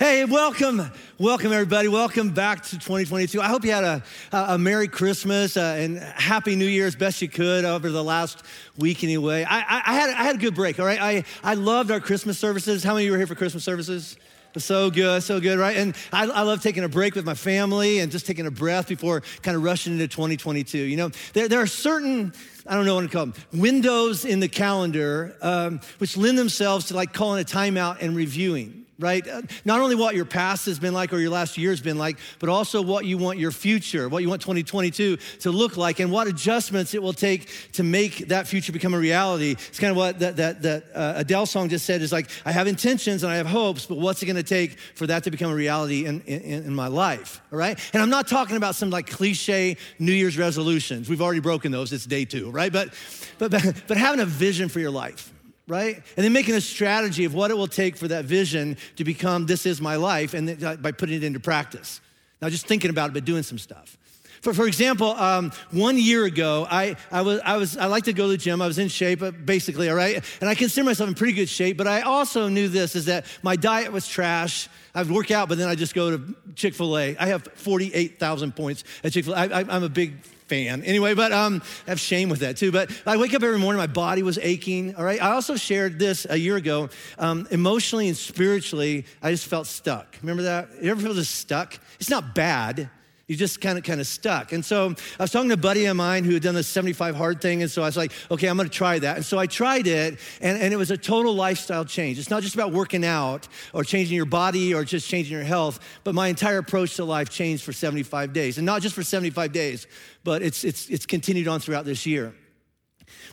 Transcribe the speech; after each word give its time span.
Hey, 0.00 0.24
welcome, 0.24 0.90
welcome 1.18 1.52
everybody. 1.52 1.86
Welcome 1.86 2.30
back 2.30 2.64
to 2.64 2.70
2022. 2.72 3.40
I 3.40 3.46
hope 3.46 3.64
you 3.64 3.70
had 3.70 3.84
a, 3.84 4.02
a 4.32 4.58
Merry 4.58 4.88
Christmas 4.88 5.56
uh, 5.56 5.76
and 5.78 5.98
Happy 5.98 6.56
New 6.56 6.66
Year 6.66 6.88
as 6.88 6.96
best 6.96 7.22
you 7.22 7.28
could 7.28 7.64
over 7.64 7.88
the 7.88 8.02
last 8.02 8.42
week 8.76 9.04
anyway. 9.04 9.44
I, 9.44 9.60
I, 9.60 9.82
I, 9.86 9.94
had, 9.94 10.10
I 10.10 10.24
had 10.24 10.34
a 10.34 10.38
good 10.38 10.56
break, 10.56 10.80
all 10.80 10.86
right? 10.86 11.00
I, 11.00 11.24
I 11.44 11.54
loved 11.54 11.92
our 11.92 12.00
Christmas 12.00 12.40
services. 12.40 12.82
How 12.82 12.94
many 12.94 13.04
of 13.04 13.06
you 13.06 13.12
were 13.12 13.18
here 13.18 13.28
for 13.28 13.36
Christmas 13.36 13.62
services? 13.62 14.16
So 14.56 14.90
good, 14.90 15.22
so 15.22 15.38
good, 15.38 15.60
right? 15.60 15.76
And 15.76 15.94
I, 16.12 16.24
I, 16.26 16.42
love 16.42 16.60
taking 16.60 16.82
a 16.82 16.88
break 16.88 17.14
with 17.14 17.24
my 17.24 17.34
family 17.34 18.00
and 18.00 18.10
just 18.10 18.26
taking 18.26 18.46
a 18.46 18.50
breath 18.50 18.88
before 18.88 19.22
kind 19.42 19.56
of 19.56 19.62
rushing 19.62 19.92
into 19.92 20.08
2022. 20.08 20.76
You 20.76 20.96
know, 20.96 21.10
there, 21.34 21.48
there 21.48 21.60
are 21.60 21.68
certain, 21.68 22.32
I 22.66 22.74
don't 22.74 22.84
know 22.84 22.96
what 22.96 23.02
to 23.02 23.08
call 23.08 23.26
them, 23.26 23.34
windows 23.52 24.24
in 24.24 24.40
the 24.40 24.48
calendar 24.48 25.36
um, 25.40 25.80
which 25.98 26.16
lend 26.16 26.36
themselves 26.36 26.86
to 26.86 26.96
like 26.96 27.12
calling 27.12 27.40
a 27.40 27.44
timeout 27.44 27.98
and 28.00 28.16
reviewing 28.16 28.83
right? 28.98 29.26
Uh, 29.26 29.42
not 29.64 29.80
only 29.80 29.96
what 29.96 30.14
your 30.14 30.24
past 30.24 30.66
has 30.66 30.78
been 30.78 30.94
like 30.94 31.12
or 31.12 31.18
your 31.18 31.30
last 31.30 31.58
year 31.58 31.70
has 31.70 31.80
been 31.80 31.98
like, 31.98 32.18
but 32.38 32.48
also 32.48 32.80
what 32.80 33.04
you 33.04 33.18
want 33.18 33.38
your 33.38 33.50
future, 33.50 34.08
what 34.08 34.22
you 34.22 34.28
want 34.28 34.40
2022 34.40 35.16
to 35.16 35.50
look 35.50 35.76
like, 35.76 35.98
and 36.00 36.12
what 36.12 36.26
adjustments 36.26 36.94
it 36.94 37.02
will 37.02 37.12
take 37.12 37.48
to 37.72 37.82
make 37.82 38.28
that 38.28 38.46
future 38.46 38.72
become 38.72 38.94
a 38.94 38.98
reality. 38.98 39.52
It's 39.52 39.78
kind 39.78 39.90
of 39.90 39.96
what 39.96 40.20
that, 40.20 40.36
that, 40.36 40.62
that 40.62 40.84
uh, 40.94 41.14
Adele 41.16 41.46
song 41.46 41.68
just 41.68 41.86
said 41.86 42.02
is 42.02 42.12
like, 42.12 42.30
I 42.44 42.52
have 42.52 42.66
intentions 42.66 43.24
and 43.24 43.32
I 43.32 43.36
have 43.36 43.46
hopes, 43.46 43.86
but 43.86 43.98
what's 43.98 44.22
it 44.22 44.26
gonna 44.26 44.42
take 44.42 44.78
for 44.78 45.06
that 45.08 45.24
to 45.24 45.30
become 45.30 45.50
a 45.50 45.56
reality 45.56 46.06
in, 46.06 46.20
in, 46.22 46.64
in 46.64 46.74
my 46.74 46.86
life, 46.86 47.40
all 47.52 47.58
right? 47.58 47.78
And 47.92 48.02
I'm 48.02 48.10
not 48.10 48.28
talking 48.28 48.56
about 48.56 48.74
some 48.74 48.90
like 48.90 49.08
cliche 49.08 49.76
New 49.98 50.12
Year's 50.12 50.38
resolutions. 50.38 51.08
We've 51.08 51.22
already 51.22 51.40
broken 51.40 51.72
those, 51.72 51.92
it's 51.92 52.06
day 52.06 52.24
two, 52.24 52.50
right? 52.50 52.72
But, 52.72 52.94
but, 53.38 53.50
but 53.88 53.96
having 53.96 54.20
a 54.20 54.26
vision 54.26 54.68
for 54.68 54.78
your 54.78 54.92
life 54.92 55.33
right? 55.66 55.96
And 55.96 56.24
then 56.24 56.32
making 56.32 56.54
a 56.54 56.60
strategy 56.60 57.24
of 57.24 57.34
what 57.34 57.50
it 57.50 57.54
will 57.54 57.66
take 57.66 57.96
for 57.96 58.08
that 58.08 58.24
vision 58.24 58.76
to 58.96 59.04
become 59.04 59.46
this 59.46 59.66
is 59.66 59.80
my 59.80 59.96
life, 59.96 60.34
and 60.34 60.60
by 60.82 60.92
putting 60.92 61.16
it 61.16 61.24
into 61.24 61.40
practice. 61.40 62.00
Now, 62.42 62.48
just 62.48 62.66
thinking 62.66 62.90
about 62.90 63.10
it, 63.10 63.14
but 63.14 63.24
doing 63.24 63.42
some 63.42 63.58
stuff. 63.58 63.96
For, 64.44 64.52
for 64.52 64.66
example, 64.66 65.08
um, 65.08 65.52
one 65.70 65.96
year 65.96 66.26
ago, 66.26 66.66
I, 66.70 66.96
I, 67.10 67.22
was, 67.22 67.40
I, 67.46 67.56
was, 67.56 67.78
I 67.78 67.86
like 67.86 68.04
to 68.04 68.12
go 68.12 68.24
to 68.24 68.32
the 68.32 68.36
gym. 68.36 68.60
I 68.60 68.66
was 68.66 68.78
in 68.78 68.88
shape, 68.88 69.22
uh, 69.22 69.30
basically, 69.30 69.88
all 69.88 69.96
right? 69.96 70.22
And 70.42 70.50
I 70.50 70.54
consider 70.54 70.84
myself 70.84 71.08
in 71.08 71.14
pretty 71.14 71.32
good 71.32 71.48
shape, 71.48 71.78
but 71.78 71.86
I 71.86 72.02
also 72.02 72.48
knew 72.48 72.68
this, 72.68 72.94
is 72.94 73.06
that 73.06 73.24
my 73.42 73.56
diet 73.56 73.90
was 73.90 74.06
trash. 74.06 74.68
I'd 74.94 75.08
work 75.08 75.30
out, 75.30 75.48
but 75.48 75.56
then 75.56 75.70
I 75.70 75.74
just 75.74 75.94
go 75.94 76.14
to 76.14 76.34
Chick-fil-A. 76.56 77.16
I 77.16 77.26
have 77.28 77.48
48,000 77.54 78.54
points 78.54 78.84
at 79.02 79.12
Chick 79.12 79.24
fil 79.24 79.34
A. 79.34 79.38
I'm 79.38 79.82
a 79.82 79.88
big 79.88 80.22
fan. 80.22 80.82
Anyway, 80.82 81.14
but 81.14 81.32
um, 81.32 81.62
I 81.86 81.90
have 81.90 82.00
shame 82.00 82.28
with 82.28 82.40
that 82.40 82.58
too. 82.58 82.70
But 82.70 82.90
I 83.06 83.16
wake 83.16 83.32
up 83.32 83.42
every 83.42 83.58
morning, 83.58 83.78
my 83.78 83.86
body 83.86 84.22
was 84.22 84.38
aching. 84.38 84.94
All 84.94 85.04
right. 85.04 85.22
I 85.22 85.30
also 85.30 85.56
shared 85.56 85.98
this 85.98 86.26
a 86.28 86.36
year 86.36 86.56
ago. 86.56 86.90
Um, 87.18 87.48
emotionally 87.50 88.08
and 88.08 88.16
spiritually, 88.16 89.06
I 89.22 89.30
just 89.30 89.46
felt 89.46 89.66
stuck. 89.66 90.18
Remember 90.20 90.42
that? 90.42 90.68
You 90.82 90.90
ever 90.90 91.00
feel 91.00 91.14
just 91.14 91.34
stuck? 91.36 91.78
It's 91.98 92.10
not 92.10 92.34
bad. 92.34 92.90
You 93.26 93.36
just 93.36 93.60
kind 93.60 93.78
of 93.78 93.84
kind 93.84 94.00
of 94.00 94.06
stuck. 94.06 94.52
And 94.52 94.62
so 94.62 94.94
I 95.18 95.22
was 95.22 95.30
talking 95.30 95.48
to 95.48 95.54
a 95.54 95.56
buddy 95.56 95.86
of 95.86 95.96
mine 95.96 96.24
who 96.24 96.34
had 96.34 96.42
done 96.42 96.54
the 96.54 96.62
75 96.62 97.16
hard 97.16 97.40
thing. 97.40 97.62
And 97.62 97.70
so 97.70 97.82
I 97.82 97.86
was 97.86 97.96
like, 97.96 98.12
okay, 98.30 98.48
I'm 98.48 98.56
gonna 98.56 98.68
try 98.68 98.98
that. 98.98 99.16
And 99.16 99.24
so 99.24 99.38
I 99.38 99.46
tried 99.46 99.86
it, 99.86 100.18
and, 100.42 100.60
and 100.60 100.74
it 100.74 100.76
was 100.76 100.90
a 100.90 100.98
total 100.98 101.34
lifestyle 101.34 101.86
change. 101.86 102.18
It's 102.18 102.30
not 102.30 102.42
just 102.42 102.54
about 102.54 102.72
working 102.72 103.04
out 103.04 103.48
or 103.72 103.82
changing 103.82 104.14
your 104.14 104.26
body 104.26 104.74
or 104.74 104.84
just 104.84 105.08
changing 105.08 105.32
your 105.32 105.44
health, 105.44 105.80
but 106.04 106.14
my 106.14 106.28
entire 106.28 106.58
approach 106.58 106.96
to 106.96 107.04
life 107.04 107.30
changed 107.30 107.64
for 107.64 107.72
75 107.72 108.32
days. 108.34 108.58
And 108.58 108.66
not 108.66 108.82
just 108.82 108.94
for 108.94 109.02
75 109.02 109.52
days, 109.52 109.86
but 110.22 110.42
it's 110.42 110.64
it's 110.64 110.88
it's 110.90 111.06
continued 111.06 111.48
on 111.48 111.60
throughout 111.60 111.86
this 111.86 112.04
year. 112.04 112.34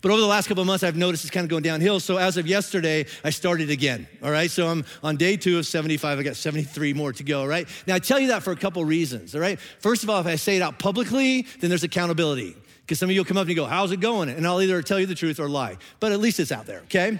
But 0.02 0.12
over 0.12 0.20
the 0.20 0.28
last 0.28 0.48
couple 0.48 0.62
of 0.62 0.68
months, 0.68 0.84
I've 0.84 0.96
noticed 0.96 1.24
it's 1.24 1.32
kind 1.32 1.44
of 1.44 1.50
going 1.50 1.64
downhill. 1.64 2.00
So 2.00 2.18
as 2.18 2.38
of 2.38 2.48
yesterday, 2.48 3.06
I 3.24 3.30
started 3.30 3.70
again. 3.70 4.08
All 4.24 4.32
right. 4.32 4.50
So 4.50 4.68
I'm 4.68 4.84
on 5.04 5.16
day 5.16 5.38
two 5.38 5.60
of 5.60 5.66
75. 5.66 6.20
I 6.20 6.24
got 6.24 6.36
73 6.36 6.94
more 6.94 7.14
to 7.14 7.24
go. 7.24 7.46
Right. 7.46 7.68
Now 7.86 7.96
I 7.96 8.00
tell 8.00 8.20
you 8.20 8.30
that 8.30 8.44
for 8.44 8.52
a 8.52 8.56
couple 8.56 8.84
reasons. 8.84 9.36
All 9.36 9.42
right. 9.42 9.60
First 9.80 10.04
of 10.04 10.10
all, 10.10 10.20
if 10.20 10.28
I 10.28 10.36
say 10.36 10.58
it 10.58 10.62
out 10.62 10.80
publicly, 10.80 11.44
then 11.60 11.70
there's 11.70 11.84
accountability. 11.84 12.56
Because 12.82 13.00
some 13.00 13.10
of 13.10 13.14
you 13.14 13.20
will 13.20 13.26
come 13.26 13.38
up 13.38 13.42
and 13.42 13.50
you 13.50 13.56
go, 13.56 13.66
How's 13.66 13.92
it 13.92 14.00
going? 14.00 14.30
And 14.30 14.46
I'll 14.46 14.62
either 14.62 14.82
tell 14.82 15.00
you 15.00 15.06
the 15.06 15.16
truth 15.16 15.40
or 15.40 15.48
lie. 15.48 15.78
But 16.00 16.12
at 16.12 16.20
least 16.20 16.40
it's 16.40 16.52
out 16.52 16.66
there. 16.66 16.80
Okay. 16.82 17.20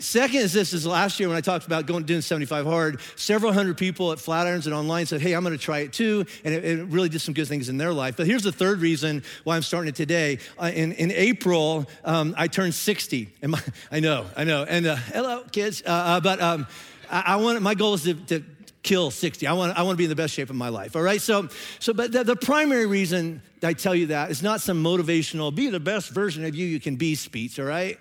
Second 0.00 0.40
is 0.40 0.52
this 0.52 0.72
is 0.72 0.86
last 0.86 1.20
year 1.20 1.28
when 1.28 1.36
I 1.36 1.42
talked 1.42 1.66
about 1.66 1.86
going 1.86 2.04
doing 2.04 2.22
75 2.22 2.64
hard, 2.64 3.00
several 3.16 3.52
hundred 3.52 3.76
people 3.76 4.12
at 4.12 4.18
Flatirons 4.18 4.64
and 4.64 4.74
online 4.74 5.06
said, 5.06 5.20
hey, 5.20 5.34
I'm 5.34 5.42
gonna 5.42 5.58
try 5.58 5.80
it 5.80 5.92
too. 5.92 6.24
And 6.44 6.54
it, 6.54 6.64
it, 6.64 6.84
really 6.86 7.08
did 7.08 7.20
some 7.20 7.34
good 7.34 7.46
things 7.46 7.68
in 7.68 7.76
their 7.76 7.92
life. 7.92 8.16
But 8.16 8.26
here's 8.26 8.42
the 8.42 8.52
third 8.52 8.80
reason 8.80 9.22
why 9.44 9.56
I'm 9.56 9.62
starting 9.62 9.90
it 9.90 9.96
today. 9.96 10.38
Uh, 10.58 10.70
in, 10.74 10.92
in 10.92 11.12
April, 11.12 11.86
um, 12.04 12.34
I 12.36 12.48
turned 12.48 12.74
60. 12.74 13.28
And 13.42 13.52
my, 13.52 13.62
I 13.92 14.00
know, 14.00 14.26
I 14.36 14.44
know. 14.44 14.64
And 14.64 14.86
uh, 14.86 14.96
hello, 14.96 15.44
kids. 15.52 15.82
Uh, 15.84 15.90
uh 15.90 16.20
but 16.20 16.40
um, 16.40 16.66
I, 17.10 17.22
I, 17.26 17.36
want, 17.36 17.60
my 17.60 17.74
goal 17.74 17.94
is 17.94 18.04
to, 18.04 18.14
to 18.14 18.42
kill 18.82 19.10
60. 19.10 19.46
I 19.46 19.52
want, 19.52 19.78
I 19.78 19.82
want 19.82 19.94
to 19.94 19.98
be 19.98 20.04
in 20.04 20.10
the 20.10 20.16
best 20.16 20.32
shape 20.32 20.48
of 20.48 20.56
my 20.56 20.70
life, 20.70 20.96
all 20.96 21.02
right? 21.02 21.20
So, 21.20 21.48
so 21.78 21.92
but 21.92 22.12
the, 22.12 22.24
the 22.24 22.36
primary 22.36 22.86
reason 22.86 23.42
I 23.62 23.74
tell 23.74 23.94
you 23.94 24.06
that 24.06 24.30
is 24.30 24.42
not 24.42 24.62
some 24.62 24.82
motivational, 24.82 25.54
be 25.54 25.68
the 25.68 25.80
best 25.80 26.10
version 26.10 26.44
of 26.44 26.54
you 26.54 26.66
you 26.66 26.80
can 26.80 26.96
be 26.96 27.14
speech, 27.14 27.58
all 27.58 27.66
right? 27.66 27.98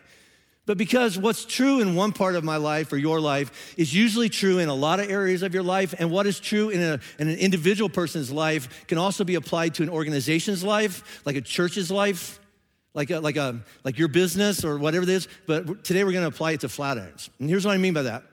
But 0.65 0.77
because 0.77 1.17
what's 1.17 1.45
true 1.45 1.79
in 1.79 1.95
one 1.95 2.11
part 2.11 2.35
of 2.35 2.43
my 2.43 2.57
life 2.57 2.93
or 2.93 2.97
your 2.97 3.19
life 3.19 3.73
is 3.77 3.93
usually 3.93 4.29
true 4.29 4.59
in 4.59 4.69
a 4.69 4.73
lot 4.73 4.99
of 4.99 5.09
areas 5.09 5.41
of 5.41 5.53
your 5.53 5.63
life, 5.63 5.95
and 5.97 6.11
what 6.11 6.27
is 6.27 6.39
true 6.39 6.69
in, 6.69 6.81
a, 6.81 6.99
in 7.17 7.27
an 7.27 7.37
individual 7.37 7.89
person's 7.89 8.31
life 8.31 8.85
can 8.87 8.97
also 8.97 9.23
be 9.23 9.35
applied 9.35 9.73
to 9.75 9.83
an 9.83 9.89
organization's 9.89 10.63
life, 10.63 11.21
like 11.25 11.35
a 11.35 11.41
church's 11.41 11.89
life, 11.89 12.39
like, 12.93 13.09
a, 13.09 13.19
like, 13.19 13.35
a, 13.35 13.59
like 13.83 13.97
your 13.97 14.09
business 14.09 14.63
or 14.63 14.77
whatever 14.77 15.03
it 15.03 15.09
is. 15.09 15.27
But 15.47 15.83
today 15.83 16.03
we're 16.03 16.11
going 16.11 16.23
to 16.23 16.35
apply 16.35 16.51
it 16.51 16.59
to 16.61 16.67
Flatirons. 16.67 17.29
And 17.39 17.49
here's 17.49 17.65
what 17.65 17.73
I 17.73 17.77
mean 17.77 17.93
by 17.93 18.03
that. 18.03 18.23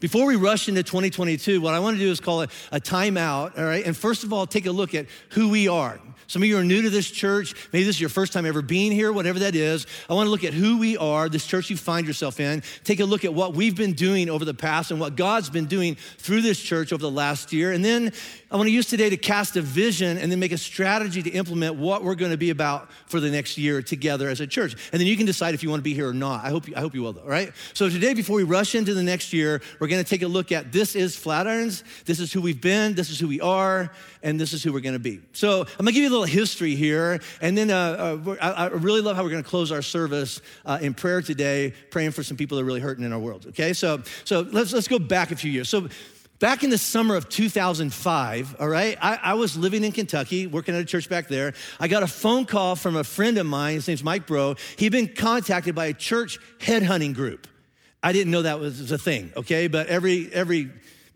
Before 0.00 0.26
we 0.26 0.36
rush 0.36 0.68
into 0.68 0.82
2022, 0.82 1.60
what 1.60 1.74
I 1.74 1.80
want 1.80 1.96
to 1.96 2.02
do 2.02 2.10
is 2.10 2.20
call 2.20 2.42
it 2.42 2.50
a 2.70 2.78
timeout, 2.78 3.58
all 3.58 3.64
right? 3.64 3.84
And 3.84 3.96
first 3.96 4.22
of 4.22 4.32
all, 4.32 4.46
take 4.46 4.66
a 4.66 4.70
look 4.70 4.94
at 4.94 5.06
who 5.30 5.48
we 5.48 5.66
are. 5.66 6.00
Some 6.28 6.42
of 6.42 6.48
you 6.48 6.58
are 6.58 6.64
new 6.64 6.82
to 6.82 6.90
this 6.90 7.10
church. 7.10 7.54
Maybe 7.72 7.84
this 7.84 7.96
is 7.96 8.00
your 8.02 8.10
first 8.10 8.34
time 8.34 8.44
ever 8.44 8.60
being 8.60 8.92
here, 8.92 9.10
whatever 9.10 9.38
that 9.38 9.54
is. 9.54 9.86
I 10.10 10.12
want 10.12 10.26
to 10.26 10.30
look 10.30 10.44
at 10.44 10.52
who 10.52 10.76
we 10.76 10.98
are, 10.98 11.26
this 11.30 11.46
church 11.46 11.70
you 11.70 11.76
find 11.78 12.06
yourself 12.06 12.38
in. 12.38 12.62
Take 12.84 13.00
a 13.00 13.06
look 13.06 13.24
at 13.24 13.32
what 13.32 13.54
we've 13.54 13.74
been 13.74 13.94
doing 13.94 14.28
over 14.28 14.44
the 14.44 14.52
past 14.52 14.90
and 14.90 15.00
what 15.00 15.16
God's 15.16 15.48
been 15.48 15.64
doing 15.64 15.94
through 16.18 16.42
this 16.42 16.60
church 16.60 16.92
over 16.92 17.00
the 17.00 17.10
last 17.10 17.50
year. 17.50 17.72
And 17.72 17.82
then 17.82 18.12
I 18.50 18.56
want 18.56 18.66
to 18.66 18.72
use 18.72 18.86
today 18.86 19.08
to 19.08 19.16
cast 19.16 19.56
a 19.56 19.62
vision 19.62 20.18
and 20.18 20.30
then 20.30 20.38
make 20.38 20.52
a 20.52 20.58
strategy 20.58 21.22
to 21.22 21.30
implement 21.30 21.76
what 21.76 22.04
we're 22.04 22.14
going 22.14 22.32
to 22.32 22.36
be 22.36 22.50
about 22.50 22.90
for 23.06 23.20
the 23.20 23.30
next 23.30 23.56
year 23.56 23.80
together 23.80 24.28
as 24.28 24.40
a 24.42 24.46
church. 24.46 24.76
And 24.92 25.00
then 25.00 25.06
you 25.06 25.16
can 25.16 25.24
decide 25.24 25.54
if 25.54 25.62
you 25.62 25.70
want 25.70 25.80
to 25.80 25.84
be 25.84 25.94
here 25.94 26.10
or 26.10 26.14
not. 26.14 26.44
I 26.44 26.50
hope 26.50 26.68
you, 26.68 26.74
I 26.76 26.80
hope 26.80 26.94
you 26.94 27.00
will, 27.00 27.14
though, 27.14 27.24
right? 27.24 27.54
So 27.72 27.88
today, 27.88 28.12
before 28.12 28.36
we 28.36 28.42
rush 28.42 28.74
into 28.74 28.92
the 28.92 29.02
next 29.02 29.32
year, 29.32 29.62
we're 29.80 29.88
going 29.88 30.04
to 30.04 30.08
take 30.08 30.20
a 30.20 30.28
look 30.28 30.52
at 30.52 30.72
this 30.72 30.94
is 30.94 31.16
Flatirons. 31.16 31.84
This 32.04 32.20
is 32.20 32.34
who 32.34 32.42
we've 32.42 32.60
been. 32.60 32.94
This 32.94 33.08
is 33.08 33.18
who 33.18 33.28
we 33.28 33.40
are 33.40 33.90
and 34.22 34.40
this 34.40 34.52
is 34.52 34.62
who 34.62 34.72
we're 34.72 34.80
going 34.80 34.94
to 34.94 34.98
be. 34.98 35.20
So 35.32 35.60
I'm 35.60 35.84
going 35.84 35.86
to 35.86 35.92
give 35.92 36.02
you 36.02 36.08
a 36.08 36.17
little 36.18 36.34
history 36.34 36.74
here, 36.74 37.20
and 37.40 37.56
then 37.56 37.70
uh, 37.70 38.20
uh, 38.26 38.36
I, 38.40 38.64
I, 38.64 38.66
really 38.68 39.00
love 39.00 39.16
how 39.16 39.22
we're 39.22 39.30
going 39.30 39.42
to 39.42 39.48
close 39.48 39.70
our 39.70 39.82
service 39.82 40.40
uh, 40.66 40.78
in 40.80 40.94
prayer 40.94 41.22
today, 41.22 41.72
praying 41.90 42.10
for 42.10 42.22
some 42.22 42.36
people 42.36 42.56
that 42.56 42.62
are 42.62 42.66
really 42.66 42.80
hurting 42.80 43.04
in 43.04 43.12
our 43.12 43.18
world. 43.18 43.46
Okay, 43.48 43.72
so 43.72 44.02
so 44.24 44.40
let's 44.40 44.72
let's 44.72 44.88
go 44.88 44.98
back 44.98 45.30
a 45.30 45.36
few 45.36 45.50
years. 45.50 45.68
So. 45.68 45.88
Back 46.40 46.62
in 46.62 46.70
the 46.70 46.78
summer 46.78 47.16
of 47.16 47.28
2005, 47.28 48.56
all 48.60 48.68
right, 48.68 48.96
I, 49.02 49.18
I, 49.20 49.34
was 49.34 49.56
living 49.56 49.82
in 49.82 49.90
Kentucky, 49.90 50.46
working 50.46 50.76
at 50.76 50.80
a 50.80 50.84
church 50.84 51.08
back 51.08 51.26
there. 51.26 51.52
I 51.80 51.88
got 51.88 52.04
a 52.04 52.06
phone 52.06 52.44
call 52.44 52.76
from 52.76 52.94
a 52.94 53.02
friend 53.02 53.38
of 53.38 53.46
mine. 53.46 53.74
His 53.74 53.88
name's 53.88 54.04
Mike 54.04 54.28
Bro. 54.28 54.54
He'd 54.76 54.92
been 54.92 55.08
contacted 55.08 55.74
by 55.74 55.86
a 55.86 55.92
church 55.92 56.38
headhunting 56.60 57.16
group. 57.16 57.48
I 58.04 58.12
didn't 58.12 58.30
know 58.30 58.42
that 58.42 58.60
was 58.60 58.92
a 58.92 58.98
thing, 58.98 59.32
okay? 59.36 59.66
But 59.66 59.88
every 59.88 60.32
every 60.32 60.70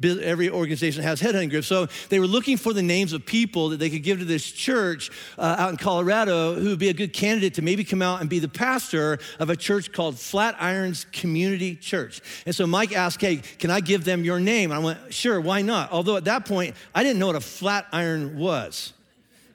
every 0.04 0.50
organization 0.50 1.02
has 1.02 1.20
headhunting 1.20 1.50
groups. 1.50 1.66
So 1.66 1.86
they 2.08 2.18
were 2.18 2.26
looking 2.26 2.56
for 2.56 2.72
the 2.72 2.82
names 2.82 3.12
of 3.12 3.24
people 3.24 3.70
that 3.70 3.78
they 3.78 3.90
could 3.90 4.02
give 4.02 4.18
to 4.18 4.24
this 4.24 4.50
church 4.50 5.10
uh, 5.38 5.56
out 5.58 5.70
in 5.70 5.76
Colorado 5.76 6.54
who 6.54 6.70
would 6.70 6.78
be 6.78 6.88
a 6.88 6.94
good 6.94 7.12
candidate 7.12 7.54
to 7.54 7.62
maybe 7.62 7.84
come 7.84 8.02
out 8.02 8.20
and 8.20 8.30
be 8.30 8.38
the 8.38 8.48
pastor 8.48 9.18
of 9.38 9.50
a 9.50 9.56
church 9.56 9.92
called 9.92 10.16
Flatirons 10.16 11.10
Community 11.12 11.76
Church. 11.76 12.20
And 12.46 12.54
so 12.54 12.66
Mike 12.66 12.92
asked, 12.92 13.20
Hey, 13.20 13.36
can 13.36 13.70
I 13.70 13.80
give 13.80 14.04
them 14.04 14.24
your 14.24 14.40
name? 14.40 14.70
And 14.70 14.80
I 14.80 14.84
went, 14.84 15.12
Sure, 15.12 15.40
why 15.40 15.62
not? 15.62 15.93
Although 15.93 16.16
at 16.16 16.25
that 16.25 16.46
point, 16.46 16.75
I 16.94 17.02
didn't 17.02 17.19
know 17.19 17.28
what 17.28 17.37
a 17.37 17.40
flat 17.40 17.87
iron 17.93 18.37
was. 18.37 18.93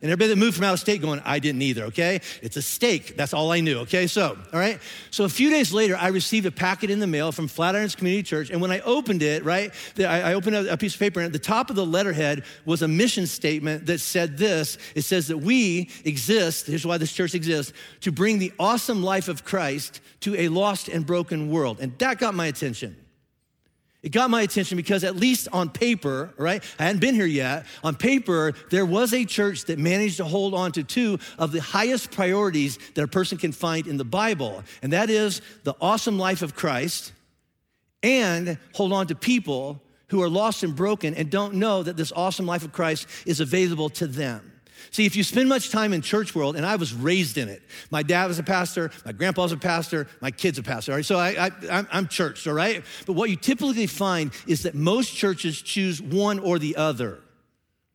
And 0.01 0.11
everybody 0.11 0.29
that 0.29 0.35
moved 0.35 0.55
from 0.55 0.65
out 0.65 0.73
of 0.73 0.79
state 0.79 1.01
going, 1.01 1.21
I 1.25 1.39
didn't 1.39 1.63
either, 1.63 1.85
okay? 1.85 2.21
It's 2.43 2.55
a 2.55 2.61
steak. 2.61 3.17
That's 3.17 3.33
all 3.33 3.51
I 3.51 3.61
knew, 3.61 3.79
okay? 3.79 4.05
So, 4.05 4.37
all 4.53 4.59
right? 4.59 4.79
So 5.09 5.23
a 5.23 5.29
few 5.29 5.49
days 5.49 5.73
later, 5.73 5.97
I 5.97 6.09
received 6.09 6.45
a 6.45 6.51
packet 6.51 6.91
in 6.91 6.99
the 6.99 7.07
mail 7.07 7.31
from 7.31 7.47
Flatirons 7.47 7.97
Community 7.97 8.21
Church. 8.21 8.51
And 8.51 8.61
when 8.61 8.71
I 8.71 8.79
opened 8.81 9.23
it, 9.23 9.43
right, 9.43 9.73
I 9.97 10.33
opened 10.33 10.55
a 10.55 10.77
piece 10.77 10.93
of 10.93 10.99
paper, 10.99 11.19
and 11.19 11.25
at 11.25 11.33
the 11.33 11.39
top 11.39 11.71
of 11.71 11.75
the 11.75 11.85
letterhead 11.85 12.43
was 12.65 12.83
a 12.83 12.87
mission 12.87 13.25
statement 13.25 13.87
that 13.87 13.99
said 13.99 14.37
this 14.37 14.77
it 14.93 15.01
says 15.01 15.27
that 15.27 15.39
we 15.39 15.89
exist, 16.05 16.67
here's 16.67 16.85
why 16.85 16.97
this 16.97 17.11
church 17.11 17.33
exists, 17.33 17.73
to 18.01 18.11
bring 18.11 18.37
the 18.37 18.53
awesome 18.59 19.01
life 19.01 19.27
of 19.27 19.43
Christ 19.45 19.99
to 20.19 20.35
a 20.35 20.49
lost 20.49 20.89
and 20.89 21.05
broken 21.05 21.49
world. 21.49 21.79
And 21.79 21.97
that 21.97 22.19
got 22.19 22.35
my 22.35 22.45
attention. 22.45 22.95
It 24.03 24.09
got 24.09 24.29
my 24.29 24.43
attention 24.43 24.77
because, 24.77 25.03
at 25.03 25.15
least 25.15 25.47
on 25.51 25.69
paper, 25.69 26.33
right? 26.37 26.63
I 26.79 26.83
hadn't 26.83 27.01
been 27.01 27.15
here 27.15 27.25
yet. 27.25 27.65
On 27.83 27.95
paper, 27.95 28.53
there 28.69 28.85
was 28.85 29.13
a 29.13 29.25
church 29.25 29.65
that 29.65 29.79
managed 29.79 30.17
to 30.17 30.23
hold 30.23 30.53
on 30.53 30.71
to 30.73 30.83
two 30.83 31.17
of 31.39 31.51
the 31.51 31.61
highest 31.61 32.11
priorities 32.11 32.77
that 32.93 33.03
a 33.03 33.07
person 33.07 33.37
can 33.37 33.51
find 33.51 33.87
in 33.87 33.97
the 33.97 34.05
Bible, 34.05 34.63
and 34.81 34.93
that 34.93 35.09
is 35.09 35.41
the 35.63 35.75
awesome 35.81 36.19
life 36.19 36.41
of 36.41 36.55
Christ 36.55 37.11
and 38.03 38.57
hold 38.73 38.93
on 38.93 39.07
to 39.07 39.15
people 39.15 39.81
who 40.09 40.21
are 40.21 40.29
lost 40.29 40.63
and 40.63 40.75
broken 40.75 41.13
and 41.15 41.29
don't 41.29 41.55
know 41.55 41.83
that 41.83 41.97
this 41.97 42.13
awesome 42.15 42.45
life 42.45 42.63
of 42.63 42.71
Christ 42.71 43.07
is 43.25 43.39
available 43.39 43.89
to 43.89 44.07
them. 44.07 44.53
See, 44.91 45.05
if 45.05 45.15
you 45.15 45.23
spend 45.23 45.49
much 45.49 45.69
time 45.69 45.93
in 45.93 46.01
church 46.01 46.35
world, 46.35 46.55
and 46.55 46.65
I 46.65 46.75
was 46.75 46.93
raised 46.93 47.37
in 47.37 47.49
it. 47.49 47.61
My 47.91 48.03
dad 48.03 48.27
was 48.27 48.39
a 48.39 48.43
pastor, 48.43 48.91
my 49.05 49.11
grandpa 49.11 49.43
was 49.43 49.51
a 49.51 49.57
pastor, 49.57 50.07
my 50.21 50.31
kid's 50.31 50.57
a 50.57 50.63
pastor, 50.63 50.91
all 50.91 50.97
right? 50.97 51.05
So 51.05 51.17
I, 51.17 51.51
I, 51.69 51.85
I'm 51.91 52.07
church, 52.07 52.47
all 52.47 52.53
right? 52.53 52.83
But 53.05 53.13
what 53.13 53.29
you 53.29 53.35
typically 53.35 53.87
find 53.87 54.31
is 54.47 54.63
that 54.63 54.75
most 54.75 55.15
churches 55.15 55.61
choose 55.61 56.01
one 56.01 56.39
or 56.39 56.59
the 56.59 56.75
other 56.75 57.19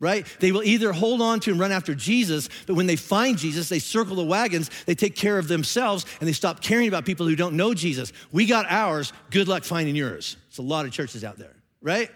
right? 0.03 0.27
They 0.41 0.51
will 0.51 0.65
either 0.65 0.93
hold 0.93 1.23
on 1.23 1.39
to 1.41 1.53
and 1.53 1.61
run 1.61 1.71
after 1.71 1.95
Jesus, 1.95 2.49
but 2.67 2.75
when 2.75 2.89
they 2.89 2.97
find 2.97 3.39
Jesus, 3.39 3.69
they 3.69 3.79
circle 3.79 4.17
the 4.17 4.25
wagons, 4.25 4.69
they 4.85 4.97
take 4.97 5.15
care 5.15 5.39
of 5.39 5.47
themselves, 5.47 6.05
and 6.19 6.29
they 6.29 6.33
stop 6.33 6.61
caring 6.61 6.89
about 6.89 7.07
people 7.07 7.25
who 7.25 7.37
don't 7.37 7.55
know 7.55 7.73
Jesus. 7.73 8.13
We 8.33 8.47
got 8.47 8.67
ours, 8.69 9.13
good 9.31 9.47
luck 9.47 9.63
finding 9.63 9.95
yours. 9.95 10.37
It's 10.49 10.59
a 10.59 10.63
lot 10.63 10.87
of 10.87 10.91
churches 10.91 11.23
out 11.23 11.39
there, 11.39 11.55
right? 11.81 12.11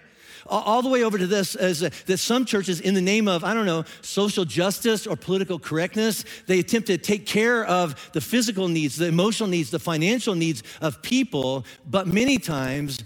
All 0.48 0.82
the 0.82 0.88
way 0.88 1.02
over 1.02 1.18
to 1.18 1.26
this 1.26 1.54
is 1.54 1.82
uh, 1.82 1.90
that 2.06 2.18
some 2.18 2.44
churches, 2.44 2.80
in 2.80 2.94
the 2.94 3.00
name 3.00 3.28
of, 3.28 3.44
I 3.44 3.54
don't 3.54 3.66
know, 3.66 3.84
social 4.02 4.44
justice 4.44 5.06
or 5.06 5.16
political 5.16 5.58
correctness, 5.58 6.24
they 6.46 6.58
attempt 6.58 6.88
to 6.88 6.98
take 6.98 7.26
care 7.26 7.64
of 7.64 8.10
the 8.12 8.20
physical 8.20 8.68
needs, 8.68 8.96
the 8.96 9.06
emotional 9.06 9.48
needs, 9.48 9.70
the 9.70 9.78
financial 9.78 10.34
needs 10.34 10.62
of 10.80 11.02
people, 11.02 11.64
but 11.86 12.06
many 12.06 12.38
times 12.38 12.98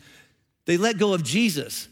they 0.65 0.77
let 0.77 0.99
go 0.99 1.13
of 1.13 1.23
Jesus. 1.23 1.89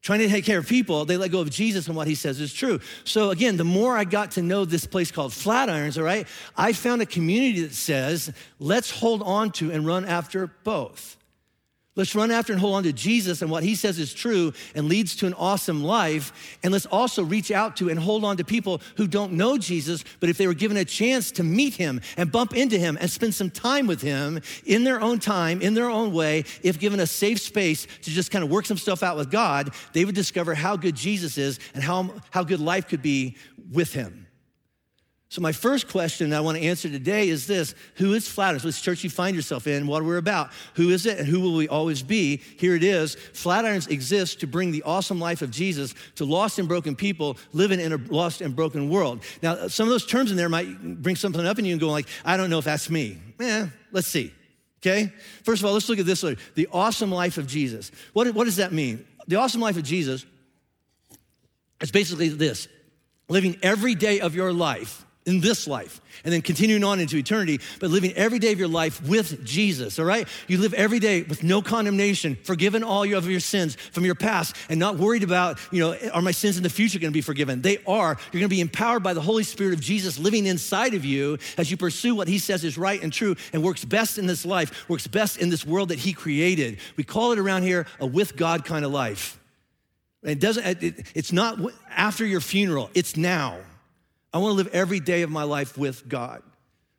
Trying 0.00 0.20
to 0.20 0.28
take 0.28 0.46
care 0.46 0.58
of 0.58 0.66
people, 0.66 1.04
they 1.04 1.18
let 1.18 1.32
go 1.32 1.40
of 1.40 1.50
Jesus 1.50 1.86
and 1.86 1.94
what 1.94 2.06
he 2.06 2.14
says 2.14 2.40
is 2.40 2.54
true. 2.54 2.80
So, 3.04 3.28
again, 3.28 3.58
the 3.58 3.64
more 3.64 3.94
I 3.94 4.04
got 4.04 4.30
to 4.32 4.42
know 4.42 4.64
this 4.64 4.86
place 4.86 5.10
called 5.10 5.32
Flatirons, 5.32 5.98
all 5.98 6.04
right, 6.04 6.26
I 6.56 6.72
found 6.72 7.02
a 7.02 7.06
community 7.06 7.60
that 7.62 7.74
says, 7.74 8.32
let's 8.58 8.90
hold 8.90 9.22
on 9.22 9.50
to 9.52 9.70
and 9.70 9.84
run 9.84 10.06
after 10.06 10.46
both. 10.64 11.17
Let's 11.98 12.14
run 12.14 12.30
after 12.30 12.52
and 12.52 12.60
hold 12.60 12.76
on 12.76 12.84
to 12.84 12.92
Jesus 12.92 13.42
and 13.42 13.50
what 13.50 13.64
he 13.64 13.74
says 13.74 13.98
is 13.98 14.14
true 14.14 14.52
and 14.76 14.88
leads 14.88 15.16
to 15.16 15.26
an 15.26 15.34
awesome 15.34 15.82
life. 15.82 16.56
And 16.62 16.72
let's 16.72 16.86
also 16.86 17.24
reach 17.24 17.50
out 17.50 17.76
to 17.78 17.88
and 17.88 17.98
hold 17.98 18.24
on 18.24 18.36
to 18.36 18.44
people 18.44 18.80
who 18.96 19.08
don't 19.08 19.32
know 19.32 19.58
Jesus, 19.58 20.04
but 20.20 20.28
if 20.28 20.38
they 20.38 20.46
were 20.46 20.54
given 20.54 20.76
a 20.76 20.84
chance 20.84 21.32
to 21.32 21.42
meet 21.42 21.74
him 21.74 22.00
and 22.16 22.30
bump 22.30 22.54
into 22.54 22.78
him 22.78 22.96
and 23.00 23.10
spend 23.10 23.34
some 23.34 23.50
time 23.50 23.88
with 23.88 24.00
him 24.00 24.40
in 24.64 24.84
their 24.84 25.00
own 25.00 25.18
time, 25.18 25.60
in 25.60 25.74
their 25.74 25.90
own 25.90 26.12
way, 26.12 26.44
if 26.62 26.78
given 26.78 27.00
a 27.00 27.06
safe 27.06 27.40
space 27.40 27.88
to 28.02 28.10
just 28.10 28.30
kind 28.30 28.44
of 28.44 28.50
work 28.50 28.64
some 28.64 28.78
stuff 28.78 29.02
out 29.02 29.16
with 29.16 29.32
God, 29.32 29.74
they 29.92 30.04
would 30.04 30.14
discover 30.14 30.54
how 30.54 30.76
good 30.76 30.94
Jesus 30.94 31.36
is 31.36 31.58
and 31.74 31.82
how, 31.82 32.14
how 32.30 32.44
good 32.44 32.60
life 32.60 32.86
could 32.86 33.02
be 33.02 33.36
with 33.72 33.92
him. 33.92 34.27
So, 35.30 35.42
my 35.42 35.52
first 35.52 35.88
question 35.88 36.32
I 36.32 36.40
want 36.40 36.56
to 36.56 36.64
answer 36.64 36.88
today 36.88 37.28
is 37.28 37.46
this 37.46 37.74
Who 37.96 38.14
is 38.14 38.26
Flatirons? 38.26 38.64
Which 38.64 38.80
church 38.82 39.04
you 39.04 39.10
find 39.10 39.36
yourself 39.36 39.66
in, 39.66 39.86
what 39.86 40.02
we're 40.02 40.16
about. 40.16 40.50
Who 40.74 40.88
is 40.88 41.04
it, 41.04 41.18
and 41.18 41.28
who 41.28 41.40
will 41.40 41.54
we 41.54 41.68
always 41.68 42.02
be? 42.02 42.38
Here 42.58 42.74
it 42.74 42.82
is 42.82 43.16
Flatirons 43.34 43.90
exists 43.90 44.36
to 44.36 44.46
bring 44.46 44.72
the 44.72 44.82
awesome 44.84 45.20
life 45.20 45.42
of 45.42 45.50
Jesus 45.50 45.94
to 46.14 46.24
lost 46.24 46.58
and 46.58 46.66
broken 46.66 46.96
people 46.96 47.36
living 47.52 47.78
in 47.78 47.92
a 47.92 47.96
lost 47.96 48.40
and 48.40 48.56
broken 48.56 48.88
world. 48.88 49.22
Now, 49.42 49.68
some 49.68 49.86
of 49.86 49.90
those 49.90 50.06
terms 50.06 50.30
in 50.30 50.38
there 50.38 50.48
might 50.48 51.02
bring 51.02 51.16
something 51.16 51.44
up 51.44 51.58
in 51.58 51.66
you 51.66 51.72
and 51.72 51.80
go, 51.80 51.90
like, 51.90 52.08
I 52.24 52.38
don't 52.38 52.48
know 52.48 52.58
if 52.58 52.64
that's 52.64 52.88
me. 52.88 53.18
Eh, 53.38 53.66
let's 53.92 54.08
see. 54.08 54.32
Okay? 54.80 55.12
First 55.44 55.60
of 55.60 55.66
all, 55.66 55.74
let's 55.74 55.90
look 55.90 55.98
at 55.98 56.06
this 56.06 56.24
the 56.54 56.68
awesome 56.72 57.12
life 57.12 57.36
of 57.36 57.46
Jesus. 57.46 57.90
What, 58.14 58.32
what 58.34 58.44
does 58.44 58.56
that 58.56 58.72
mean? 58.72 59.06
The 59.26 59.36
awesome 59.36 59.60
life 59.60 59.76
of 59.76 59.82
Jesus 59.82 60.24
is 61.82 61.90
basically 61.90 62.30
this 62.30 62.66
living 63.28 63.58
every 63.62 63.94
day 63.94 64.20
of 64.20 64.34
your 64.34 64.54
life 64.54 65.04
in 65.28 65.40
this 65.40 65.68
life 65.68 66.00
and 66.24 66.32
then 66.32 66.42
continuing 66.42 66.82
on 66.82 66.98
into 66.98 67.16
eternity, 67.16 67.60
but 67.80 67.90
living 67.90 68.12
every 68.14 68.38
day 68.38 68.50
of 68.50 68.58
your 68.58 68.68
life 68.68 69.00
with 69.06 69.44
Jesus, 69.44 69.98
all 69.98 70.04
right? 70.04 70.26
You 70.48 70.58
live 70.58 70.74
every 70.74 70.98
day 70.98 71.22
with 71.22 71.44
no 71.44 71.62
condemnation, 71.62 72.36
forgiven 72.42 72.82
all 72.82 73.04
of 73.04 73.30
your 73.30 73.40
sins 73.40 73.76
from 73.76 74.04
your 74.04 74.14
past, 74.14 74.56
and 74.68 74.80
not 74.80 74.96
worried 74.96 75.22
about, 75.22 75.58
you 75.70 75.80
know, 75.80 75.96
are 76.12 76.22
my 76.22 76.32
sins 76.32 76.56
in 76.56 76.62
the 76.62 76.70
future 76.70 76.98
gonna 76.98 77.12
be 77.12 77.20
forgiven? 77.20 77.62
They 77.62 77.78
are. 77.86 78.16
You're 78.32 78.40
gonna 78.40 78.48
be 78.48 78.60
empowered 78.60 79.02
by 79.02 79.14
the 79.14 79.20
Holy 79.20 79.44
Spirit 79.44 79.74
of 79.74 79.80
Jesus 79.80 80.18
living 80.18 80.46
inside 80.46 80.94
of 80.94 81.04
you 81.04 81.38
as 81.56 81.70
you 81.70 81.76
pursue 81.76 82.14
what 82.14 82.26
He 82.26 82.38
says 82.38 82.64
is 82.64 82.78
right 82.78 83.00
and 83.00 83.12
true 83.12 83.36
and 83.52 83.62
works 83.62 83.84
best 83.84 84.18
in 84.18 84.26
this 84.26 84.44
life, 84.44 84.88
works 84.88 85.06
best 85.06 85.38
in 85.38 85.50
this 85.50 85.64
world 85.64 85.90
that 85.90 85.98
He 85.98 86.12
created. 86.12 86.78
We 86.96 87.04
call 87.04 87.32
it 87.32 87.38
around 87.38 87.62
here 87.62 87.86
a 88.00 88.06
with 88.06 88.34
God 88.34 88.64
kind 88.64 88.84
of 88.84 88.90
life. 88.90 89.38
It 90.22 90.40
doesn't, 90.40 90.82
it's 91.14 91.32
not 91.32 91.60
after 91.90 92.26
your 92.26 92.40
funeral, 92.40 92.90
it's 92.94 93.16
now. 93.16 93.58
I 94.32 94.38
want 94.38 94.52
to 94.52 94.56
live 94.56 94.68
every 94.68 95.00
day 95.00 95.22
of 95.22 95.30
my 95.30 95.44
life 95.44 95.78
with 95.78 96.08
God. 96.08 96.42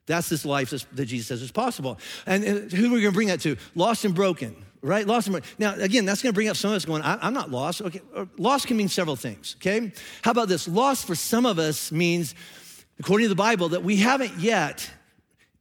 That's 0.07 0.27
this 0.27 0.43
life 0.43 0.71
that 0.71 1.05
Jesus 1.05 1.27
says 1.27 1.41
is 1.43 1.51
possible. 1.51 1.99
And, 2.25 2.43
who 2.43 2.87
are 2.87 2.95
we 2.95 3.01
going 3.01 3.11
to 3.11 3.15
bring 3.15 3.27
that 3.27 3.41
to? 3.41 3.57
Lost 3.75 4.05
and 4.05 4.15
broken, 4.15 4.55
right? 4.81 5.05
Lost 5.05 5.27
and 5.27 5.33
broken. 5.33 5.49
Now, 5.59 5.75
again, 5.75 6.05
that's 6.05 6.23
going 6.23 6.33
to 6.33 6.35
bring 6.35 6.49
up 6.49 6.57
some 6.57 6.71
of 6.71 6.77
us 6.77 6.85
going, 6.85 7.03
I'm 7.03 7.33
not 7.33 7.51
lost. 7.51 7.81
Okay, 7.83 8.01
uh, 8.15 8.25
lost 8.37 8.65
can 8.65 8.75
mean 8.75 8.89
several 8.89 9.15
things, 9.15 9.55
okay? 9.59 9.91
How 10.23 10.31
about 10.31 10.47
this? 10.47 10.67
Lost 10.67 11.05
for 11.05 11.13
some 11.13 11.45
of 11.45 11.59
us 11.59 11.91
means, 11.91 12.33
according 12.99 13.25
to 13.25 13.29
the 13.29 13.35
Bible, 13.35 13.69
that 13.69 13.83
we 13.83 13.97
haven't 13.97 14.39
yet 14.39 14.89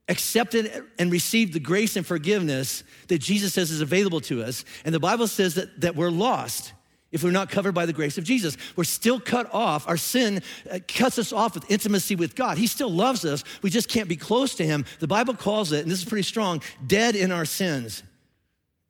accepted 0.07 0.83
and 0.97 1.11
received 1.11 1.53
the 1.53 1.59
grace 1.59 1.95
and 1.95 2.03
forgiveness 2.03 2.83
that 3.09 3.19
Jesus 3.19 3.53
says 3.53 3.69
is 3.69 3.81
available 3.81 4.21
to 4.21 4.41
us. 4.41 4.65
And 4.83 4.95
the 4.95 4.99
Bible 4.99 5.27
says 5.27 5.53
that, 5.55 5.81
that 5.81 5.95
we're 5.95 6.09
lost 6.09 6.73
if 7.11 7.23
we're 7.23 7.31
not 7.31 7.49
covered 7.49 7.73
by 7.73 7.85
the 7.85 7.93
grace 7.93 8.17
of 8.17 8.23
Jesus. 8.23 8.57
We're 8.75 8.83
still 8.83 9.19
cut 9.19 9.53
off. 9.53 9.87
Our 9.87 9.97
sin 9.97 10.41
uh, 10.71 10.79
cuts 10.87 11.19
us 11.19 11.33
off 11.33 11.55
with 11.55 11.69
intimacy 11.69 12.15
with 12.15 12.35
God. 12.35 12.57
He 12.57 12.67
still 12.67 12.91
loves 12.91 13.25
us. 13.25 13.43
We 13.61 13.69
just 13.69 13.89
can't 13.89 14.09
be 14.09 14.15
close 14.15 14.55
to 14.55 14.65
Him. 14.65 14.85
The 14.99 15.07
Bible 15.07 15.33
calls 15.33 15.71
it, 15.71 15.81
and 15.81 15.91
this 15.91 15.99
is 15.99 16.05
pretty 16.05 16.23
strong, 16.23 16.61
dead 16.85 17.15
in 17.15 17.31
our 17.31 17.45
sins 17.45 18.03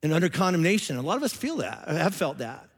and 0.02 0.12
under 0.12 0.28
condemnation. 0.28 0.96
A 0.96 1.02
lot 1.02 1.16
of 1.16 1.22
us 1.22 1.32
feel 1.32 1.56
that, 1.56 1.88
have 1.88 2.14
felt 2.14 2.38
that. 2.38 2.69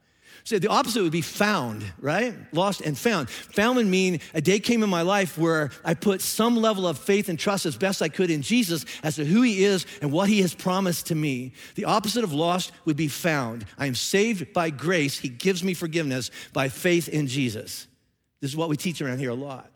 So 0.45 0.59
the 0.59 0.67
opposite 0.67 1.01
would 1.01 1.13
be 1.13 1.21
found, 1.21 1.85
right? 1.99 2.35
Lost 2.51 2.81
and 2.81 2.97
found. 2.97 3.29
Found 3.29 3.77
would 3.77 3.87
mean 3.87 4.19
a 4.33 4.41
day 4.41 4.59
came 4.59 4.83
in 4.83 4.89
my 4.89 5.01
life 5.01 5.37
where 5.37 5.71
I 5.85 5.93
put 5.93 6.21
some 6.21 6.57
level 6.57 6.85
of 6.85 6.97
faith 6.97 7.29
and 7.29 7.39
trust 7.39 7.65
as 7.65 7.77
best 7.77 8.01
I 8.01 8.09
could 8.09 8.29
in 8.29 8.41
Jesus 8.41 8.85
as 9.03 9.15
to 9.15 9.25
who 9.25 9.41
he 9.41 9.63
is 9.63 9.85
and 10.01 10.11
what 10.11 10.27
he 10.27 10.41
has 10.41 10.53
promised 10.53 11.07
to 11.07 11.15
me. 11.15 11.53
The 11.75 11.85
opposite 11.85 12.25
of 12.25 12.33
lost 12.33 12.73
would 12.83 12.97
be 12.97 13.07
found. 13.07 13.65
I 13.77 13.85
am 13.85 13.95
saved 13.95 14.51
by 14.51 14.69
grace. 14.69 15.17
He 15.17 15.29
gives 15.29 15.63
me 15.63 15.73
forgiveness 15.73 16.29
by 16.51 16.67
faith 16.67 17.07
in 17.07 17.27
Jesus. 17.27 17.87
This 18.41 18.51
is 18.51 18.57
what 18.57 18.67
we 18.67 18.75
teach 18.75 19.01
around 19.01 19.19
here 19.19 19.29
a 19.29 19.35
lot. 19.35 19.71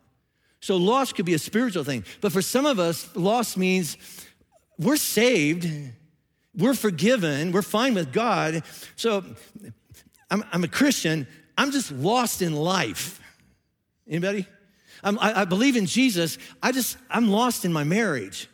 So 0.60 0.76
lost 0.76 1.14
could 1.14 1.24
be 1.24 1.34
a 1.34 1.38
spiritual 1.38 1.84
thing. 1.84 2.04
But 2.20 2.32
for 2.32 2.42
some 2.42 2.66
of 2.66 2.78
us, 2.78 3.08
lost 3.16 3.56
means 3.56 3.96
we're 4.78 4.96
saved, 4.96 5.66
we're 6.54 6.74
forgiven, 6.74 7.52
we're 7.52 7.62
fine 7.62 7.94
with 7.94 8.12
God. 8.12 8.62
So 8.96 9.24
I'm, 10.30 10.44
I'm 10.52 10.64
a 10.64 10.68
Christian, 10.68 11.26
I'm 11.56 11.70
just 11.70 11.90
lost 11.90 12.42
in 12.42 12.54
life. 12.54 13.20
Anybody? 14.06 14.46
I, 15.02 15.42
I 15.42 15.44
believe 15.44 15.76
in 15.76 15.86
Jesus, 15.86 16.38
I 16.62 16.72
just, 16.72 16.96
I'm 17.10 17.28
lost 17.28 17.64
in 17.64 17.72
my 17.72 17.84
marriage. 17.84 18.48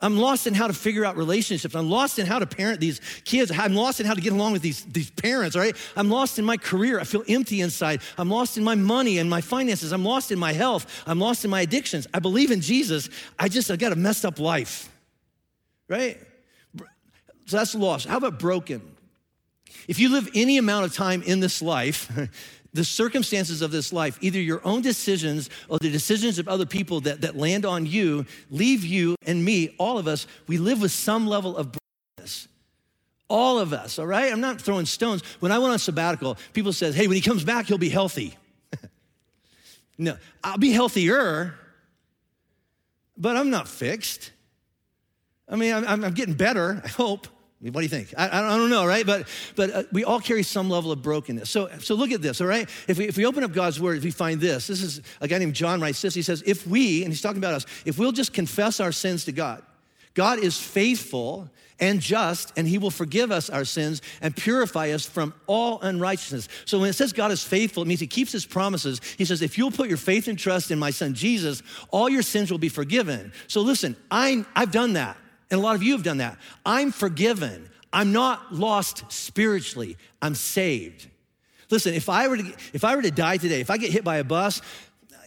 I'm 0.00 0.16
lost 0.16 0.46
in 0.46 0.54
how 0.54 0.68
to 0.68 0.72
figure 0.72 1.04
out 1.04 1.16
relationships. 1.16 1.74
I'm 1.74 1.90
lost 1.90 2.20
in 2.20 2.26
how 2.26 2.38
to 2.38 2.46
parent 2.46 2.78
these 2.78 3.00
kids. 3.24 3.50
I'm 3.50 3.74
lost 3.74 3.98
in 3.98 4.06
how 4.06 4.14
to 4.14 4.20
get 4.20 4.32
along 4.32 4.52
with 4.52 4.62
these, 4.62 4.84
these 4.84 5.10
parents, 5.10 5.56
right? 5.56 5.74
I'm 5.96 6.08
lost 6.08 6.38
in 6.38 6.44
my 6.44 6.56
career. 6.56 7.00
I 7.00 7.04
feel 7.04 7.24
empty 7.28 7.60
inside. 7.60 8.00
I'm 8.16 8.30
lost 8.30 8.56
in 8.56 8.62
my 8.62 8.76
money 8.76 9.18
and 9.18 9.28
my 9.28 9.40
finances. 9.40 9.90
I'm 9.90 10.04
lost 10.04 10.30
in 10.30 10.38
my 10.38 10.52
health. 10.52 11.02
I'm 11.04 11.18
lost 11.18 11.44
in 11.44 11.50
my 11.50 11.62
addictions. 11.62 12.06
I 12.14 12.20
believe 12.20 12.52
in 12.52 12.60
Jesus. 12.60 13.08
I 13.40 13.48
just, 13.48 13.72
I 13.72 13.76
got 13.76 13.92
a 13.92 13.96
messed 13.96 14.24
up 14.24 14.38
life, 14.38 14.88
right? 15.88 16.20
So 17.46 17.56
that's 17.56 17.74
lost. 17.74 18.06
How 18.06 18.18
about 18.18 18.38
broken? 18.38 18.82
If 19.86 19.98
you 19.98 20.10
live 20.10 20.28
any 20.34 20.58
amount 20.58 20.86
of 20.86 20.94
time 20.94 21.22
in 21.22 21.40
this 21.40 21.62
life, 21.62 22.10
the 22.74 22.84
circumstances 22.84 23.62
of 23.62 23.70
this 23.70 23.92
life, 23.92 24.18
either 24.20 24.40
your 24.40 24.60
own 24.64 24.82
decisions 24.82 25.48
or 25.68 25.78
the 25.78 25.90
decisions 25.90 26.38
of 26.38 26.48
other 26.48 26.66
people 26.66 27.00
that, 27.02 27.22
that 27.22 27.36
land 27.36 27.64
on 27.64 27.86
you, 27.86 28.26
leave 28.50 28.84
you 28.84 29.16
and 29.26 29.44
me, 29.44 29.74
all 29.78 29.98
of 29.98 30.06
us, 30.06 30.26
we 30.46 30.58
live 30.58 30.80
with 30.80 30.92
some 30.92 31.26
level 31.26 31.56
of 31.56 31.72
brokenness. 31.72 32.48
All 33.28 33.58
of 33.58 33.72
us, 33.72 33.98
all 33.98 34.06
right? 34.06 34.32
I'm 34.32 34.40
not 34.40 34.60
throwing 34.60 34.86
stones. 34.86 35.22
When 35.40 35.52
I 35.52 35.58
went 35.58 35.72
on 35.72 35.78
sabbatical, 35.78 36.38
people 36.52 36.72
said, 36.72 36.94
hey, 36.94 37.06
when 37.06 37.16
he 37.16 37.22
comes 37.22 37.44
back, 37.44 37.66
he'll 37.66 37.78
be 37.78 37.88
healthy. 37.88 38.34
no, 39.98 40.16
I'll 40.42 40.58
be 40.58 40.70
healthier, 40.70 41.54
but 43.16 43.36
I'm 43.36 43.50
not 43.50 43.68
fixed. 43.68 44.32
I 45.48 45.56
mean, 45.56 45.74
I'm, 45.74 46.04
I'm 46.04 46.14
getting 46.14 46.34
better, 46.34 46.80
I 46.84 46.88
hope. 46.88 47.26
What 47.60 47.72
do 47.74 47.82
you 47.82 47.88
think? 47.88 48.14
I, 48.16 48.28
I 48.28 48.56
don't 48.56 48.70
know, 48.70 48.86
right? 48.86 49.04
But, 49.04 49.26
but 49.56 49.70
uh, 49.74 49.82
we 49.90 50.04
all 50.04 50.20
carry 50.20 50.44
some 50.44 50.70
level 50.70 50.92
of 50.92 51.02
brokenness. 51.02 51.50
So, 51.50 51.68
so 51.80 51.96
look 51.96 52.12
at 52.12 52.22
this, 52.22 52.40
all 52.40 52.46
right? 52.46 52.68
If 52.86 52.98
we, 52.98 53.08
if 53.08 53.16
we 53.16 53.26
open 53.26 53.42
up 53.42 53.52
God's 53.52 53.80
word, 53.80 53.98
if 53.98 54.04
we 54.04 54.12
find 54.12 54.40
this. 54.40 54.68
This 54.68 54.80
is 54.80 55.02
a 55.20 55.26
guy 55.26 55.38
named 55.38 55.54
John 55.54 55.80
writes 55.80 56.00
this. 56.00 56.14
He 56.14 56.22
says, 56.22 56.44
if 56.46 56.68
we, 56.68 57.02
and 57.02 57.12
he's 57.12 57.20
talking 57.20 57.38
about 57.38 57.54
us, 57.54 57.66
if 57.84 57.98
we'll 57.98 58.12
just 58.12 58.32
confess 58.32 58.78
our 58.78 58.92
sins 58.92 59.24
to 59.24 59.32
God, 59.32 59.64
God 60.14 60.38
is 60.38 60.56
faithful 60.56 61.50
and 61.80 62.00
just, 62.00 62.52
and 62.56 62.66
he 62.66 62.78
will 62.78 62.90
forgive 62.90 63.32
us 63.32 63.50
our 63.50 63.64
sins 63.64 64.02
and 64.20 64.36
purify 64.36 64.90
us 64.90 65.04
from 65.04 65.34
all 65.48 65.80
unrighteousness. 65.80 66.48
So 66.64 66.78
when 66.78 66.90
it 66.90 66.94
says 66.94 67.12
God 67.12 67.32
is 67.32 67.42
faithful, 67.42 67.82
it 67.82 67.86
means 67.86 68.00
he 68.00 68.06
keeps 68.06 68.30
his 68.30 68.46
promises. 68.46 69.00
He 69.16 69.24
says, 69.24 69.42
if 69.42 69.58
you'll 69.58 69.70
put 69.72 69.88
your 69.88 69.98
faith 69.98 70.28
and 70.28 70.38
trust 70.38 70.70
in 70.70 70.78
my 70.78 70.90
son 70.90 71.14
Jesus, 71.14 71.62
all 71.90 72.08
your 72.08 72.22
sins 72.22 72.52
will 72.52 72.58
be 72.58 72.68
forgiven. 72.68 73.32
So 73.48 73.62
listen, 73.62 73.96
i 74.12 74.44
I've 74.54 74.70
done 74.70 74.92
that. 74.92 75.16
And 75.50 75.60
a 75.60 75.62
lot 75.62 75.76
of 75.76 75.82
you 75.82 75.92
have 75.92 76.02
done 76.02 76.18
that. 76.18 76.38
I'm 76.64 76.92
forgiven. 76.92 77.70
I'm 77.92 78.12
not 78.12 78.52
lost 78.54 79.10
spiritually, 79.10 79.96
I'm 80.20 80.34
saved. 80.34 81.08
Listen, 81.70 81.94
if 81.94 82.08
I 82.08 82.28
were 82.28 82.38
to, 82.38 82.54
if 82.72 82.84
I 82.84 82.96
were 82.96 83.02
to 83.02 83.10
die 83.10 83.36
today, 83.36 83.60
if 83.60 83.70
I 83.70 83.76
get 83.76 83.92
hit 83.92 84.04
by 84.04 84.16
a 84.16 84.24
bus, 84.24 84.62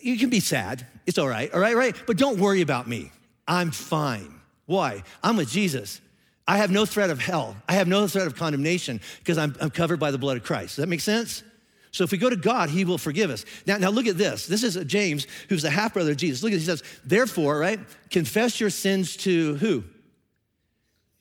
you 0.02 0.18
can 0.18 0.30
be 0.30 0.40
sad. 0.40 0.86
It's 1.06 1.18
all 1.18 1.28
right, 1.28 1.52
all 1.54 1.60
right, 1.60 1.76
right? 1.76 1.96
But 2.08 2.18
don't 2.18 2.40
worry 2.40 2.62
about 2.62 2.88
me. 2.88 3.12
I'm 3.48 3.72
fine. 3.72 4.42
Why? 4.66 5.04
I'm 5.24 5.38
with 5.38 5.50
Jesus. 5.50 6.02
I 6.48 6.58
have 6.58 6.72
no 6.72 6.86
threat 6.86 7.10
of 7.10 7.20
hell. 7.20 7.56
I 7.68 7.74
have 7.74 7.88
no 7.88 8.08
threat 8.08 8.28
of 8.28 8.36
condemnation 8.36 9.00
because 9.20 9.38
I'm, 9.38 9.56
I'm 9.62 9.70
covered 9.70 10.00
by 10.00 10.12
the 10.12 10.18
blood 10.18 10.38
of 10.38 10.44
Christ. 10.44 10.76
Does 10.76 10.84
that 10.84 10.88
make 10.88 11.02
sense? 11.02 11.44
So 11.92 12.04
if 12.04 12.12
we 12.12 12.18
go 12.18 12.30
to 12.30 12.36
God, 12.36 12.70
He 12.70 12.86
will 12.86 12.98
forgive 12.98 13.30
us. 13.30 13.46
Now, 13.68 13.78
now 13.78 13.90
look 13.90 14.08
at 14.08 14.18
this. 14.18 14.48
This 14.48 14.64
is 14.64 14.76
James, 14.86 15.28
who's 15.50 15.62
the 15.62 15.70
half 15.70 15.94
brother 15.94 16.12
of 16.12 16.18
Jesus. 16.18 16.42
Look 16.42 16.54
at 16.54 16.56
this. 16.56 16.64
He 16.64 16.72
says, 16.72 16.84
Therefore, 17.04 17.60
right, 17.60 17.80
confess 18.10 18.60
your 18.60 18.70
sins 18.70 19.16
to 19.18 19.56
who? 19.56 19.84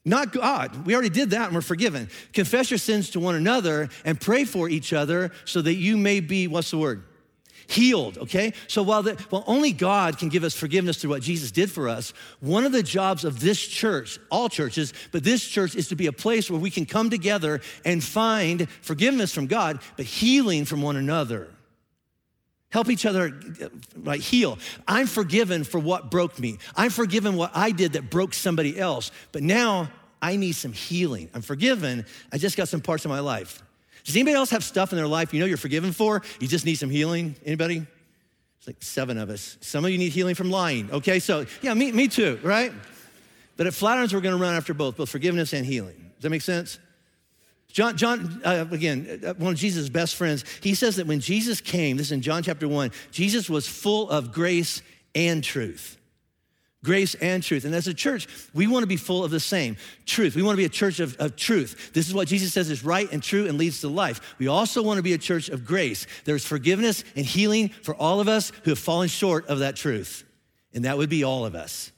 Not 0.04 0.33
God. 0.33 0.87
We 0.87 0.95
already 0.95 1.11
did 1.11 1.30
that 1.30 1.47
and 1.47 1.54
we're 1.54 1.61
forgiven. 1.61 2.09
Confess 2.33 2.71
your 2.71 2.78
sins 2.78 3.11
to 3.11 3.21
one 3.21 3.35
another 3.35 3.90
and 4.04 4.19
pray 4.19 4.45
for 4.45 4.69
each 4.69 4.92
other 4.92 5.30
so 5.45 5.61
that 5.61 5.75
you 5.75 5.97
may 5.97 6.21
be, 6.21 6.49
what's 6.49 6.71
the 6.71 6.78
word? 6.78 7.04
Healed, 7.66 8.19
okay? 8.19 8.54
So 8.66 8.83
while, 8.83 9.02
the, 9.02 9.14
while 9.28 9.45
only 9.47 9.73
God 9.73 10.19
can 10.19 10.28
give 10.28 10.42
us 10.42 10.57
forgiveness 10.57 10.97
through 10.97 11.11
what 11.11 11.23
Jesus 11.23 11.50
did 11.52 11.71
for 11.71 11.88
us, 11.88 12.12
one 12.40 12.64
of 12.64 12.73
the 12.73 12.83
jobs 12.83 13.25
of 13.25 13.40
this 13.40 13.61
church, 13.61 14.19
all 14.30 14.49
churches, 14.49 14.92
but 15.12 15.23
this 15.23 15.47
church 15.47 15.76
is 15.76 15.88
to 15.88 15.97
be 15.97 16.07
a 16.07 16.12
place 16.12 16.50
where 16.50 16.59
we 16.59 16.71
can 16.71 16.87
come 16.87 17.11
together 17.11 17.61
and 17.85 18.02
find 18.02 18.69
forgiveness 18.80 19.33
from 19.33 19.47
God, 19.47 19.80
but 19.97 20.07
healing 20.07 20.64
from 20.64 20.83
one 20.83 20.97
another. 20.97 21.49
Help 22.71 22.89
each 22.89 23.05
other 23.05 23.39
like 23.97 24.21
heal. 24.21 24.59
I'm 24.87 25.07
forgiven 25.07 25.65
for 25.65 25.81
what 25.81 26.11
broke 26.11 26.39
me. 26.39 26.59
I'm 26.77 26.91
forgiven 26.91 27.37
what 27.37 27.50
I 27.55 27.73
did 27.73 27.95
that 27.95 28.11
broke 28.11 28.33
somebody 28.33 28.79
else. 28.79 29.11
But 29.33 29.43
now 29.43 29.91
I 30.23 30.37
need 30.37 30.53
some 30.53 30.73
healing. 30.73 31.29
I'm 31.35 31.43
forgiven. 31.43 32.07
I 32.33 32.39
just 32.39 32.57
got 32.57 32.69
some 32.69 32.81
parts 32.81 33.05
of 33.05 33.11
my 33.11 33.21
life. 33.21 33.62
Does 34.05 34.15
anybody 34.17 34.35
else 34.35 34.50
have 34.50 34.65
stuff 34.65 34.93
in 34.93 34.97
their 34.97 35.09
life 35.09 35.35
you 35.35 35.41
know 35.41 35.47
you're 35.47 35.57
forgiven 35.57 35.93
for? 35.93 36.23
You 36.39 36.47
just 36.47 36.65
need 36.65 36.77
some 36.77 36.91
healing? 36.91 37.35
Anybody? 37.45 37.87
It's 38.59 38.67
like 38.67 38.83
seven 38.83 39.19
of 39.19 39.31
us. 39.31 39.57
Some 39.61 39.85
of 39.85 39.91
you 39.91 39.99
need 39.99 40.12
healing 40.12 40.35
from 40.35 40.50
lying. 40.50 40.91
Okay, 40.93 41.19
so 41.19 41.47
yeah, 41.62 41.75
me, 41.75 41.91
me 41.93 42.09
too, 42.09 42.39
right? 42.43 42.73
But 43.57 43.67
at 43.67 43.73
Flatirons, 43.73 44.12
we're 44.12 44.21
to 44.21 44.37
run 44.37 44.55
after 44.55 44.75
both, 44.75 44.97
both 44.97 45.09
forgiveness 45.09 45.53
and 45.53 45.67
healing. 45.67 46.12
Does 46.17 46.23
that 46.23 46.31
make 46.31 46.43
sense? 46.43 46.79
John, 47.73 47.97
John 47.97 48.41
uh, 48.45 48.67
again, 48.71 49.21
uh, 49.25 49.35
one 49.35 49.53
of 49.53 49.59
Jesus' 49.59 49.89
best 49.89 50.17
friends, 50.17 50.45
he 50.62 50.75
says 50.75 50.97
that 50.97 51.07
when 51.07 51.21
Jesus 51.21 51.61
came, 51.61 51.97
this 51.97 52.07
is 52.07 52.12
in 52.12 52.23
John 52.23 52.43
chapter 52.43 52.67
1, 52.67 52.91
Jesus 53.11 53.49
was 53.49 53.69
full 53.69 54.11
of 54.11 54.33
grace 54.33 54.83
and 55.15 55.43
truth. 55.43 55.97
Grace 56.83 57.15
and 57.17 57.43
truth. 57.43 57.67
And 57.67 57.75
as 57.75 57.87
a 57.87 57.95
church, 57.95 58.27
we 58.55 58.67
want 58.67 58.83
to 58.85 58.87
be 58.87 58.97
full 58.97 59.23
of 59.23 59.31
the 59.31 59.41
same 59.41 59.77
truth. 60.07 60.35
We 60.35 60.43
want 60.43 60.55
to 60.55 60.61
be 60.61 60.65
a 60.65 60.71
church 60.71 60.99
of, 60.99 61.15
of 61.19 61.37
truth. 61.37 61.93
This 61.93 62.09
is 62.09 62.15
what 62.15 62.27
Jesus 62.27 62.55
says 62.55 62.71
is 62.71 62.83
right 62.85 63.11
and 63.12 63.23
true 63.23 63.47
and 63.47 63.59
leads 63.59 63.83
to 63.83 63.89
life. 63.89 64.35
We 64.39 64.49
also 64.49 64.83
want 64.83 64.97
to 64.97 65.03
be 65.03 65.12
a 65.12 65.19
church 65.19 65.50
of 65.50 65.67
grace. 65.67 66.07
There's 66.25 66.45
forgiveness 66.45 67.05
and 67.15 67.27
healing 67.27 67.69
for 67.69 67.95
all 67.95 68.21
of 68.21 68.29
us 68.29 68.50
who 68.65 68.71
have 68.71 68.79
fallen 68.79 69.09
short 69.09 69.47
of 69.49 69.59
that 69.59 69.77
truth. 69.77 70.25
And 70.73 70.87
that 70.87 70.97
would 70.97 71.11
be 71.11 71.23
all 71.23 71.45
of 71.45 71.55
us 71.55 71.93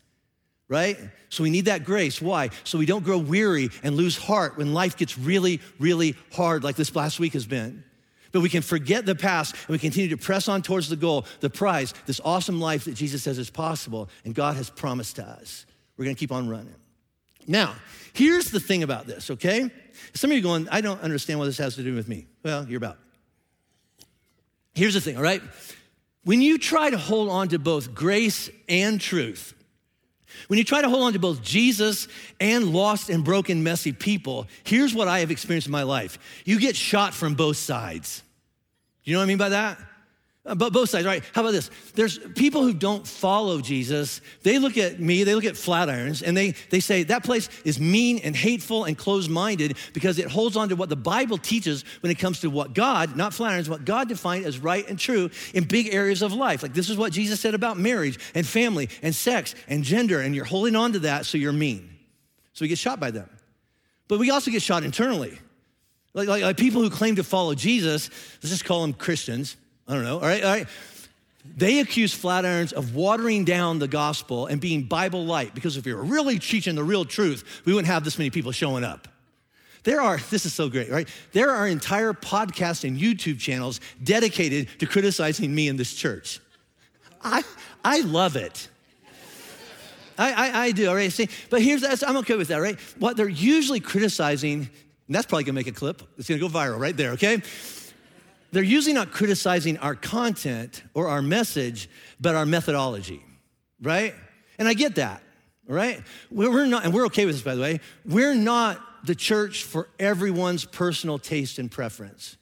right? 0.69 0.99
So 1.29 1.43
we 1.43 1.51
need 1.51 1.67
that 1.67 1.85
grace. 1.85 2.21
Why? 2.21 2.51
So 2.65 2.79
we 2.79 2.87
don't 2.87 3.05
grow 3.05 3.19
weary 3.19 3.71
and 3.83 3.97
lose 3.97 4.17
heart 4.17 4.57
when 4.57 4.73
life 4.73 4.97
gets 4.97 5.19
really, 5.19 5.61
really 5.79 6.17
hard, 6.33 6.65
like 6.65 6.77
this 6.77 6.95
last 6.95 7.21
week 7.21 7.35
has 7.35 7.47
been. 7.47 7.85
But 8.33 8.41
we 8.41 8.49
can 8.49 8.63
forget 8.63 9.05
the 9.05 9.15
past 9.15 9.55
and 9.55 9.69
we 9.69 9.79
continue 9.79 10.09
to 10.09 10.17
press 10.17 10.49
on 10.49 10.63
towards 10.63 10.89
the 10.89 10.97
goal, 10.97 11.27
the 11.41 11.51
prize, 11.51 11.93
this 12.07 12.21
awesome 12.25 12.61
life 12.61 12.85
that 12.85 12.95
Jesus 12.95 13.23
says 13.23 13.39
is 13.39 13.51
possible 13.51 14.09
and 14.25 14.35
God 14.35 14.57
has 14.57 14.71
promised 14.71 15.17
to 15.17 15.25
us. 15.25 15.67
We're 15.97 16.07
gonna 16.07 16.15
keep 16.15 16.33
on 16.33 16.49
running. 16.49 16.75
Now, 17.47 17.75
here's 18.15 18.51
the 18.51 18.61
thing 18.61 18.83
about 18.83 19.07
this, 19.07 19.31
okay? 19.31 19.71
Some 20.15 20.31
of 20.31 20.37
you 20.37 20.43
going, 20.43 20.69
I 20.71 20.81
don't 20.81 21.01
understand 21.03 21.39
what 21.39 21.47
this 21.47 21.59
has 21.59 21.75
to 21.77 21.83
do 21.83 21.95
with 21.95 22.09
me. 22.09 22.27
Well, 22.43 22.67
you're 22.67 22.79
about. 22.79 22.99
Here's 24.75 24.95
the 24.95 25.01
thing, 25.01 25.17
all 25.17 25.23
right? 25.23 25.43
When 26.25 26.41
you 26.41 26.57
try 26.57 26.89
to 26.89 26.97
hold 26.97 27.29
on 27.29 27.49
to 27.49 27.59
both 27.59 27.95
grace 27.95 28.49
and 28.69 29.01
truth, 29.01 29.55
when 30.49 30.59
you 30.59 30.65
try 30.65 30.83
to 30.83 30.89
hold 30.89 31.03
on 31.03 31.13
to 31.13 31.19
both 31.19 31.43
Jesus 31.43 32.09
and 32.41 32.73
lost 32.73 33.11
and 33.11 33.25
broken, 33.25 33.63
messy 33.63 33.93
people, 33.93 34.47
here's 34.65 34.95
what 34.95 35.09
I 35.09 35.21
have 35.21 35.31
experienced 35.31 35.69
in 35.69 35.73
my 35.73 35.83
life 35.83 36.19
you 36.45 36.59
get 36.59 36.77
shot 36.77 37.15
from 37.15 37.35
both 37.35 37.57
sides. 37.57 38.23
Do 39.05 39.11
you 39.11 39.17
know 39.17 39.21
what 39.21 39.25
I 39.25 39.29
mean 39.29 39.39
by 39.39 39.49
that? 39.51 39.79
Uh, 40.45 40.57
but 40.57 40.73
both 40.73 40.91
sides, 40.91 41.07
right? 41.07 41.23
How 41.33 41.43
about 41.43 41.53
this? 41.53 41.71
There's 41.95 42.19
people 42.19 42.63
who 42.63 42.73
don't 42.75 43.07
follow 43.07 43.61
Jesus. 43.61 44.21
They 44.43 44.59
look 44.59 44.77
at 44.77 44.99
me, 44.99 45.23
they 45.23 45.37
look 45.37 45.45
at 45.45 45.55
Flatirons, 45.55 46.21
and 46.27 46.37
they, 46.37 46.55
they 46.71 46.81
say 46.81 47.05
that 47.05 47.23
place 47.23 47.49
is 47.65 47.79
mean 47.79 48.19
and 48.19 48.35
hateful 48.35 48.85
and 48.85 48.99
closed 48.99 49.31
minded 49.31 49.77
because 49.93 50.19
it 50.19 50.27
holds 50.27 50.57
on 50.57 50.69
to 50.71 50.75
what 50.75 50.89
the 50.89 50.97
Bible 50.97 51.39
teaches 51.39 51.85
when 52.01 52.11
it 52.11 52.19
comes 52.19 52.41
to 52.41 52.51
what 52.51 52.75
God, 52.75 53.17
not 53.17 53.33
Flatirons, 53.33 53.69
what 53.69 53.85
God 53.85 54.09
defined 54.09 54.45
as 54.45 54.59
right 54.59 54.89
and 54.89 54.99
true 54.99 55.31
in 55.55 55.63
big 55.63 55.95
areas 55.95 56.23
of 56.23 56.33
life. 56.33 56.65
Like 56.65 56.75
this 56.75 56.91
is 56.91 56.97
what 56.97 57.13
Jesus 57.13 57.39
said 57.39 57.55
about 57.55 57.79
marriage 57.79 58.19
and 58.35 58.45
family 58.45 58.89
and 59.01 59.15
sex 59.15 59.55
and 59.69 59.85
gender, 59.85 60.21
and 60.21 60.35
you're 60.35 60.45
holding 60.45 60.75
on 60.75 60.95
to 60.95 60.99
that, 61.01 61.25
so 61.25 61.39
you're 61.39 61.53
mean. 61.53 61.89
So 62.53 62.65
we 62.65 62.69
get 62.69 62.79
shot 62.79 62.99
by 62.99 63.13
them. 63.13 63.31
But 64.09 64.19
we 64.19 64.31
also 64.31 64.51
get 64.51 64.61
shot 64.61 64.83
internally. 64.83 65.39
Like, 66.15 66.29
like, 66.29 66.43
like 66.43 66.57
people 66.57 66.83
who 66.83 66.91
claim 66.91 67.15
to 67.17 67.25
follow 67.25 67.55
Jesus, 67.55 68.11
let's 68.43 68.51
just 68.51 68.65
call 68.65 68.83
them 68.83 68.93
Christians 68.93 69.57
I 69.89 69.95
don't 69.95 70.05
know. 70.05 70.17
All 70.17 70.27
right, 70.27 70.43
all 70.43 70.51
right. 70.51 70.69
They 71.57 71.81
accuse 71.81 72.15
Flatirons 72.15 72.73
of 72.73 72.95
watering 72.95 73.45
down 73.45 73.81
the 73.81 73.89
gospel 73.89 74.47
and 74.47 74.61
being 74.61 74.85
Bible 74.85 75.25
light 75.25 75.55
because 75.55 75.77
if 75.77 75.85
were 75.97 76.05
really 76.05 76.39
teaching 76.39 76.77
the 76.77 76.85
real 76.85 77.05
truth, 77.05 77.63
we 77.65 77.73
wouldn't 77.73 77.93
have 77.93 78.05
this 78.05 78.17
many 78.17 78.31
people 78.31 78.53
showing 78.53 78.85
up. 78.85 79.09
There 79.83 80.01
are, 80.01 80.19
this 80.31 80.47
is 80.47 80.55
so 80.55 80.69
great, 80.69 80.91
right? 80.91 81.09
There 81.33 81.51
are 81.51 81.67
entire 81.67 82.13
podcast 82.13 82.85
and 82.85 82.99
YouTube 82.99 83.41
channels 83.41 83.81
dedicated 84.03 84.69
to 84.79 84.87
criticizing 84.87 85.55
me 85.55 85.69
and 85.69 85.79
this 85.79 85.95
church. 85.95 86.41
I, 87.23 87.43
I 87.85 88.01
love 88.01 88.37
it. 88.37 88.69
I, 90.19 90.33
I, 90.33 90.63
I 90.65 90.73
do, 90.73 90.89
all 90.89 90.95
right? 90.95 91.11
See, 91.11 91.29
but 91.51 91.63
here's, 91.63 91.81
that's, 91.81 92.03
I'm 92.03 92.19
okay 92.19 92.37
with 92.37 92.49
that, 92.49 92.59
right? 92.59 92.79
What 92.99 93.17
they're 93.17 93.29
usually 93.29 93.81
criticizing, 93.81 94.61
and 94.61 95.15
that's 95.15 95.27
probably 95.27 95.45
gonna 95.45 95.55
make 95.55 95.67
a 95.67 95.73
clip, 95.73 96.03
it's 96.19 96.29
gonna 96.29 96.41
go 96.41 96.49
viral 96.49 96.79
right 96.79 96.97
there, 96.97 97.13
okay? 97.13 97.43
They're 98.53 98.63
usually 98.63 98.93
not 98.93 99.11
criticizing 99.11 99.79
our 99.79 99.95
content 99.95 100.83
or 100.95 101.09
our 101.09 101.23
message, 101.23 101.89
but 102.21 102.35
our 102.35 102.47
methodology, 102.47 103.25
right? 103.81 104.15
And 104.59 104.69
I 104.69 104.75
get 104.75 104.97
that, 104.97 105.23
right? 105.67 106.03
We're 106.31 106.67
not, 106.67 106.85
and 106.85 106.95
we're 106.95 107.07
okay 107.07 107.27
with 107.27 107.35
this, 107.35 107.43
by 107.43 107.55
the 107.55 107.63
way. 107.63 107.81
We're 108.05 108.35
not 108.35 108.81
the 109.05 109.15
church 109.15 109.65
for 109.65 109.89
everyone's 109.99 110.65
personal 110.65 111.19
taste 111.19 111.59
and 111.59 111.71
preference, 111.71 112.37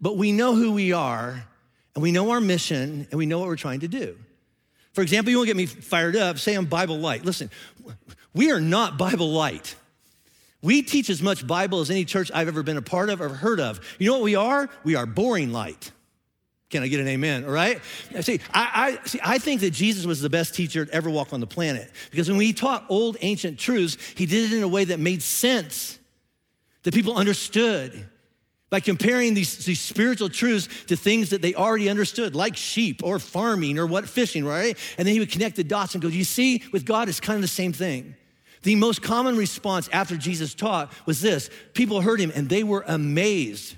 but 0.00 0.16
we 0.16 0.32
know 0.32 0.54
who 0.54 0.72
we 0.72 0.92
are, 0.92 1.46
and 1.94 2.02
we 2.02 2.12
know 2.12 2.30
our 2.30 2.40
mission, 2.40 3.06
and 3.10 3.18
we 3.18 3.26
know 3.26 3.38
what 3.38 3.48
we're 3.48 3.56
trying 3.56 3.80
to 3.80 3.88
do. 3.88 4.18
For 4.92 5.02
example, 5.02 5.30
you 5.30 5.36
won't 5.36 5.46
get 5.46 5.56
me 5.56 5.66
fired 5.66 6.16
up, 6.16 6.38
say 6.38 6.54
I'm 6.54 6.66
Bible 6.66 6.98
light. 6.98 7.24
Listen, 7.24 7.50
we 8.34 8.50
are 8.50 8.60
not 8.60 8.98
Bible 8.98 9.30
light. 9.30 9.76
We 10.62 10.82
teach 10.82 11.08
as 11.08 11.22
much 11.22 11.46
Bible 11.46 11.80
as 11.80 11.90
any 11.90 12.04
church 12.04 12.30
I've 12.34 12.48
ever 12.48 12.62
been 12.62 12.76
a 12.76 12.82
part 12.82 13.08
of 13.08 13.20
or 13.20 13.28
heard 13.28 13.60
of. 13.60 13.80
You 13.98 14.10
know 14.10 14.14
what 14.14 14.22
we 14.22 14.36
are? 14.36 14.68
We 14.84 14.94
are 14.94 15.06
boring 15.06 15.52
light. 15.52 15.90
Can 16.68 16.84
I 16.84 16.88
get 16.88 17.00
an 17.00 17.08
amen? 17.08 17.44
All 17.44 17.50
right. 17.50 17.80
See, 18.20 18.40
I, 18.54 18.98
I, 19.02 19.06
see, 19.06 19.18
I 19.24 19.38
think 19.38 19.60
that 19.62 19.72
Jesus 19.72 20.06
was 20.06 20.20
the 20.20 20.30
best 20.30 20.54
teacher 20.54 20.86
to 20.86 20.94
ever 20.94 21.10
walk 21.10 21.32
on 21.32 21.40
the 21.40 21.46
planet 21.46 21.90
because 22.10 22.30
when 22.30 22.40
he 22.40 22.52
taught 22.52 22.84
old 22.88 23.16
ancient 23.22 23.58
truths, 23.58 23.96
he 24.14 24.24
did 24.24 24.52
it 24.52 24.56
in 24.56 24.62
a 24.62 24.68
way 24.68 24.84
that 24.84 25.00
made 25.00 25.22
sense, 25.22 25.98
that 26.84 26.94
people 26.94 27.16
understood 27.16 28.08
by 28.70 28.78
comparing 28.78 29.34
these, 29.34 29.64
these 29.64 29.80
spiritual 29.80 30.28
truths 30.28 30.68
to 30.86 30.94
things 30.94 31.30
that 31.30 31.42
they 31.42 31.54
already 31.56 31.88
understood, 31.88 32.36
like 32.36 32.56
sheep 32.56 33.02
or 33.02 33.18
farming 33.18 33.76
or 33.76 33.86
what 33.86 34.08
fishing, 34.08 34.44
right? 34.44 34.78
And 34.96 35.06
then 35.06 35.12
he 35.12 35.18
would 35.18 35.32
connect 35.32 35.56
the 35.56 35.64
dots 35.64 35.94
and 35.94 36.02
go, 36.02 36.06
You 36.06 36.22
see, 36.22 36.62
with 36.72 36.84
God, 36.84 37.08
it's 37.08 37.18
kind 37.18 37.34
of 37.34 37.42
the 37.42 37.48
same 37.48 37.72
thing. 37.72 38.14
The 38.62 38.76
most 38.76 39.02
common 39.02 39.36
response 39.36 39.88
after 39.92 40.16
Jesus 40.16 40.54
taught 40.54 40.92
was 41.06 41.20
this 41.20 41.50
people 41.74 42.00
heard 42.00 42.20
him 42.20 42.32
and 42.34 42.48
they 42.48 42.62
were 42.62 42.84
amazed 42.86 43.76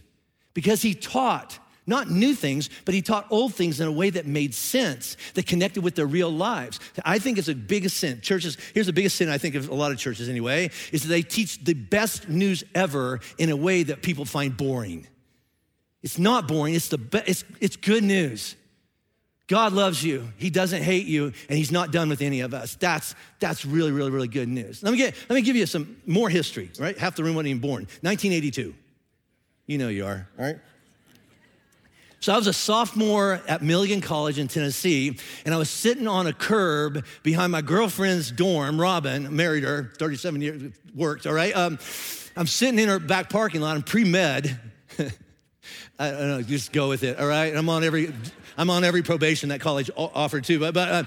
because 0.54 0.82
he 0.82 0.94
taught 0.94 1.58
not 1.86 2.08
new 2.08 2.34
things, 2.34 2.70
but 2.84 2.94
he 2.94 3.02
taught 3.02 3.26
old 3.30 3.54
things 3.54 3.80
in 3.80 3.88
a 3.88 3.92
way 3.92 4.10
that 4.10 4.24
made 4.26 4.54
sense, 4.54 5.16
that 5.34 5.46
connected 5.46 5.82
with 5.82 5.96
their 5.96 6.06
real 6.06 6.30
lives. 6.30 6.78
I 7.04 7.18
think 7.18 7.38
it's 7.38 7.48
the 7.48 7.54
biggest 7.54 7.96
sin. 7.96 8.20
Churches, 8.20 8.56
here's 8.72 8.86
the 8.86 8.92
biggest 8.92 9.16
sin 9.16 9.28
I 9.28 9.38
think 9.38 9.56
of 9.56 9.68
a 9.68 9.74
lot 9.74 9.90
of 9.90 9.98
churches 9.98 10.28
anyway, 10.28 10.70
is 10.92 11.02
that 11.02 11.08
they 11.08 11.22
teach 11.22 11.64
the 11.64 11.74
best 11.74 12.28
news 12.28 12.62
ever 12.74 13.20
in 13.36 13.50
a 13.50 13.56
way 13.56 13.82
that 13.82 14.02
people 14.02 14.24
find 14.24 14.56
boring. 14.56 15.08
It's 16.02 16.18
not 16.18 16.46
boring, 16.46 16.74
it's, 16.74 16.88
the 16.88 16.98
be- 16.98 17.22
it's, 17.26 17.44
it's 17.60 17.76
good 17.76 18.04
news. 18.04 18.56
God 19.52 19.74
loves 19.74 20.02
you. 20.02 20.32
He 20.38 20.48
doesn't 20.48 20.82
hate 20.82 21.04
you, 21.04 21.26
and 21.26 21.58
He's 21.58 21.70
not 21.70 21.92
done 21.92 22.08
with 22.08 22.22
any 22.22 22.40
of 22.40 22.54
us. 22.54 22.74
That's, 22.76 23.14
that's 23.38 23.66
really, 23.66 23.92
really, 23.92 24.10
really 24.10 24.26
good 24.26 24.48
news. 24.48 24.82
Let 24.82 24.92
me, 24.92 24.96
get, 24.96 25.14
let 25.28 25.36
me 25.36 25.42
give 25.42 25.56
you 25.56 25.66
some 25.66 25.98
more 26.06 26.30
history, 26.30 26.70
right? 26.78 26.96
Half 26.96 27.16
the 27.16 27.22
room 27.22 27.34
wasn't 27.34 27.48
even 27.48 27.60
born. 27.60 27.82
1982. 28.00 28.74
You 29.66 29.76
know 29.76 29.88
you 29.88 30.06
are, 30.06 30.26
right? 30.38 30.56
So 32.20 32.32
I 32.32 32.38
was 32.38 32.46
a 32.46 32.54
sophomore 32.54 33.42
at 33.46 33.60
Milligan 33.60 34.00
College 34.00 34.38
in 34.38 34.48
Tennessee, 34.48 35.18
and 35.44 35.54
I 35.54 35.58
was 35.58 35.68
sitting 35.68 36.08
on 36.08 36.26
a 36.26 36.32
curb 36.32 37.04
behind 37.22 37.52
my 37.52 37.60
girlfriend's 37.60 38.30
dorm, 38.30 38.80
Robin, 38.80 39.36
married 39.36 39.64
her, 39.64 39.92
37 39.98 40.40
years, 40.40 40.62
worked, 40.94 41.26
all 41.26 41.34
right? 41.34 41.54
Um, 41.54 41.78
I'm 42.38 42.46
sitting 42.46 42.78
in 42.78 42.88
her 42.88 42.98
back 42.98 43.28
parking 43.28 43.60
lot, 43.60 43.76
I'm 43.76 43.82
pre-med. 43.82 44.58
I 46.02 46.10
don't 46.10 46.28
know, 46.28 46.42
just 46.42 46.72
go 46.72 46.88
with 46.88 47.04
it, 47.04 47.20
all 47.20 47.26
right? 47.26 47.54
I'm 47.54 47.68
on 47.68 47.84
every, 47.84 48.12
I'm 48.58 48.70
on 48.70 48.82
every 48.82 49.02
probation 49.02 49.50
that 49.50 49.60
college 49.60 49.88
offered 49.96 50.44
too, 50.44 50.58
but, 50.58 50.74
but, 50.74 50.88
uh, 50.88 51.04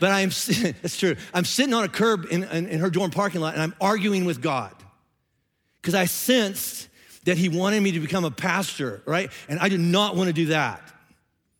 but 0.00 0.10
I'm, 0.10 0.28
it's 0.48 0.96
true. 0.96 1.16
I'm 1.34 1.44
sitting 1.44 1.74
on 1.74 1.84
a 1.84 1.88
curb 1.88 2.26
in, 2.30 2.44
in, 2.44 2.66
in 2.66 2.80
her 2.80 2.88
dorm 2.88 3.10
parking 3.10 3.42
lot, 3.42 3.52
and 3.52 3.62
I'm 3.62 3.74
arguing 3.78 4.24
with 4.24 4.40
God 4.40 4.72
because 5.82 5.94
I 5.94 6.06
sensed 6.06 6.88
that 7.24 7.36
he 7.36 7.50
wanted 7.50 7.82
me 7.82 7.92
to 7.92 8.00
become 8.00 8.24
a 8.24 8.30
pastor, 8.30 9.02
right? 9.04 9.30
And 9.50 9.58
I 9.58 9.68
did 9.68 9.80
not 9.80 10.16
want 10.16 10.28
to 10.28 10.32
do 10.32 10.46
that, 10.46 10.80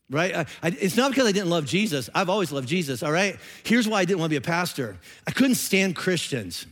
right? 0.09 0.35
I, 0.35 0.41
I, 0.63 0.69
it's 0.81 0.97
not 0.97 1.11
because 1.11 1.27
I 1.27 1.33
didn't 1.33 1.51
love 1.51 1.67
Jesus. 1.67 2.09
I've 2.15 2.31
always 2.31 2.53
loved 2.53 2.69
Jesus, 2.69 3.03
all 3.03 3.13
right? 3.13 3.37
Here's 3.65 3.87
why 3.87 4.01
I 4.01 4.05
didn't 4.07 4.21
want 4.21 4.31
to 4.31 4.33
be 4.33 4.37
a 4.37 4.41
pastor 4.41 4.97
I 5.27 5.31
couldn't 5.31 5.57
stand 5.57 5.95
Christians. 5.95 6.67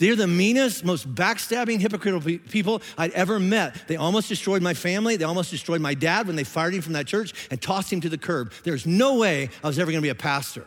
They're 0.00 0.16
the 0.16 0.26
meanest, 0.26 0.82
most 0.82 1.14
backstabbing, 1.14 1.78
hypocritical 1.78 2.38
people 2.50 2.80
I'd 2.96 3.12
ever 3.12 3.38
met. 3.38 3.86
They 3.86 3.96
almost 3.96 4.30
destroyed 4.30 4.62
my 4.62 4.72
family. 4.72 5.16
They 5.16 5.26
almost 5.26 5.50
destroyed 5.50 5.82
my 5.82 5.92
dad 5.92 6.26
when 6.26 6.36
they 6.36 6.44
fired 6.44 6.74
him 6.74 6.80
from 6.80 6.94
that 6.94 7.06
church 7.06 7.34
and 7.50 7.60
tossed 7.60 7.92
him 7.92 8.00
to 8.00 8.08
the 8.08 8.18
curb. 8.18 8.52
There's 8.64 8.86
no 8.86 9.18
way 9.18 9.50
I 9.62 9.66
was 9.66 9.78
ever 9.78 9.92
gonna 9.92 10.00
be 10.00 10.08
a 10.08 10.14
pastor. 10.14 10.64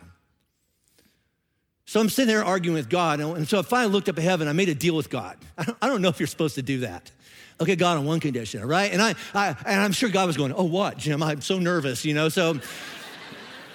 So 1.86 2.00
I'm 2.00 2.10
sitting 2.10 2.28
there 2.28 2.46
arguing 2.46 2.76
with 2.76 2.90
God. 2.90 3.20
And 3.20 3.48
so 3.48 3.58
I 3.60 3.64
finally 3.64 3.92
looked 3.92 4.08
up 4.08 4.18
at 4.18 4.24
heaven. 4.24 4.48
I 4.48 4.54
made 4.54 4.70
a 4.70 4.76
deal 4.76 4.96
with 4.96 5.10
God. 5.10 5.36
I 5.58 5.88
don't 5.88 6.02
know 6.02 6.10
if 6.10 6.20
you're 6.20 6.28
supposed 6.28 6.56
to 6.56 6.62
do 6.62 6.82
that. 6.82 7.12
Okay, 7.60 7.76
God, 7.76 7.98
on 7.98 8.06
one 8.06 8.20
condition, 8.20 8.62
all 8.62 8.68
right? 8.68 8.92
And, 8.92 9.02
I, 9.02 9.16
I, 9.34 9.56
and 9.66 9.82
I'm 9.82 9.92
sure 9.92 10.10
God 10.10 10.28
was 10.28 10.38
going, 10.38 10.54
oh, 10.54 10.64
what, 10.64 10.98
Jim? 10.98 11.22
I'm 11.22 11.42
so 11.42 11.60
nervous, 11.60 12.06
you 12.06 12.14
know? 12.14 12.30
So 12.30 12.60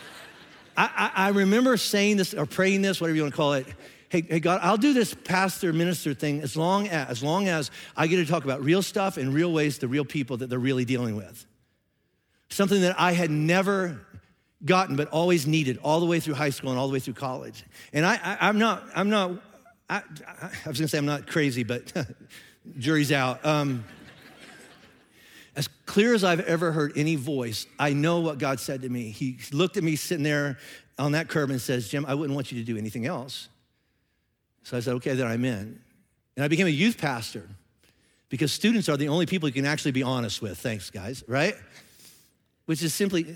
I, 0.76 1.10
I, 1.14 1.28
remember 1.30 1.76
saying 1.76 2.16
this 2.16 2.34
or 2.34 2.46
praying 2.46 2.82
this, 2.82 3.00
whatever 3.00 3.16
you 3.16 3.22
want 3.22 3.34
to 3.34 3.36
call 3.36 3.52
it. 3.54 3.66
Hey, 4.10 4.22
hey, 4.22 4.40
God, 4.40 4.60
I'll 4.62 4.78
do 4.78 4.94
this 4.94 5.12
pastor 5.12 5.72
minister 5.72 6.14
thing 6.14 6.40
as 6.40 6.56
long 6.56 6.88
as, 6.88 7.08
as 7.08 7.22
long 7.22 7.46
as 7.48 7.70
I 7.96 8.06
get 8.06 8.16
to 8.16 8.26
talk 8.26 8.44
about 8.44 8.62
real 8.64 8.80
stuff 8.80 9.18
in 9.18 9.32
real 9.32 9.52
ways 9.52 9.78
to 9.78 9.88
real 9.88 10.04
people 10.04 10.38
that 10.38 10.48
they're 10.48 10.58
really 10.58 10.86
dealing 10.86 11.14
with. 11.14 11.44
Something 12.48 12.80
that 12.82 12.98
I 12.98 13.12
had 13.12 13.30
never 13.30 14.00
gotten, 14.64 14.96
but 14.96 15.08
always 15.08 15.46
needed 15.46 15.78
all 15.82 16.00
the 16.00 16.06
way 16.06 16.20
through 16.20 16.34
high 16.34 16.50
school 16.50 16.70
and 16.70 16.78
all 16.78 16.88
the 16.88 16.92
way 16.92 17.00
through 17.00 17.14
college. 17.14 17.64
And 17.92 18.06
I, 18.06 18.18
I, 18.40 18.48
am 18.48 18.58
not, 18.58 18.82
I'm 18.94 19.10
not, 19.10 19.32
I, 19.90 20.02
I, 20.42 20.68
was 20.68 20.78
gonna 20.78 20.88
say 20.88 20.98
I'm 20.98 21.06
not 21.06 21.26
crazy, 21.26 21.62
but 21.62 21.92
jury's 22.78 23.12
out. 23.12 23.44
Um, 23.44 23.84
as 25.54 25.68
clear 25.86 26.14
as 26.14 26.24
I've 26.24 26.40
ever 26.40 26.72
heard 26.72 26.92
any 26.96 27.16
voice, 27.16 27.66
I 27.78 27.92
know 27.92 28.20
what 28.20 28.38
God 28.38 28.58
said 28.58 28.82
to 28.82 28.88
me. 28.88 29.10
He 29.10 29.38
looked 29.52 29.76
at 29.76 29.82
me 29.82 29.96
sitting 29.96 30.24
there 30.24 30.56
on 30.98 31.12
that 31.12 31.28
curb 31.28 31.50
and 31.50 31.60
says, 31.60 31.88
Jim, 31.88 32.06
I 32.06 32.14
wouldn't 32.14 32.34
want 32.34 32.50
you 32.50 32.58
to 32.58 32.64
do 32.64 32.78
anything 32.78 33.06
else. 33.06 33.48
So 34.62 34.76
I 34.76 34.80
said, 34.80 34.94
okay, 34.94 35.14
then 35.14 35.26
I'm 35.26 35.44
in. 35.44 35.80
And 36.36 36.44
I 36.44 36.48
became 36.48 36.66
a 36.66 36.70
youth 36.70 36.98
pastor 36.98 37.48
because 38.28 38.52
students 38.52 38.88
are 38.88 38.96
the 38.96 39.08
only 39.08 39.26
people 39.26 39.48
you 39.48 39.54
can 39.54 39.66
actually 39.66 39.92
be 39.92 40.02
honest 40.02 40.42
with. 40.42 40.58
Thanks, 40.58 40.90
guys, 40.90 41.24
right? 41.26 41.54
Which 42.66 42.82
is 42.82 42.94
simply, 42.94 43.34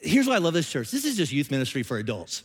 here's 0.00 0.26
why 0.26 0.34
I 0.34 0.38
love 0.38 0.54
this 0.54 0.68
church. 0.68 0.90
This 0.90 1.04
is 1.04 1.16
just 1.16 1.32
youth 1.32 1.50
ministry 1.50 1.82
for 1.82 1.96
adults. 1.98 2.42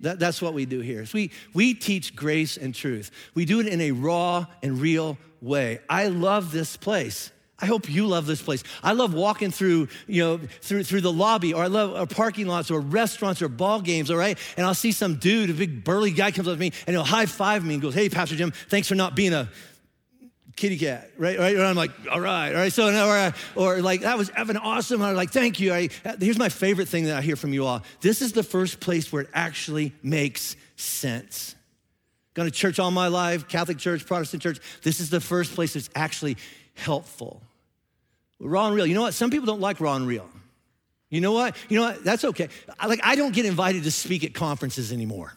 That, 0.00 0.18
that's 0.18 0.42
what 0.42 0.52
we 0.52 0.66
do 0.66 0.80
here. 0.80 1.06
So 1.06 1.16
we, 1.16 1.30
we 1.54 1.72
teach 1.72 2.14
grace 2.14 2.56
and 2.56 2.74
truth. 2.74 3.10
We 3.34 3.44
do 3.44 3.60
it 3.60 3.66
in 3.66 3.80
a 3.80 3.92
raw 3.92 4.46
and 4.62 4.78
real 4.78 5.16
way. 5.40 5.80
I 5.88 6.08
love 6.08 6.52
this 6.52 6.76
place. 6.76 7.30
I 7.58 7.66
hope 7.66 7.88
you 7.88 8.06
love 8.06 8.26
this 8.26 8.42
place. 8.42 8.62
I 8.82 8.92
love 8.92 9.14
walking 9.14 9.50
through, 9.50 9.88
you 10.06 10.22
know, 10.22 10.40
through, 10.60 10.84
through 10.84 11.00
the 11.00 11.12
lobby, 11.12 11.54
or 11.54 11.62
I 11.64 11.68
love 11.68 11.94
or 11.94 12.06
parking 12.06 12.46
lots, 12.46 12.70
or 12.70 12.80
restaurants, 12.80 13.40
or 13.40 13.48
ball 13.48 13.80
games, 13.80 14.10
all 14.10 14.18
right? 14.18 14.38
And 14.56 14.66
I'll 14.66 14.74
see 14.74 14.92
some 14.92 15.16
dude, 15.16 15.50
a 15.50 15.54
big 15.54 15.82
burly 15.82 16.10
guy 16.10 16.32
comes 16.32 16.48
up 16.48 16.54
to 16.54 16.60
me, 16.60 16.72
and 16.86 16.94
he'll 16.94 17.04
high 17.04 17.26
five 17.26 17.64
me 17.64 17.74
and 17.74 17.82
goes, 17.82 17.94
"Hey, 17.94 18.10
Pastor 18.10 18.36
Jim, 18.36 18.52
thanks 18.68 18.88
for 18.88 18.94
not 18.94 19.16
being 19.16 19.32
a 19.32 19.48
kitty 20.56 20.78
cat, 20.78 21.10
right? 21.18 21.38
Right? 21.38 21.54
And 21.54 21.64
I'm 21.64 21.76
like, 21.76 21.90
all 22.10 22.20
right, 22.20 22.48
all 22.48 22.56
right. 22.56 22.72
So, 22.72 22.88
or, 22.88 23.16
uh, 23.16 23.32
or 23.54 23.82
like, 23.82 24.00
that 24.00 24.18
was 24.18 24.30
Evan 24.30 24.56
awesome. 24.56 25.02
I'm 25.02 25.14
like, 25.14 25.30
thank 25.30 25.60
you. 25.60 25.72
I, 25.72 25.90
uh, 26.04 26.16
here's 26.18 26.38
my 26.38 26.48
favorite 26.48 26.88
thing 26.88 27.04
that 27.04 27.16
I 27.16 27.20
hear 27.20 27.36
from 27.36 27.52
you 27.52 27.66
all. 27.66 27.82
This 28.00 28.22
is 28.22 28.32
the 28.32 28.42
first 28.42 28.80
place 28.80 29.12
where 29.12 29.22
it 29.22 29.28
actually 29.34 29.92
makes 30.02 30.56
sense. 30.76 31.54
Gone 32.34 32.46
to 32.46 32.50
church 32.50 32.78
all 32.78 32.90
my 32.90 33.08
life, 33.08 33.48
Catholic 33.48 33.78
church, 33.78 34.06
Protestant 34.06 34.42
church. 34.42 34.58
This 34.82 35.00
is 35.00 35.10
the 35.10 35.20
first 35.20 35.54
place 35.54 35.74
that's 35.74 35.90
actually 35.94 36.36
helpful. 36.76 37.42
Raw 38.38 38.66
and 38.66 38.76
real. 38.76 38.86
You 38.86 38.94
know 38.94 39.02
what? 39.02 39.14
Some 39.14 39.30
people 39.30 39.46
don't 39.46 39.60
like 39.60 39.80
raw 39.80 39.96
and 39.96 40.06
real. 40.06 40.28
You 41.08 41.20
know 41.20 41.32
what? 41.32 41.56
You 41.68 41.78
know 41.78 41.86
what? 41.86 42.04
That's 42.04 42.24
okay. 42.24 42.48
I, 42.78 42.86
like, 42.86 43.00
I 43.02 43.16
don't 43.16 43.34
get 43.34 43.46
invited 43.46 43.84
to 43.84 43.90
speak 43.90 44.24
at 44.24 44.34
conferences 44.34 44.92
anymore. 44.92 45.32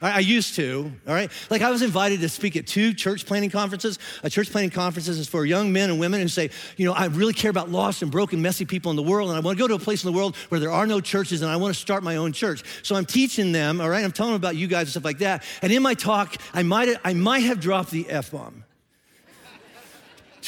I 0.00 0.20
used 0.20 0.54
to, 0.54 0.92
all 1.08 1.14
right? 1.14 1.30
Like 1.50 1.62
I 1.62 1.70
was 1.70 1.82
invited 1.82 2.20
to 2.20 2.28
speak 2.28 2.56
at 2.56 2.68
two 2.68 2.94
church 2.94 3.26
planting 3.26 3.50
conferences. 3.50 3.98
A 4.22 4.30
church 4.30 4.50
planting 4.50 4.70
conferences 4.70 5.18
is 5.18 5.26
for 5.26 5.44
young 5.44 5.72
men 5.72 5.90
and 5.90 5.98
women 5.98 6.20
who 6.20 6.28
say, 6.28 6.50
you 6.76 6.86
know, 6.86 6.92
I 6.92 7.06
really 7.06 7.32
care 7.32 7.50
about 7.50 7.68
lost 7.68 8.02
and 8.02 8.10
broken, 8.10 8.40
messy 8.40 8.64
people 8.64 8.90
in 8.90 8.96
the 8.96 9.02
world, 9.02 9.28
and 9.28 9.36
I 9.36 9.40
want 9.40 9.58
to 9.58 9.60
go 9.60 9.66
to 9.66 9.74
a 9.74 9.78
place 9.78 10.04
in 10.04 10.12
the 10.12 10.16
world 10.16 10.36
where 10.50 10.60
there 10.60 10.70
are 10.70 10.86
no 10.86 11.00
churches, 11.00 11.42
and 11.42 11.50
I 11.50 11.56
want 11.56 11.74
to 11.74 11.80
start 11.80 12.04
my 12.04 12.14
own 12.14 12.32
church. 12.32 12.62
So 12.84 12.94
I'm 12.94 13.06
teaching 13.06 13.50
them, 13.50 13.80
all 13.80 13.88
right? 13.88 14.04
I'm 14.04 14.12
telling 14.12 14.34
them 14.34 14.40
about 14.40 14.54
you 14.54 14.68
guys 14.68 14.82
and 14.82 14.90
stuff 14.90 15.04
like 15.04 15.18
that. 15.18 15.42
And 15.62 15.72
in 15.72 15.82
my 15.82 15.94
talk, 15.94 16.36
I 16.54 16.62
might, 16.62 16.96
I 17.04 17.14
might 17.14 17.40
have 17.40 17.58
dropped 17.58 17.90
the 17.90 18.08
F 18.08 18.30
bomb 18.30 18.62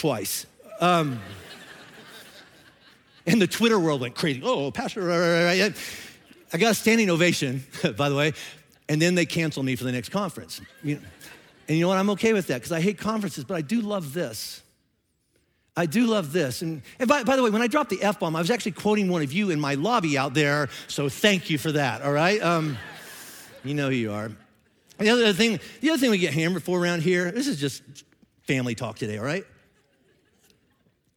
twice. 0.01 0.47
Um, 0.81 1.21
and 3.27 3.41
the 3.41 3.47
Twitter 3.47 3.79
world 3.79 4.01
went 4.01 4.15
crazy. 4.15 4.41
Oh, 4.43 4.71
Pastor, 4.71 5.13
I 5.13 5.73
got 6.59 6.71
a 6.71 6.75
standing 6.75 7.11
ovation, 7.11 7.65
by 7.99 8.09
the 8.09 8.17
way, 8.17 8.33
and 8.89 9.01
then 9.01 9.15
they 9.15 9.27
cancel 9.27 9.63
me 9.63 9.77
for 9.77 9.85
the 9.85 9.93
next 9.93 10.09
conference. 10.09 10.63
You 10.83 10.95
know, 10.95 11.01
and 11.69 11.77
you 11.77 11.85
know 11.85 11.89
what? 11.89 11.99
I'm 11.99 12.09
okay 12.11 12.33
with 12.33 12.47
that 12.47 12.55
because 12.55 12.73
I 12.73 12.81
hate 12.81 12.97
conferences, 12.97 13.45
but 13.45 13.59
I 13.59 13.61
do 13.61 13.83
love 13.83 14.15
this. 14.15 14.63
I 15.77 15.85
do 15.85 16.07
love 16.07 16.33
this. 16.33 16.63
And, 16.63 16.81
and 16.99 17.07
by, 17.07 17.23
by, 17.23 17.37
the 17.37 17.43
way, 17.43 17.51
when 17.51 17.63
I 17.63 17.67
dropped 17.67 17.91
the 17.91 18.03
F 18.03 18.19
bomb, 18.19 18.35
I 18.35 18.41
was 18.41 18.51
actually 18.51 18.73
quoting 18.73 19.09
one 19.11 19.23
of 19.23 19.33
you 19.35 19.51
in 19.51 19.61
my 19.61 19.75
lobby 19.75 20.17
out 20.17 20.33
there, 20.33 20.71
so 20.89 21.11
thank 21.11 21.51
you 21.51 21.59
for 21.59 21.73
that, 21.73 22.01
all 22.01 22.13
right? 22.13 22.43
Um, 22.43 22.79
you 23.65 23.75
know 23.75 23.91
who 23.91 23.97
you 23.97 24.13
are. 24.13 24.33
The 24.99 25.11
other 25.11 25.33
thing, 25.35 25.61
the 25.83 25.91
other 25.91 25.99
thing 25.99 26.11
we 26.11 26.19
get 26.19 26.33
hammered 26.33 26.63
for 26.63 26.81
around 26.81 27.03
here, 27.03 27.31
this 27.31 27.47
is 27.47 27.61
just 27.61 27.83
family 28.45 28.75
talk 28.75 28.97
today, 28.97 29.19
all 29.19 29.25
right? 29.25 29.45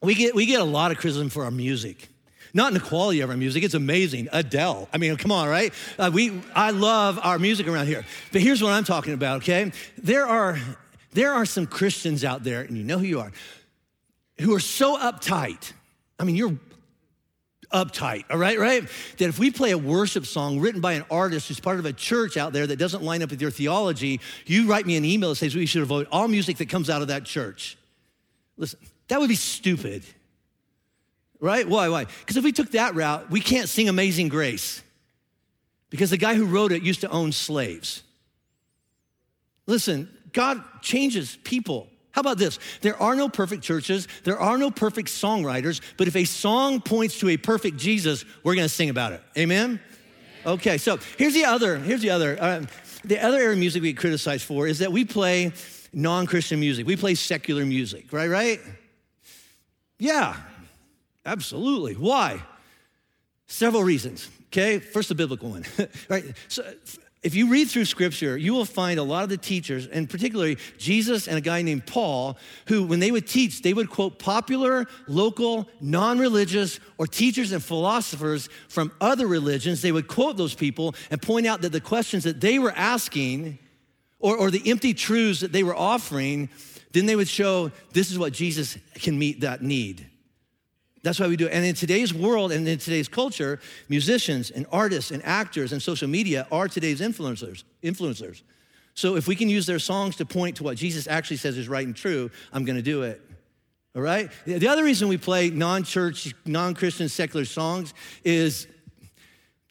We 0.03 0.15
get, 0.15 0.35
we 0.35 0.45
get 0.45 0.59
a 0.59 0.65
lot 0.65 0.91
of 0.91 0.97
criticism 0.97 1.29
for 1.29 1.45
our 1.45 1.51
music. 1.51 2.09
Not 2.53 2.67
in 2.67 2.73
the 2.75 2.81
quality 2.81 3.21
of 3.21 3.29
our 3.29 3.37
music, 3.37 3.63
it's 3.63 3.73
amazing. 3.73 4.27
Adele. 4.31 4.87
I 4.93 4.97
mean, 4.97 5.15
come 5.15 5.31
on, 5.31 5.47
right? 5.47 5.73
Uh, 5.97 6.11
we, 6.13 6.39
I 6.53 6.71
love 6.71 7.19
our 7.23 7.39
music 7.39 7.67
around 7.67 7.87
here. 7.87 8.05
But 8.31 8.41
here's 8.41 8.61
what 8.61 8.73
I'm 8.73 8.83
talking 8.83 9.13
about, 9.13 9.37
okay? 9.37 9.71
There 9.97 10.27
are, 10.27 10.59
there 11.13 11.31
are 11.31 11.45
some 11.45 11.65
Christians 11.65 12.23
out 12.23 12.43
there, 12.43 12.61
and 12.61 12.77
you 12.77 12.83
know 12.83 12.99
who 12.99 13.05
you 13.05 13.21
are, 13.21 13.31
who 14.39 14.53
are 14.53 14.59
so 14.59 14.97
uptight. 14.97 15.71
I 16.19 16.25
mean, 16.25 16.35
you're 16.35 16.57
uptight, 17.73 18.25
all 18.29 18.37
right, 18.37 18.59
right? 18.59 18.83
That 19.17 19.29
if 19.29 19.39
we 19.39 19.49
play 19.49 19.71
a 19.71 19.77
worship 19.77 20.27
song 20.27 20.59
written 20.59 20.79
by 20.79 20.93
an 20.93 21.05
artist 21.09 21.47
who's 21.47 21.59
part 21.59 21.79
of 21.79 21.85
a 21.85 21.93
church 21.93 22.37
out 22.37 22.53
there 22.53 22.67
that 22.67 22.77
doesn't 22.77 23.01
line 23.01 23.23
up 23.23 23.31
with 23.31 23.41
your 23.41 23.51
theology, 23.51 24.19
you 24.45 24.67
write 24.67 24.85
me 24.85 24.95
an 24.95 25.05
email 25.05 25.29
that 25.29 25.37
says 25.37 25.55
we 25.55 25.65
should 25.65 25.81
avoid 25.81 26.07
all 26.11 26.27
music 26.27 26.57
that 26.57 26.69
comes 26.69 26.89
out 26.89 27.01
of 27.01 27.07
that 27.07 27.23
church. 27.23 27.77
Listen, 28.57 28.79
that 29.07 29.19
would 29.19 29.29
be 29.29 29.35
stupid 29.35 30.03
right? 31.43 31.67
Why? 31.67 31.89
Why? 31.89 32.05
Because 32.05 32.37
if 32.37 32.43
we 32.43 32.53
took 32.53 32.71
that 32.71 32.95
route, 32.95 33.29
we 33.29 33.41
can't 33.41 33.67
sing 33.67 33.89
Amazing 33.89 34.29
Grace 34.29 34.81
because 35.89 36.09
the 36.09 36.17
guy 36.17 36.35
who 36.35 36.45
wrote 36.45 36.71
it 36.71 36.83
used 36.83 37.01
to 37.01 37.09
own 37.09 37.33
slaves. 37.33 38.01
Listen, 39.67 40.09
God 40.31 40.63
changes 40.81 41.37
people. 41.43 41.87
How 42.11 42.21
about 42.21 42.37
this? 42.37 42.59
There 42.79 42.99
are 43.01 43.15
no 43.15 43.27
perfect 43.27 43.61
churches, 43.61 44.07
there 44.23 44.39
are 44.39 44.57
no 44.57 44.71
perfect 44.71 45.09
songwriters, 45.09 45.81
but 45.97 46.07
if 46.07 46.15
a 46.15 46.23
song 46.23 46.79
points 46.79 47.19
to 47.19 47.29
a 47.29 47.37
perfect 47.37 47.75
Jesus, 47.75 48.23
we're 48.43 48.55
gonna 48.55 48.69
sing 48.69 48.89
about 48.89 49.11
it. 49.11 49.21
Amen? 49.37 49.81
Okay, 50.45 50.77
so 50.77 50.97
here's 51.17 51.33
the 51.33 51.45
other, 51.45 51.77
here's 51.77 52.01
the 52.01 52.09
other, 52.09 52.37
uh, 52.39 52.65
the 53.03 53.19
other 53.19 53.37
area 53.37 53.51
of 53.51 53.57
music 53.57 53.81
we 53.81 53.91
get 53.91 53.99
criticized 53.99 54.45
for 54.45 54.65
is 54.65 54.79
that 54.79 54.91
we 54.91 55.03
play 55.03 55.51
non-Christian 55.91 56.59
music. 56.59 56.87
We 56.87 56.95
play 56.95 57.15
secular 57.15 57.65
music, 57.65 58.13
right, 58.13 58.29
right? 58.29 58.61
Yeah, 60.03 60.35
Absolutely. 61.25 61.93
Why? 61.93 62.41
Several 63.47 63.83
reasons. 63.83 64.29
Okay, 64.47 64.79
first 64.79 65.09
the 65.09 65.15
biblical 65.15 65.49
one. 65.49 65.65
right. 66.09 66.25
So 66.47 66.63
if 67.23 67.33
you 67.33 67.49
read 67.49 67.69
through 67.69 67.85
scripture, 67.85 68.37
you 68.37 68.53
will 68.53 68.65
find 68.65 68.99
a 68.99 69.03
lot 69.03 69.23
of 69.23 69.29
the 69.29 69.37
teachers, 69.37 69.87
and 69.87 70.09
particularly 70.09 70.57
Jesus 70.77 71.27
and 71.27 71.37
a 71.37 71.41
guy 71.41 71.61
named 71.61 71.87
Paul, 71.87 72.37
who, 72.67 72.83
when 72.83 72.99
they 72.99 73.11
would 73.11 73.25
teach, 73.25 73.61
they 73.61 73.73
would 73.73 73.89
quote 73.89 74.19
popular, 74.19 74.85
local, 75.07 75.67
non 75.79 76.19
religious, 76.19 76.79
or 76.97 77.07
teachers 77.07 77.51
and 77.51 77.63
philosophers 77.63 78.49
from 78.67 78.91
other 78.99 79.25
religions. 79.25 79.81
They 79.81 79.93
would 79.93 80.07
quote 80.07 80.35
those 80.35 80.53
people 80.53 80.93
and 81.09 81.21
point 81.21 81.47
out 81.47 81.61
that 81.61 81.71
the 81.71 81.81
questions 81.81 82.25
that 82.25 82.41
they 82.41 82.59
were 82.59 82.73
asking 82.75 83.59
or, 84.19 84.37
or 84.37 84.51
the 84.51 84.69
empty 84.69 84.93
truths 84.93 85.39
that 85.39 85.51
they 85.51 85.63
were 85.63 85.75
offering, 85.75 86.49
then 86.93 87.05
they 87.05 87.15
would 87.15 87.27
show 87.27 87.71
this 87.91 88.11
is 88.11 88.17
what 88.17 88.33
Jesus 88.33 88.77
can 88.95 89.19
meet 89.19 89.41
that 89.41 89.61
need. 89.61 90.07
That's 91.03 91.19
why 91.19 91.27
we 91.27 91.35
do 91.35 91.47
it. 91.47 91.51
And 91.51 91.65
in 91.65 91.75
today's 91.75 92.13
world 92.13 92.53
and 92.53 92.65
in 92.65 92.77
today's 92.77 93.09
culture, 93.09 93.59
musicians 93.89 94.51
and 94.51 94.65
artists 94.71 95.11
and 95.11 95.21
actors 95.25 95.73
and 95.73 95.81
social 95.81 96.07
media 96.07 96.47
are 96.49 96.69
today's 96.69 97.01
influencers. 97.01 97.65
Influencers. 97.83 98.41
So 98.93 99.17
if 99.17 99.27
we 99.27 99.35
can 99.35 99.49
use 99.49 99.65
their 99.65 99.79
songs 99.79 100.15
to 100.17 100.25
point 100.25 100.57
to 100.57 100.63
what 100.63 100.77
Jesus 100.77 101.07
actually 101.07 101.37
says 101.37 101.57
is 101.57 101.67
right 101.67 101.85
and 101.85 101.95
true, 101.95 102.31
I'm 102.53 102.63
going 102.63 102.77
to 102.77 102.81
do 102.81 103.01
it. 103.03 103.21
All 103.95 104.01
right? 104.01 104.31
The 104.45 104.67
other 104.67 104.83
reason 104.83 105.07
we 105.07 105.17
play 105.17 105.49
non-church, 105.49 106.33
non-Christian 106.45 107.09
secular 107.09 107.45
songs 107.45 107.93
is 108.23 108.67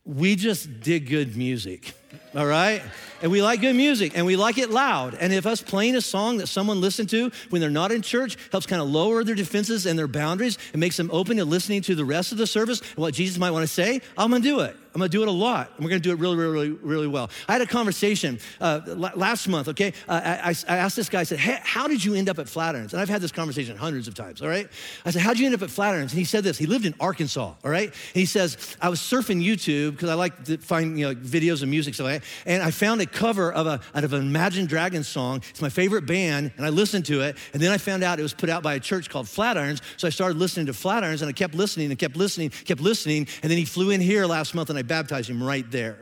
we 0.05 0.37
just 0.37 0.81
dig 0.81 1.09
good 1.09 1.37
music, 1.37 1.95
all 2.35 2.47
right? 2.47 2.83
And 3.23 3.31
we 3.31 3.43
like 3.43 3.61
good 3.61 3.77
music 3.77 4.17
and 4.17 4.27
we 4.27 4.37
like 4.37 4.59
it 4.59 4.71
loud. 4.71 5.15
And 5.15 5.33
if 5.33 5.47
us 5.47 5.63
playing 5.63 5.97
a 5.97 6.01
song 6.01 6.39
that 6.39 6.49
someone 6.49 6.81
listened 6.81 7.11
to 7.11 7.31
when 7.51 7.61
they're 7.61 7.71
not 7.71 7.93
in 7.93 8.03
church 8.03 8.37
helps 8.51 8.67
kind 8.67 8.83
of 8.83 8.89
lower 8.89 9.23
their 9.23 9.35
defenses 9.35 9.87
and 9.87 9.99
their 9.99 10.09
boundaries 10.09 10.59
and 10.73 10.81
makes 10.81 10.97
them 10.97 11.11
open 11.13 11.37
to 11.37 11.45
listening 11.45 11.83
to 11.83 11.95
the 11.95 12.05
rest 12.05 12.33
of 12.33 12.39
the 12.39 12.47
service 12.47 12.81
and 12.81 12.99
what 12.99 13.15
Jesus 13.15 13.39
might 13.39 13.53
want 13.53 13.63
to 13.63 13.73
say, 13.73 14.01
I'm 14.19 14.31
gonna 14.31 14.43
do 14.43 14.61
it. 14.61 14.77
I'm 14.95 14.99
gonna 14.99 15.09
do 15.09 15.23
it 15.23 15.29
a 15.29 15.33
lot. 15.33 15.71
And 15.77 15.85
we're 15.85 15.91
gonna 15.91 16.01
do 16.01 16.13
it 16.13 16.19
really, 16.19 16.37
really, 16.37 16.71
really 16.71 17.03
really 17.03 17.07
well. 17.09 17.31
I 17.49 17.53
had 17.53 17.63
a 17.63 17.67
conversation 17.67 18.39
uh, 18.61 18.81
last 19.17 19.49
month, 19.49 19.69
okay? 19.69 19.93
Uh, 20.09 20.21
I, 20.25 20.55
I, 20.69 20.77
asked 20.77 20.97
this 20.97 21.09
guy, 21.09 21.21
I 21.21 21.25
said, 21.25 21.39
hey, 21.39 21.59
How 21.63 21.89
did 21.89 22.05
you 22.05 22.15
end 22.15 22.29
up 22.29 22.39
at 22.39 22.47
Flatirons? 22.47 22.93
And 22.93 23.01
I've 23.01 23.09
had 23.09 23.21
this 23.21 23.33
conversation 23.33 23.77
hundreds 23.77 24.09
of 24.09 24.15
times, 24.15 24.43
all 24.43 24.49
right? 24.49 24.69
I 25.05 25.11
said, 25.11 25.23
How'd 25.23 25.39
you 25.39 25.47
end 25.47 25.55
up 25.55 25.63
at 25.63 25.69
Flatirons? 25.69 26.11
And 26.11 26.13
he 26.13 26.25
said 26.25 26.45
this. 26.45 26.59
He 26.59 26.67
lived 26.67 26.87
in 26.87 26.95
Arkansas, 27.01 27.55
all 27.65 27.71
right? 27.71 27.89
And 27.89 28.15
he 28.15 28.27
says, 28.27 28.77
I 28.81 28.89
was 28.89 29.01
surfing 29.01 29.45
YouTube 29.45 29.93
because 29.93 30.11
I 30.11 30.15
like 30.15 30.45
to 30.45 30.59
find 30.59 30.99
you 30.99 31.09
know, 31.09 31.15
videos 31.15 31.63
of 31.63 31.69
music, 31.69 31.99
I, 32.01 32.21
and 32.47 32.63
I 32.63 32.71
found 32.71 33.01
a 33.01 33.07
cover 33.07 33.53
of, 33.53 33.67
a, 33.67 33.81
of 33.95 34.13
an 34.13 34.23
Imagine 34.23 34.67
Dragons 34.67 35.09
song. 35.09 35.43
It's 35.51 35.63
my 35.63 35.69
favorite 35.69 36.07
band, 36.07 36.53
and 36.57 36.67
I 36.67 36.71
listened 36.71 37.07
to 37.07 37.21
it. 37.21 37.37
And 37.53 37.63
then 37.63 37.71
I 37.71 37.79
found 37.79 38.03
out 38.03 38.19
it 38.19 38.23
was 38.23 38.35
put 38.35 38.49
out 38.49 38.63
by 38.63 38.75
a 38.75 38.81
church 38.81 39.11
called 39.11 39.27
Flatirons. 39.27 39.81
So 39.97 40.07
I 40.07 40.11
started 40.11 40.39
listening 40.39 40.67
to 40.67 40.73
Flatirons, 40.73 41.21
and 41.21 41.29
I 41.29 41.33
kept 41.33 41.55
listening 41.55 41.91
and 41.91 41.99
kept 41.99 42.17
listening, 42.17 42.51
kept 42.51 42.81
listening. 42.81 43.29
And 43.43 43.51
then 43.51 43.59
he 43.59 43.65
flew 43.65 43.91
in 43.91 44.01
here 44.01 44.27
last 44.27 44.55
month, 44.55 44.71
and 44.71 44.79
I 44.79 44.82
baptized 44.83 45.29
him 45.31 45.43
right 45.43 45.69
there. 45.71 45.99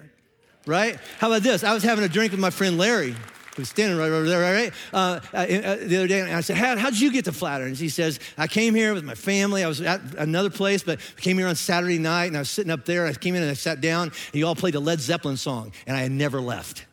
Right? 0.67 0.99
How 1.19 1.29
about 1.29 1.43
this? 1.43 1.65
I 1.65 1.73
was 1.73 1.83
having 1.83 2.05
a 2.05 2.09
drink 2.09 2.33
with 2.33 2.41
my 2.41 2.51
friend 2.51 2.77
Larry 2.79 3.15
who's 3.57 3.69
standing 3.69 3.99
right 3.99 4.11
over 4.11 4.29
there, 4.29 4.41
right? 4.41 4.73
Uh, 4.93 5.21
uh, 5.33 5.37
uh, 5.37 5.77
the 5.77 5.97
other 5.97 6.07
day, 6.07 6.21
and 6.21 6.33
I 6.33 6.41
said, 6.41 6.57
How, 6.57 6.77
How'd 6.77 6.97
you 6.97 7.13
get 7.13 7.25
to 7.27 7.33
Flatirons? 7.33 7.79
He 7.79 7.89
says, 7.89 8.21
I 8.39 8.47
came 8.47 8.75
here 8.75 8.95
with 8.95 9.05
my 9.05 9.15
family. 9.15 9.65
I 9.65 9.69
was 9.69 9.81
at 9.81 10.01
another 10.17 10.51
place, 10.51 10.83
but 10.83 10.99
I 11.17 11.21
came 11.21 11.39
here 11.39 11.49
on 11.49 11.57
Saturday 11.57 11.99
night, 11.99 12.27
and 12.27 12.37
I 12.37 12.41
was 12.41 12.51
sitting 12.51 12.71
up 12.71 12.85
there. 12.85 13.07
I 13.07 13.13
came 13.13 13.35
in 13.35 13.43
and 13.43 13.51
I 13.51 13.55
sat 13.55 13.81
down, 13.81 14.09
and 14.09 14.35
you 14.35 14.47
all 14.47 14.55
played 14.55 14.75
a 14.75 14.81
Led 14.81 15.01
Zeppelin 15.01 15.37
song, 15.37 15.73
and 15.87 15.97
I 15.97 16.01
had 16.01 16.13
never 16.13 16.41
left. 16.41 16.87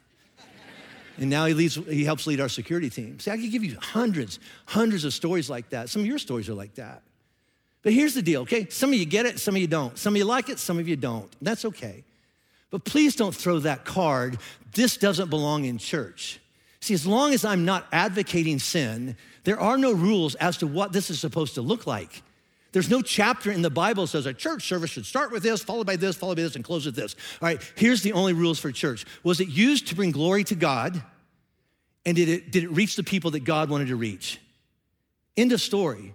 And 1.19 1.29
now 1.29 1.45
he, 1.45 1.53
leads, 1.55 1.75
he 1.75 2.03
helps 2.03 2.27
lead 2.27 2.39
our 2.39 2.49
security 2.49 2.91
team. 2.91 3.19
See, 3.19 3.31
I 3.31 3.37
could 3.37 3.51
give 3.51 3.63
you 3.63 3.75
hundreds, 3.79 4.39
hundreds 4.67 5.03
of 5.03 5.13
stories 5.13 5.49
like 5.49 5.69
that. 5.69 5.89
Some 5.89 6.03
of 6.03 6.05
your 6.05 6.19
stories 6.19 6.47
are 6.47 6.53
like 6.53 6.75
that. 6.75 7.01
But 7.87 7.93
here's 7.93 8.15
the 8.15 8.21
deal, 8.21 8.41
okay? 8.41 8.67
Some 8.67 8.89
of 8.89 8.99
you 8.99 9.05
get 9.05 9.25
it, 9.25 9.39
some 9.39 9.55
of 9.55 9.61
you 9.61 9.67
don't. 9.67 9.97
Some 9.97 10.13
of 10.13 10.17
you 10.17 10.25
like 10.25 10.49
it, 10.49 10.59
some 10.59 10.77
of 10.77 10.89
you 10.89 10.97
don't. 10.97 11.33
That's 11.41 11.63
okay. 11.63 12.03
But 12.69 12.83
please 12.83 13.15
don't 13.15 13.33
throw 13.33 13.59
that 13.59 13.85
card. 13.85 14.39
This 14.73 14.97
doesn't 14.97 15.29
belong 15.29 15.63
in 15.63 15.77
church. 15.77 16.41
See, 16.81 16.93
as 16.93 17.07
long 17.07 17.33
as 17.33 17.45
I'm 17.45 17.63
not 17.63 17.87
advocating 17.93 18.59
sin, 18.59 19.15
there 19.45 19.57
are 19.57 19.77
no 19.77 19.93
rules 19.93 20.35
as 20.35 20.57
to 20.57 20.67
what 20.67 20.91
this 20.91 21.09
is 21.09 21.21
supposed 21.21 21.55
to 21.55 21.61
look 21.61 21.87
like. 21.87 22.23
There's 22.73 22.89
no 22.89 23.01
chapter 23.01 23.53
in 23.53 23.61
the 23.61 23.69
Bible 23.69 24.03
that 24.03 24.09
says 24.09 24.25
a 24.25 24.33
church 24.33 24.67
service 24.67 24.89
should 24.89 25.05
start 25.05 25.31
with 25.31 25.43
this, 25.43 25.63
followed 25.63 25.87
by 25.87 25.95
this, 25.95 26.17
followed 26.17 26.35
by 26.35 26.43
this, 26.43 26.57
and 26.57 26.65
close 26.65 26.85
with 26.85 26.97
this. 26.97 27.15
All 27.41 27.47
right, 27.47 27.71
here's 27.77 28.01
the 28.01 28.11
only 28.11 28.33
rules 28.33 28.59
for 28.59 28.69
church. 28.69 29.05
Was 29.23 29.39
it 29.39 29.47
used 29.47 29.87
to 29.87 29.95
bring 29.95 30.11
glory 30.11 30.43
to 30.43 30.55
God? 30.55 31.01
And 32.05 32.17
did 32.17 32.27
it, 32.27 32.51
did 32.51 32.65
it 32.65 32.69
reach 32.71 32.97
the 32.97 33.03
people 33.03 33.31
that 33.31 33.45
God 33.45 33.69
wanted 33.69 33.87
to 33.87 33.95
reach? 33.95 34.41
End 35.37 35.53
of 35.53 35.61
story. 35.61 36.13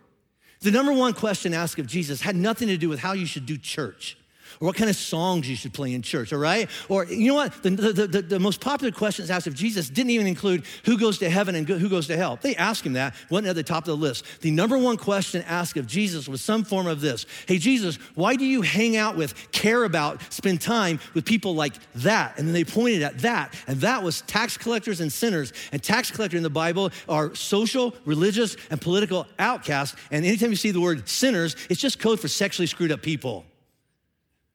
The 0.63 0.71
number 0.71 0.93
one 0.93 1.13
question 1.13 1.55
asked 1.55 1.81
of 1.81 1.89
Jesus 1.89 2.21
had 2.21 2.37
nothing 2.37 2.69
to 2.69 2.77
do 2.77 2.89
with 2.89 3.01
how 3.01 3.13
you 3.13 3.27
should 3.27 3.47
do 3.47 3.59
church 3.59 4.17
or 4.63 4.67
what 4.67 4.77
kind 4.77 4.89
of 4.89 4.95
songs 4.95 5.51
you 5.51 5.57
should 5.57 5.73
play 5.73 5.93
in 5.93 6.03
church, 6.03 6.33
all 6.33 6.39
right? 6.39 6.71
Or 6.89 7.05
you 7.05 7.27
know 7.27 7.35
what? 7.35 7.65
The, 7.65 7.71
the, 7.71 8.07
the, 8.07 8.23
the 8.23 8.39
most 8.39 8.61
popular 8.61 8.93
questions 8.93 9.29
asked 9.29 9.49
of 9.49 9.55
Jesus 9.55 9.91
didn't 9.91 10.11
even 10.11 10.29
include 10.29 10.63
who 10.85 10.97
goes 10.97 11.19
to 11.19 11.29
heaven 11.29 11.57
and 11.57 11.69
who 11.69 11.89
goes 11.89 12.07
to 12.07 12.17
hell. 12.17 12.39
They 12.41 12.55
asked 12.55 12.87
him 12.87 12.93
that, 12.93 13.17
wasn't 13.29 13.49
at 13.49 13.57
the 13.57 13.65
top 13.65 13.83
of 13.83 13.87
the 13.87 13.97
list. 13.97 14.25
The 14.41 14.53
number 14.53 14.79
one 14.79 14.99
question 14.99 15.43
asked 15.49 15.77
of 15.77 15.89
Jesus 15.89 16.29
was 16.29 16.43
some 16.43 16.63
form 16.63 16.87
of 16.87 17.01
this 17.01 17.27
Hey, 17.49 17.59
Jesus, 17.59 17.97
why 18.15 18.37
do 18.37 18.45
you 18.45 18.63
hang 18.63 18.97
out 18.97 19.17
with, 19.17 19.51
care 19.51 19.83
about, 19.83 20.33
spend 20.33 20.61
time 20.61 21.01
with 21.13 21.25
people 21.25 21.57
like 21.57 21.75
that? 21.97 22.39
And 22.39 22.47
then 22.47 22.55
they 22.55 22.65
pointed 22.65 23.03
at 23.03 23.19
that, 23.19 23.57
and 23.67 23.81
that 23.81 24.05
was 24.05 24.21
tax 24.23 24.57
collectors 24.57 25.01
and 25.01 25.13
sinners. 25.13 25.53
And 25.73 25.83
tax 25.83 26.13
collector 26.13 26.37
in 26.37 26.45
the 26.45 26.51
Bible 26.51 26.93
are 27.09 27.35
social, 27.35 27.97
religious, 28.05 28.57
and 28.71 28.81
political 28.81 29.27
outcasts. 29.41 29.97
And 30.13 30.25
anytime 30.25 30.51
you 30.51 30.57
see 30.57 30.71
the 30.71 30.81
word 30.81 31.09
sinners, 31.09 31.57
it's 31.69 31.81
just 31.81 31.99
code 31.99 32.21
for 32.21 32.29
sexually 32.29 32.69
screwed 32.69 32.93
up 32.93 33.03
people. 33.03 33.45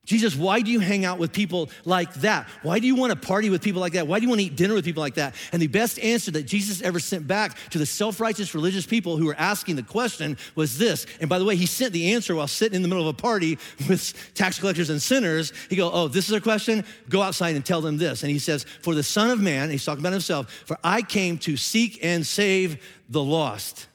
Jesus, 0.07 0.37
why 0.37 0.61
do 0.61 0.71
you 0.71 0.79
hang 0.79 1.03
out 1.03 1.19
with 1.19 1.33
people 1.33 1.69
like 1.83 2.13
that? 2.15 2.47
Why 2.63 2.79
do 2.79 2.87
you 2.87 2.95
want 2.95 3.11
to 3.11 3.27
party 3.27 3.49
with 3.49 3.61
people 3.61 3.81
like 3.81 3.91
that? 3.91 4.07
Why 4.07 4.19
do 4.19 4.23
you 4.23 4.29
want 4.29 4.39
to 4.39 4.47
eat 4.47 4.55
dinner 4.55 4.73
with 4.73 4.85
people 4.85 5.01
like 5.01 5.15
that? 5.15 5.35
And 5.51 5.61
the 5.61 5.67
best 5.67 5.99
answer 5.99 6.31
that 6.31 6.43
Jesus 6.43 6.81
ever 6.81 6.97
sent 6.97 7.27
back 7.27 7.57
to 7.71 7.77
the 7.77 7.85
self 7.85 8.21
righteous 8.21 8.55
religious 8.55 8.85
people 8.85 9.17
who 9.17 9.25
were 9.25 9.35
asking 9.37 9.75
the 9.75 9.83
question 9.83 10.37
was 10.55 10.77
this. 10.77 11.05
And 11.19 11.29
by 11.29 11.39
the 11.39 11.43
way, 11.43 11.57
he 11.57 11.65
sent 11.65 11.91
the 11.91 12.13
answer 12.13 12.35
while 12.35 12.47
sitting 12.47 12.77
in 12.77 12.83
the 12.83 12.87
middle 12.87 13.05
of 13.05 13.13
a 13.13 13.21
party 13.21 13.59
with 13.89 14.13
tax 14.33 14.57
collectors 14.59 14.89
and 14.89 15.01
sinners. 15.01 15.51
He 15.69 15.75
go, 15.75 15.91
Oh, 15.91 16.07
this 16.07 16.29
is 16.29 16.33
a 16.33 16.39
question? 16.39 16.85
Go 17.09 17.21
outside 17.21 17.57
and 17.57 17.65
tell 17.65 17.81
them 17.81 17.97
this. 17.97 18.23
And 18.23 18.31
he 18.31 18.39
says, 18.39 18.63
For 18.83 18.95
the 18.95 19.03
Son 19.03 19.29
of 19.29 19.41
Man, 19.41 19.69
he's 19.69 19.83
talking 19.83 20.01
about 20.01 20.13
himself, 20.13 20.49
for 20.65 20.77
I 20.85 21.01
came 21.01 21.37
to 21.39 21.57
seek 21.57 21.99
and 22.01 22.25
save 22.25 22.81
the 23.09 23.21
lost. 23.21 23.87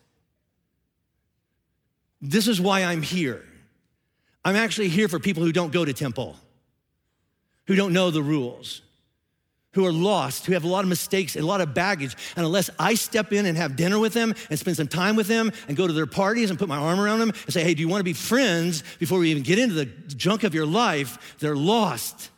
This 2.21 2.49
is 2.49 2.61
why 2.61 2.85
I'm 2.85 3.01
here. 3.01 3.47
I'm 4.45 4.57
actually 4.57 4.89
here 4.89 5.09
for 5.09 5.19
people 5.19 5.43
who 5.43 5.53
don't 5.53 5.73
go 5.73 5.85
to 5.85 5.93
temple, 5.93 6.37
who 7.67 7.77
don't 7.77 7.93
know 7.93 8.11
the 8.11 8.23
rules, 8.23 8.83
who 9.75 9.87
are 9.87 9.93
lost, 9.93 10.47
who 10.47 10.53
have 10.53 10.65
a 10.65 10.69
lot 10.69 10.85
of 10.85 10.89
mistakes 10.89 11.37
and 11.37 11.45
a 11.45 11.47
lot 11.47 11.61
of 11.61 11.75
baggage. 11.75 12.17
And 12.37 12.45
unless 12.45 12.69
I 12.79 12.95
step 12.95 13.33
in 13.33 13.47
and 13.47 13.57
have 13.57 13.77
dinner 13.77 13.99
with 13.99 14.13
them 14.13 14.35
and 14.51 14.59
spend 14.59 14.77
some 14.77 14.89
time 14.89 15.17
with 15.17 15.29
them 15.29 15.53
and 15.69 15.77
go 15.77 15.87
to 15.87 15.93
their 15.93 16.07
parties 16.07 16.51
and 16.51 16.59
put 16.59 16.69
my 16.69 16.77
arm 16.77 17.01
around 17.01 17.21
them 17.21 17.31
and 17.31 17.53
say, 17.53 17.63
hey, 17.63 17.75
do 17.75 17.81
you 17.81 17.89
want 17.89 18.01
to 18.01 18.05
be 18.05 18.13
friends 18.13 18.83
before 18.99 19.19
we 19.19 19.31
even 19.31 19.43
get 19.43 19.59
into 19.59 19.75
the 19.75 19.87
junk 19.87 20.43
of 20.43 20.55
your 20.55 20.67
life? 20.67 21.37
They're 21.39 21.57
lost 21.57 22.32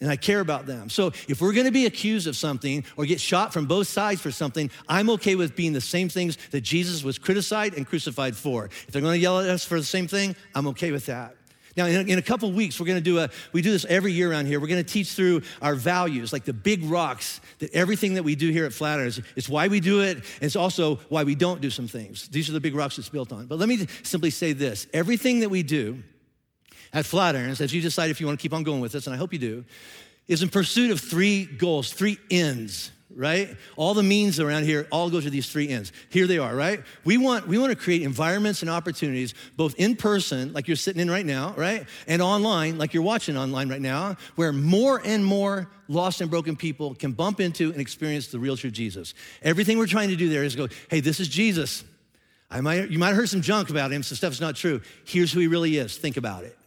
and 0.00 0.10
I 0.10 0.16
care 0.16 0.40
about 0.40 0.66
them. 0.66 0.88
So 0.88 1.12
if 1.28 1.40
we're 1.40 1.52
gonna 1.52 1.72
be 1.72 1.86
accused 1.86 2.26
of 2.26 2.36
something 2.36 2.84
or 2.96 3.04
get 3.04 3.20
shot 3.20 3.52
from 3.52 3.66
both 3.66 3.88
sides 3.88 4.20
for 4.20 4.30
something, 4.30 4.70
I'm 4.88 5.10
okay 5.10 5.34
with 5.34 5.56
being 5.56 5.72
the 5.72 5.80
same 5.80 6.08
things 6.08 6.38
that 6.50 6.60
Jesus 6.60 7.02
was 7.02 7.18
criticized 7.18 7.74
and 7.74 7.86
crucified 7.86 8.36
for. 8.36 8.66
If 8.66 8.88
they're 8.88 9.02
gonna 9.02 9.16
yell 9.16 9.40
at 9.40 9.48
us 9.48 9.64
for 9.64 9.78
the 9.78 9.84
same 9.84 10.06
thing, 10.06 10.36
I'm 10.54 10.68
okay 10.68 10.92
with 10.92 11.06
that. 11.06 11.34
Now, 11.76 11.86
in 11.86 12.18
a, 12.18 12.22
couple 12.22 12.50
weeks, 12.50 12.80
we're 12.80 12.86
gonna 12.86 13.00
do 13.00 13.20
a, 13.20 13.30
we 13.52 13.62
do 13.62 13.70
this 13.70 13.84
every 13.84 14.12
year 14.12 14.32
around 14.32 14.46
here. 14.46 14.58
We're 14.58 14.66
gonna 14.66 14.82
teach 14.82 15.12
through 15.12 15.42
our 15.62 15.76
values, 15.76 16.32
like 16.32 16.44
the 16.44 16.52
big 16.52 16.82
rocks, 16.82 17.40
that 17.60 17.72
everything 17.72 18.14
that 18.14 18.24
we 18.24 18.34
do 18.34 18.50
here 18.50 18.64
at 18.64 18.72
Flatirons, 18.72 19.22
it's 19.36 19.48
why 19.48 19.68
we 19.68 19.78
do 19.78 20.02
it, 20.02 20.16
and 20.16 20.24
it's 20.40 20.56
also 20.56 20.96
why 21.08 21.22
we 21.22 21.36
don't 21.36 21.60
do 21.60 21.70
some 21.70 21.86
things. 21.86 22.26
These 22.28 22.50
are 22.50 22.52
the 22.52 22.60
big 22.60 22.74
rocks 22.74 22.98
it's 22.98 23.08
built 23.08 23.32
on. 23.32 23.46
But 23.46 23.60
let 23.60 23.68
me 23.68 23.86
simply 24.02 24.30
say 24.30 24.52
this 24.54 24.88
everything 24.92 25.38
that 25.40 25.50
we 25.50 25.62
do, 25.62 26.02
at 26.92 27.04
Flatirons, 27.04 27.60
as 27.60 27.74
you 27.74 27.80
decide 27.80 28.10
if 28.10 28.20
you 28.20 28.26
want 28.26 28.38
to 28.38 28.42
keep 28.42 28.54
on 28.54 28.62
going 28.62 28.80
with 28.80 28.92
this, 28.92 29.06
and 29.06 29.14
I 29.14 29.18
hope 29.18 29.32
you 29.32 29.38
do, 29.38 29.64
is 30.26 30.42
in 30.42 30.48
pursuit 30.48 30.90
of 30.90 31.00
three 31.00 31.44
goals, 31.44 31.92
three 31.92 32.18
ends, 32.30 32.90
right? 33.14 33.56
All 33.76 33.94
the 33.94 34.02
means 34.02 34.38
around 34.38 34.64
here 34.64 34.86
all 34.92 35.08
go 35.08 35.20
to 35.20 35.30
these 35.30 35.50
three 35.50 35.68
ends. 35.68 35.92
Here 36.10 36.26
they 36.26 36.38
are, 36.38 36.54
right? 36.54 36.82
We 37.04 37.16
want, 37.16 37.48
we 37.48 37.56
want 37.58 37.70
to 37.70 37.76
create 37.76 38.02
environments 38.02 38.60
and 38.60 38.70
opportunities, 38.70 39.32
both 39.56 39.74
in 39.76 39.96
person, 39.96 40.52
like 40.52 40.68
you're 40.68 40.76
sitting 40.76 41.00
in 41.00 41.10
right 41.10 41.24
now, 41.24 41.54
right? 41.56 41.86
And 42.06 42.20
online, 42.20 42.76
like 42.76 42.92
you're 42.92 43.02
watching 43.02 43.36
online 43.36 43.70
right 43.70 43.80
now, 43.80 44.16
where 44.36 44.52
more 44.52 45.00
and 45.02 45.24
more 45.24 45.70
lost 45.88 46.20
and 46.20 46.30
broken 46.30 46.56
people 46.56 46.94
can 46.94 47.12
bump 47.12 47.40
into 47.40 47.72
and 47.72 47.80
experience 47.80 48.28
the 48.28 48.38
real 48.38 48.56
true 48.56 48.70
Jesus. 48.70 49.14
Everything 49.42 49.78
we're 49.78 49.86
trying 49.86 50.10
to 50.10 50.16
do 50.16 50.28
there 50.28 50.44
is 50.44 50.54
go, 50.54 50.68
hey, 50.90 51.00
this 51.00 51.20
is 51.20 51.28
Jesus. 51.28 51.84
I 52.50 52.60
might, 52.60 52.90
you 52.90 52.98
might 52.98 53.08
have 53.08 53.16
heard 53.16 53.28
some 53.30 53.42
junk 53.42 53.70
about 53.70 53.90
him, 53.90 54.02
some 54.02 54.16
stuff's 54.16 54.40
not 54.40 54.56
true. 54.56 54.82
Here's 55.04 55.32
who 55.32 55.40
he 55.40 55.46
really 55.46 55.78
is. 55.78 55.96
Think 55.96 56.18
about 56.18 56.44
it. 56.44 56.57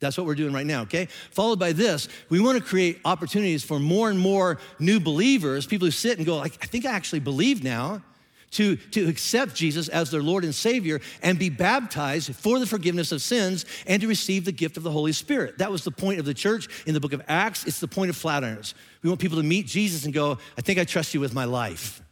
That's 0.00 0.16
what 0.16 0.26
we're 0.26 0.34
doing 0.34 0.54
right 0.54 0.66
now, 0.66 0.82
okay? 0.82 1.06
Followed 1.30 1.58
by 1.58 1.72
this, 1.72 2.08
we 2.30 2.40
want 2.40 2.58
to 2.58 2.64
create 2.64 3.00
opportunities 3.04 3.62
for 3.62 3.78
more 3.78 4.08
and 4.10 4.18
more 4.18 4.58
new 4.78 4.98
believers, 4.98 5.66
people 5.66 5.86
who 5.86 5.92
sit 5.92 6.16
and 6.16 6.26
go, 6.26 6.38
like, 6.38 6.58
I 6.62 6.66
think 6.66 6.86
I 6.86 6.92
actually 6.92 7.20
believe 7.20 7.62
now, 7.62 8.02
to, 8.52 8.76
to 8.76 9.08
accept 9.08 9.54
Jesus 9.54 9.88
as 9.88 10.10
their 10.10 10.22
Lord 10.22 10.42
and 10.42 10.54
Savior 10.54 11.00
and 11.22 11.38
be 11.38 11.50
baptized 11.50 12.34
for 12.34 12.58
the 12.58 12.66
forgiveness 12.66 13.12
of 13.12 13.22
sins 13.22 13.64
and 13.86 14.02
to 14.02 14.08
receive 14.08 14.44
the 14.44 14.52
gift 14.52 14.76
of 14.76 14.82
the 14.82 14.90
Holy 14.90 15.12
Spirit. 15.12 15.58
That 15.58 15.70
was 15.70 15.84
the 15.84 15.92
point 15.92 16.18
of 16.18 16.24
the 16.24 16.34
church 16.34 16.66
in 16.86 16.94
the 16.94 17.00
book 17.00 17.12
of 17.12 17.22
Acts. 17.28 17.64
It's 17.64 17.78
the 17.78 17.86
point 17.86 18.10
of 18.10 18.16
Flatirons. 18.16 18.74
We 19.02 19.08
want 19.08 19.20
people 19.20 19.36
to 19.36 19.44
meet 19.44 19.66
Jesus 19.66 20.04
and 20.04 20.12
go, 20.12 20.38
I 20.58 20.62
think 20.62 20.78
I 20.78 20.84
trust 20.84 21.14
you 21.14 21.20
with 21.20 21.32
my 21.32 21.44
life. 21.44 22.02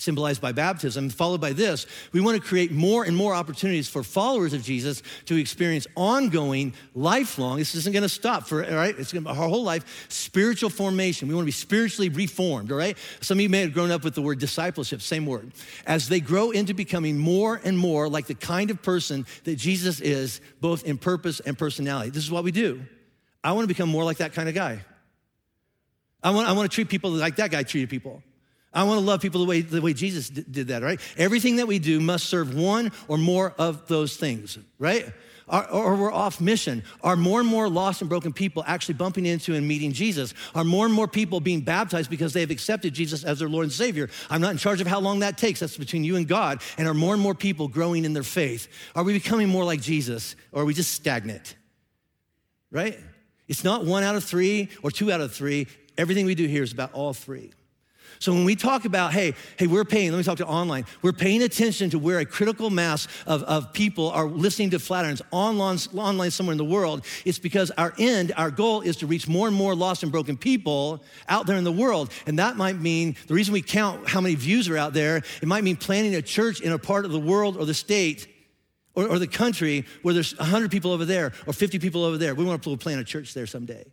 Symbolized 0.00 0.40
by 0.40 0.52
baptism, 0.52 1.10
followed 1.10 1.40
by 1.40 1.52
this. 1.52 1.86
We 2.12 2.20
want 2.20 2.40
to 2.40 2.46
create 2.46 2.72
more 2.72 3.04
and 3.04 3.14
more 3.14 3.34
opportunities 3.34 3.88
for 3.88 4.02
followers 4.02 4.52
of 4.52 4.62
Jesus 4.62 5.02
to 5.26 5.36
experience 5.36 5.86
ongoing, 5.94 6.72
lifelong, 6.94 7.58
this 7.58 7.74
isn't 7.74 7.92
going 7.92 8.02
to 8.02 8.08
stop 8.08 8.46
for, 8.46 8.64
all 8.64 8.74
right? 8.74 8.98
It's 8.98 9.12
going 9.12 9.24
to 9.24 9.30
be 9.30 9.38
our 9.38 9.48
whole 9.48 9.62
life, 9.62 10.06
spiritual 10.08 10.70
formation. 10.70 11.28
We 11.28 11.34
want 11.34 11.44
to 11.44 11.48
be 11.48 11.52
spiritually 11.52 12.08
reformed, 12.08 12.72
all 12.72 12.78
right? 12.78 12.96
Some 13.20 13.38
of 13.38 13.42
you 13.42 13.48
may 13.48 13.60
have 13.60 13.74
grown 13.74 13.90
up 13.90 14.02
with 14.02 14.14
the 14.14 14.22
word 14.22 14.38
discipleship, 14.38 15.02
same 15.02 15.26
word. 15.26 15.52
As 15.86 16.08
they 16.08 16.20
grow 16.20 16.50
into 16.50 16.74
becoming 16.74 17.18
more 17.18 17.60
and 17.62 17.76
more 17.76 18.08
like 18.08 18.26
the 18.26 18.34
kind 18.34 18.70
of 18.70 18.82
person 18.82 19.26
that 19.44 19.56
Jesus 19.56 20.00
is, 20.00 20.40
both 20.60 20.84
in 20.84 20.98
purpose 20.98 21.40
and 21.40 21.58
personality. 21.58 22.10
This 22.10 22.24
is 22.24 22.30
what 22.30 22.44
we 22.44 22.52
do. 22.52 22.82
I 23.44 23.52
want 23.52 23.64
to 23.64 23.68
become 23.68 23.88
more 23.88 24.04
like 24.04 24.18
that 24.18 24.32
kind 24.32 24.48
of 24.48 24.54
guy. 24.54 24.80
I 26.22 26.30
want, 26.30 26.48
I 26.48 26.52
want 26.52 26.70
to 26.70 26.74
treat 26.74 26.88
people 26.88 27.10
like 27.10 27.36
that 27.36 27.50
guy 27.50 27.62
treated 27.62 27.88
people. 27.88 28.22
I 28.72 28.84
want 28.84 29.00
to 29.00 29.04
love 29.04 29.20
people 29.20 29.40
the 29.40 29.46
way, 29.46 29.62
the 29.62 29.82
way 29.82 29.92
Jesus 29.92 30.28
did 30.28 30.68
that, 30.68 30.82
right? 30.82 31.00
Everything 31.16 31.56
that 31.56 31.66
we 31.66 31.78
do 31.78 31.98
must 31.98 32.26
serve 32.26 32.54
one 32.54 32.92
or 33.08 33.18
more 33.18 33.52
of 33.58 33.88
those 33.88 34.16
things, 34.16 34.58
right? 34.78 35.06
Or, 35.48 35.68
or, 35.68 35.96
we're 35.96 36.12
off 36.12 36.40
mission. 36.40 36.84
Are 37.02 37.16
more 37.16 37.40
and 37.40 37.48
more 37.48 37.68
lost 37.68 38.00
and 38.02 38.08
broken 38.08 38.32
people 38.32 38.62
actually 38.68 38.94
bumping 38.94 39.26
into 39.26 39.56
and 39.56 39.66
meeting 39.66 39.92
Jesus? 39.92 40.32
Are 40.54 40.62
more 40.62 40.86
and 40.86 40.94
more 40.94 41.08
people 41.08 41.40
being 41.40 41.62
baptized 41.62 42.08
because 42.08 42.32
they 42.32 42.40
have 42.40 42.52
accepted 42.52 42.94
Jesus 42.94 43.24
as 43.24 43.40
their 43.40 43.48
Lord 43.48 43.64
and 43.64 43.72
Savior? 43.72 44.08
I'm 44.28 44.40
not 44.40 44.52
in 44.52 44.58
charge 44.58 44.80
of 44.80 44.86
how 44.86 45.00
long 45.00 45.20
that 45.20 45.36
takes. 45.36 45.58
That's 45.58 45.76
between 45.76 46.04
you 46.04 46.14
and 46.14 46.28
God. 46.28 46.62
And 46.78 46.86
are 46.86 46.94
more 46.94 47.14
and 47.14 47.22
more 47.22 47.34
people 47.34 47.66
growing 47.66 48.04
in 48.04 48.12
their 48.12 48.22
faith? 48.22 48.68
Are 48.94 49.02
we 49.02 49.12
becoming 49.12 49.48
more 49.48 49.64
like 49.64 49.80
Jesus 49.80 50.36
or 50.52 50.62
are 50.62 50.64
we 50.64 50.74
just 50.74 50.92
stagnant? 50.92 51.56
Right? 52.70 52.96
It's 53.48 53.64
not 53.64 53.84
one 53.84 54.04
out 54.04 54.14
of 54.14 54.22
three 54.22 54.68
or 54.84 54.92
two 54.92 55.10
out 55.10 55.20
of 55.20 55.34
three. 55.34 55.66
Everything 55.98 56.26
we 56.26 56.36
do 56.36 56.46
here 56.46 56.62
is 56.62 56.72
about 56.72 56.92
all 56.92 57.12
three. 57.12 57.50
So 58.20 58.34
when 58.34 58.44
we 58.44 58.54
talk 58.54 58.84
about, 58.84 59.14
hey, 59.14 59.34
hey, 59.56 59.66
we're 59.66 59.86
paying, 59.86 60.10
let 60.10 60.18
me 60.18 60.24
talk 60.24 60.36
to 60.38 60.46
online, 60.46 60.84
we're 61.00 61.14
paying 61.14 61.42
attention 61.42 61.88
to 61.88 61.98
where 61.98 62.18
a 62.18 62.26
critical 62.26 62.68
mass 62.68 63.08
of, 63.26 63.42
of 63.44 63.72
people 63.72 64.10
are 64.10 64.26
listening 64.26 64.68
to 64.70 64.76
Flatirons 64.76 65.22
online, 65.30 65.78
online 65.94 66.30
somewhere 66.30 66.52
in 66.52 66.58
the 66.58 66.64
world. 66.64 67.06
It's 67.24 67.38
because 67.38 67.70
our 67.78 67.94
end, 67.98 68.32
our 68.36 68.50
goal 68.50 68.82
is 68.82 68.96
to 68.96 69.06
reach 69.06 69.26
more 69.26 69.48
and 69.48 69.56
more 69.56 69.74
lost 69.74 70.02
and 70.02 70.12
broken 70.12 70.36
people 70.36 71.02
out 71.30 71.46
there 71.46 71.56
in 71.56 71.64
the 71.64 71.72
world. 71.72 72.12
And 72.26 72.38
that 72.38 72.58
might 72.58 72.76
mean, 72.76 73.16
the 73.26 73.32
reason 73.32 73.54
we 73.54 73.62
count 73.62 74.06
how 74.06 74.20
many 74.20 74.34
views 74.34 74.68
are 74.68 74.76
out 74.76 74.92
there, 74.92 75.22
it 75.40 75.48
might 75.48 75.64
mean 75.64 75.76
planting 75.76 76.14
a 76.14 76.22
church 76.22 76.60
in 76.60 76.72
a 76.72 76.78
part 76.78 77.06
of 77.06 77.12
the 77.12 77.18
world 77.18 77.56
or 77.56 77.64
the 77.64 77.72
state 77.72 78.26
or, 78.94 79.06
or 79.06 79.18
the 79.18 79.28
country 79.28 79.86
where 80.02 80.12
there's 80.12 80.36
100 80.36 80.70
people 80.70 80.92
over 80.92 81.06
there 81.06 81.32
or 81.46 81.54
50 81.54 81.78
people 81.78 82.04
over 82.04 82.18
there. 82.18 82.34
We 82.34 82.44
want 82.44 82.62
to 82.62 82.76
plant 82.76 83.00
a 83.00 83.04
church 83.04 83.32
there 83.32 83.46
someday. 83.46 83.86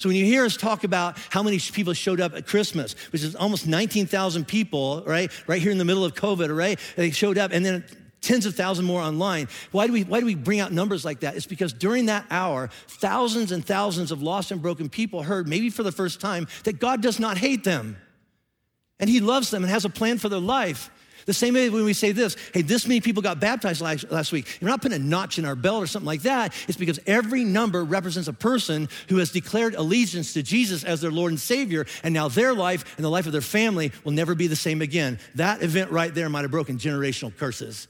So 0.00 0.08
when 0.08 0.16
you 0.16 0.24
hear 0.24 0.46
us 0.46 0.56
talk 0.56 0.84
about 0.84 1.18
how 1.28 1.42
many 1.42 1.58
people 1.58 1.92
showed 1.92 2.22
up 2.22 2.34
at 2.34 2.46
Christmas, 2.46 2.94
which 3.12 3.22
is 3.22 3.36
almost 3.36 3.66
19,000 3.66 4.48
people, 4.48 5.02
right? 5.06 5.30
Right 5.46 5.60
here 5.60 5.70
in 5.70 5.76
the 5.76 5.84
middle 5.84 6.06
of 6.06 6.14
COVID, 6.14 6.56
right? 6.56 6.80
They 6.96 7.10
showed 7.10 7.36
up 7.36 7.52
and 7.52 7.62
then 7.64 7.84
tens 8.22 8.46
of 8.46 8.54
thousands 8.54 8.88
more 8.88 9.02
online. 9.02 9.48
Why 9.72 9.86
do 9.86 9.92
we 9.92 10.04
why 10.04 10.20
do 10.20 10.26
we 10.26 10.34
bring 10.34 10.58
out 10.58 10.72
numbers 10.72 11.04
like 11.04 11.20
that? 11.20 11.36
It's 11.36 11.44
because 11.44 11.74
during 11.74 12.06
that 12.06 12.24
hour, 12.30 12.70
thousands 12.88 13.52
and 13.52 13.62
thousands 13.62 14.10
of 14.10 14.22
lost 14.22 14.50
and 14.50 14.62
broken 14.62 14.88
people 14.88 15.22
heard, 15.22 15.46
maybe 15.46 15.68
for 15.68 15.82
the 15.82 15.92
first 15.92 16.18
time, 16.18 16.48
that 16.64 16.80
God 16.80 17.02
does 17.02 17.20
not 17.20 17.36
hate 17.36 17.64
them. 17.64 17.98
And 19.00 19.10
he 19.10 19.20
loves 19.20 19.50
them 19.50 19.62
and 19.64 19.70
has 19.70 19.84
a 19.84 19.90
plan 19.90 20.16
for 20.16 20.30
their 20.30 20.40
life. 20.40 20.90
The 21.26 21.34
same 21.34 21.54
way 21.54 21.68
when 21.70 21.84
we 21.84 21.92
say 21.92 22.12
this, 22.12 22.36
hey, 22.54 22.62
this 22.62 22.86
many 22.86 23.00
people 23.00 23.22
got 23.22 23.40
baptized 23.40 23.80
last, 23.80 24.10
last 24.10 24.32
week. 24.32 24.58
We're 24.60 24.68
not 24.68 24.82
putting 24.82 25.00
a 25.00 25.04
notch 25.04 25.38
in 25.38 25.44
our 25.44 25.54
belt 25.54 25.82
or 25.82 25.86
something 25.86 26.06
like 26.06 26.22
that. 26.22 26.54
It's 26.68 26.78
because 26.78 26.98
every 27.06 27.44
number 27.44 27.84
represents 27.84 28.28
a 28.28 28.32
person 28.32 28.88
who 29.08 29.18
has 29.18 29.30
declared 29.30 29.74
allegiance 29.74 30.32
to 30.34 30.42
Jesus 30.42 30.84
as 30.84 31.00
their 31.00 31.10
Lord 31.10 31.32
and 31.32 31.40
Savior, 31.40 31.86
and 32.02 32.14
now 32.14 32.28
their 32.28 32.54
life 32.54 32.96
and 32.96 33.04
the 33.04 33.10
life 33.10 33.26
of 33.26 33.32
their 33.32 33.40
family 33.40 33.92
will 34.04 34.12
never 34.12 34.34
be 34.34 34.46
the 34.46 34.56
same 34.56 34.82
again. 34.82 35.18
That 35.34 35.62
event 35.62 35.90
right 35.90 36.14
there 36.14 36.28
might 36.28 36.42
have 36.42 36.50
broken 36.50 36.78
generational 36.78 37.36
curses. 37.36 37.88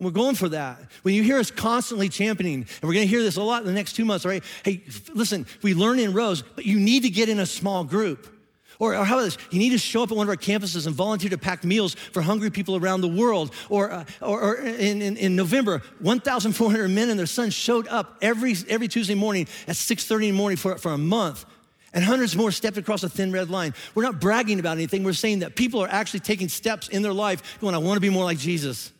We're 0.00 0.10
going 0.12 0.36
for 0.36 0.48
that. 0.50 0.78
When 1.02 1.14
you 1.14 1.24
hear 1.24 1.38
us 1.38 1.50
constantly 1.50 2.08
championing, 2.08 2.60
and 2.62 2.82
we're 2.82 2.94
going 2.94 3.06
to 3.06 3.10
hear 3.10 3.22
this 3.22 3.36
a 3.36 3.42
lot 3.42 3.62
in 3.62 3.66
the 3.66 3.72
next 3.72 3.94
two 3.94 4.04
months, 4.04 4.24
right? 4.24 4.44
Hey, 4.64 4.84
listen, 5.12 5.44
we 5.62 5.74
learn 5.74 5.98
in 5.98 6.12
rows, 6.12 6.42
but 6.42 6.64
you 6.64 6.78
need 6.78 7.02
to 7.02 7.10
get 7.10 7.28
in 7.28 7.40
a 7.40 7.46
small 7.46 7.82
group. 7.82 8.32
Or, 8.80 8.94
or, 8.94 9.04
how 9.04 9.16
about 9.16 9.24
this? 9.24 9.38
You 9.50 9.58
need 9.58 9.70
to 9.70 9.78
show 9.78 10.04
up 10.04 10.12
at 10.12 10.16
one 10.16 10.26
of 10.26 10.30
our 10.30 10.36
campuses 10.36 10.86
and 10.86 10.94
volunteer 10.94 11.30
to 11.30 11.38
pack 11.38 11.64
meals 11.64 11.94
for 11.94 12.22
hungry 12.22 12.50
people 12.50 12.76
around 12.76 13.00
the 13.00 13.08
world. 13.08 13.52
Or, 13.68 13.90
uh, 13.90 14.04
or, 14.22 14.40
or, 14.40 14.54
in, 14.54 15.02
in, 15.02 15.16
in 15.16 15.34
November, 15.34 15.82
1,400 16.00 16.88
men 16.88 17.10
and 17.10 17.18
their 17.18 17.26
sons 17.26 17.54
showed 17.54 17.88
up 17.88 18.18
every, 18.22 18.54
every 18.68 18.86
Tuesday 18.86 19.16
morning 19.16 19.48
at 19.66 19.74
6.30 19.74 20.14
in 20.14 20.20
the 20.20 20.32
morning 20.32 20.56
for, 20.56 20.78
for 20.78 20.92
a 20.92 20.98
month. 20.98 21.44
And 21.92 22.04
hundreds 22.04 22.36
more 22.36 22.52
stepped 22.52 22.76
across 22.76 23.02
a 23.02 23.08
thin 23.08 23.32
red 23.32 23.50
line. 23.50 23.74
We're 23.94 24.04
not 24.04 24.20
bragging 24.20 24.60
about 24.60 24.76
anything. 24.76 25.02
We're 25.02 25.12
saying 25.14 25.40
that 25.40 25.56
people 25.56 25.82
are 25.82 25.88
actually 25.88 26.20
taking 26.20 26.48
steps 26.48 26.88
in 26.88 27.02
their 27.02 27.14
life 27.14 27.58
going, 27.60 27.74
I 27.74 27.78
want 27.78 27.96
to 27.96 28.00
be 28.00 28.10
more 28.10 28.24
like 28.24 28.38
Jesus. 28.38 28.92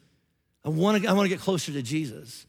I 0.64 0.70
want 0.70 1.02
to, 1.02 1.08
I 1.08 1.12
want 1.12 1.26
to 1.26 1.28
get 1.28 1.40
closer 1.40 1.70
to 1.72 1.82
Jesus. 1.82 2.46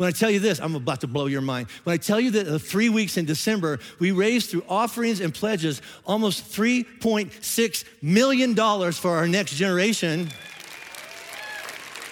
When 0.00 0.08
I 0.08 0.12
tell 0.12 0.30
you 0.30 0.40
this, 0.40 0.60
I'm 0.60 0.74
about 0.76 1.02
to 1.02 1.06
blow 1.06 1.26
your 1.26 1.42
mind. 1.42 1.68
When 1.84 1.92
I 1.92 1.98
tell 1.98 2.18
you 2.18 2.30
that 2.30 2.46
the 2.46 2.58
three 2.58 2.88
weeks 2.88 3.18
in 3.18 3.26
December, 3.26 3.80
we 3.98 4.12
raised 4.12 4.48
through 4.48 4.64
offerings 4.66 5.20
and 5.20 5.34
pledges 5.34 5.82
almost 6.06 6.50
$3.6 6.50 7.84
million 8.00 8.56
for 8.92 9.10
our 9.10 9.28
next 9.28 9.56
generation. 9.56 10.30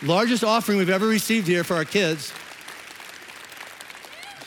Largest 0.02 0.44
offering 0.44 0.76
we've 0.76 0.90
ever 0.90 1.06
received 1.06 1.46
here 1.46 1.64
for 1.64 1.76
our 1.76 1.86
kids. 1.86 2.30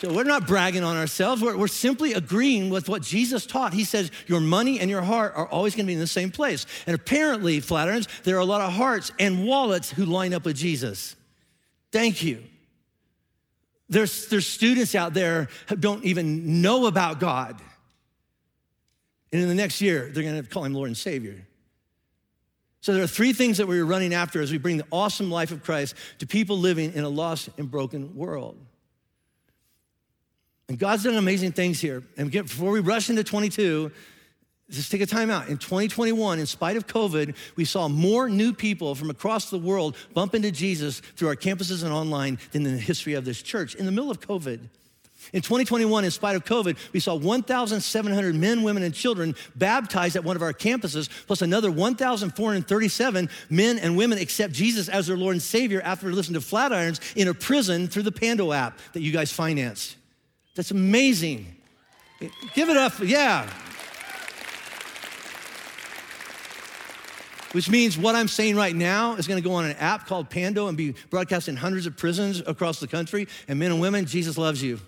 So 0.01 0.13
we're 0.13 0.23
not 0.23 0.45
bragging 0.45 0.83
on 0.83 0.95
ourselves. 0.95 1.41
We're, 1.41 1.57
we're, 1.57 1.67
simply 1.67 2.13
agreeing 2.13 2.69
with 2.69 2.89
what 2.89 3.01
Jesus 3.01 3.47
taught. 3.47 3.73
He 3.73 3.85
says, 3.85 4.11
Your 4.27 4.39
money 4.39 4.79
and 4.79 4.87
your 4.87 5.01
heart 5.01 5.33
are 5.35 5.47
always 5.47 5.73
going 5.73 5.87
to 5.87 5.87
be 5.87 5.93
in 5.93 5.99
the 5.99 6.05
same 6.05 6.29
place. 6.29 6.67
And 6.85 6.93
apparently, 6.93 7.59
Flatirons, 7.59 8.07
there 8.21 8.35
are 8.35 8.39
a 8.39 8.45
lot 8.45 8.61
of 8.61 8.71
hearts 8.73 9.11
and 9.17 9.47
wallets 9.47 9.89
who 9.89 10.05
line 10.05 10.31
up 10.31 10.45
with 10.45 10.57
Jesus. 10.57 11.15
Thank 11.91 12.21
you. 12.21 12.43
There's, 13.91 14.27
there's 14.27 14.47
students 14.47 14.95
out 14.95 15.13
there 15.13 15.49
who 15.67 15.75
don't 15.75 16.03
even 16.05 16.61
know 16.61 16.87
about 16.87 17.19
God. 17.19 17.61
And 19.33 19.41
in 19.41 19.49
the 19.49 19.55
next 19.55 19.81
year, 19.81 20.09
they're 20.11 20.23
going 20.23 20.41
to 20.41 20.49
call 20.49 20.63
him 20.63 20.73
Lord 20.73 20.87
and 20.87 20.97
Savior. 20.97 21.45
So 22.79 22.93
there 22.93 23.03
are 23.03 23.07
three 23.07 23.33
things 23.33 23.57
that 23.57 23.67
we're 23.67 23.85
running 23.85 24.13
after 24.13 24.41
as 24.41 24.49
we 24.49 24.57
bring 24.57 24.77
the 24.77 24.85
awesome 24.91 25.29
life 25.29 25.51
of 25.51 25.61
Christ 25.61 25.95
to 26.19 26.25
people 26.25 26.57
living 26.57 26.93
in 26.93 27.03
a 27.03 27.09
lost 27.09 27.49
and 27.57 27.69
broken 27.69 28.15
world. 28.15 28.57
And 30.69 30.79
God's 30.79 31.03
done 31.03 31.15
amazing 31.15 31.51
things 31.51 31.81
here. 31.81 32.01
And 32.15 32.31
before 32.31 32.71
we 32.71 32.79
rush 32.79 33.09
into 33.09 33.25
22, 33.25 33.91
just 34.71 34.91
take 34.91 35.01
a 35.01 35.05
time 35.05 35.29
out. 35.29 35.49
In 35.49 35.57
2021, 35.57 36.39
in 36.39 36.45
spite 36.45 36.77
of 36.77 36.87
COVID, 36.87 37.35
we 37.55 37.65
saw 37.65 37.87
more 37.87 38.29
new 38.29 38.53
people 38.53 38.95
from 38.95 39.09
across 39.09 39.49
the 39.49 39.59
world 39.59 39.95
bump 40.13 40.33
into 40.33 40.51
Jesus 40.51 41.01
through 41.15 41.27
our 41.27 41.35
campuses 41.35 41.83
and 41.83 41.91
online 41.91 42.39
than 42.51 42.65
in 42.65 42.73
the 42.73 42.79
history 42.79 43.13
of 43.13 43.25
this 43.25 43.41
church 43.41 43.75
in 43.75 43.85
the 43.85 43.91
middle 43.91 44.09
of 44.09 44.21
COVID. 44.21 44.59
In 45.33 45.41
2021, 45.41 46.03
in 46.03 46.11
spite 46.11 46.35
of 46.35 46.45
COVID, 46.45 46.77
we 46.93 46.99
saw 46.99 47.15
1,700 47.15 48.35
men, 48.35 48.63
women, 48.63 48.83
and 48.83 48.93
children 48.93 49.35
baptized 49.55 50.15
at 50.15 50.23
one 50.23 50.35
of 50.35 50.41
our 50.41 50.53
campuses, 50.53 51.09
plus 51.27 51.41
another 51.41 51.69
1,437 51.71 53.29
men 53.49 53.77
and 53.79 53.95
women 53.95 54.17
accept 54.17 54.53
Jesus 54.53 54.89
as 54.89 55.07
their 55.07 55.17
Lord 55.17 55.33
and 55.33 55.41
Savior 55.41 55.81
after 55.83 56.11
listening 56.11 56.41
to 56.41 56.45
Flatirons 56.45 57.15
in 57.15 57.27
a 57.27 57.33
prison 57.33 57.87
through 57.87 58.03
the 58.03 58.11
Pando 58.11 58.51
app 58.51 58.79
that 58.93 59.01
you 59.01 59.11
guys 59.11 59.31
financed. 59.31 59.95
That's 60.55 60.71
amazing. 60.71 61.45
Give 62.53 62.69
it 62.69 62.77
up, 62.77 62.93
yeah. 62.99 63.49
Which 67.53 67.69
means 67.69 67.97
what 67.97 68.15
I'm 68.15 68.27
saying 68.27 68.55
right 68.55 68.75
now 68.75 69.15
is 69.15 69.27
going 69.27 69.41
to 69.41 69.47
go 69.47 69.55
on 69.55 69.65
an 69.65 69.75
app 69.77 70.07
called 70.07 70.29
Pando 70.29 70.67
and 70.67 70.77
be 70.77 70.95
broadcast 71.09 71.47
in 71.47 71.55
hundreds 71.55 71.85
of 71.85 71.97
prisons 71.97 72.41
across 72.45 72.79
the 72.79 72.87
country. 72.87 73.27
And 73.47 73.59
men 73.59 73.71
and 73.71 73.81
women, 73.81 74.05
Jesus 74.05 74.37
loves 74.37 74.63
you. 74.63 74.79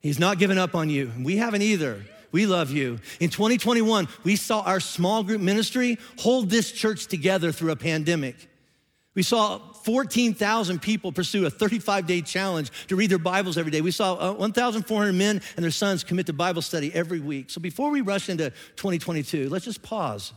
He's 0.00 0.18
not 0.18 0.38
given 0.38 0.58
up 0.58 0.74
on 0.74 0.90
you. 0.90 1.10
We 1.18 1.36
haven't 1.36 1.62
either. 1.62 2.02
We 2.32 2.46
love 2.46 2.70
you. 2.70 2.98
In 3.20 3.30
2021, 3.30 4.08
we 4.24 4.34
saw 4.36 4.62
our 4.62 4.80
small 4.80 5.22
group 5.22 5.40
ministry 5.40 5.98
hold 6.18 6.50
this 6.50 6.72
church 6.72 7.06
together 7.06 7.52
through 7.52 7.70
a 7.70 7.76
pandemic. 7.76 8.48
We 9.14 9.22
saw 9.22 9.58
14,000 9.58 10.82
people 10.82 11.12
pursue 11.12 11.46
a 11.46 11.50
35 11.50 12.06
day 12.06 12.20
challenge 12.20 12.72
to 12.88 12.96
read 12.96 13.10
their 13.10 13.18
Bibles 13.18 13.56
every 13.56 13.70
day. 13.70 13.80
We 13.80 13.92
saw 13.92 14.14
uh, 14.14 14.34
1,400 14.34 15.12
men 15.12 15.40
and 15.56 15.62
their 15.62 15.70
sons 15.70 16.02
commit 16.02 16.26
to 16.26 16.32
Bible 16.32 16.62
study 16.62 16.92
every 16.92 17.20
week. 17.20 17.50
So 17.50 17.60
before 17.60 17.90
we 17.90 18.00
rush 18.00 18.28
into 18.28 18.50
2022, 18.76 19.48
let's 19.48 19.64
just 19.64 19.82
pause 19.82 20.32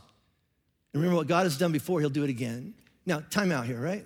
remember 0.98 1.16
what 1.16 1.26
God 1.26 1.44
has 1.44 1.56
done 1.58 1.72
before, 1.72 2.00
He'll 2.00 2.10
do 2.10 2.24
it 2.24 2.30
again. 2.30 2.74
Now, 3.06 3.22
time 3.30 3.52
out 3.52 3.66
here, 3.66 3.80
right? 3.80 4.04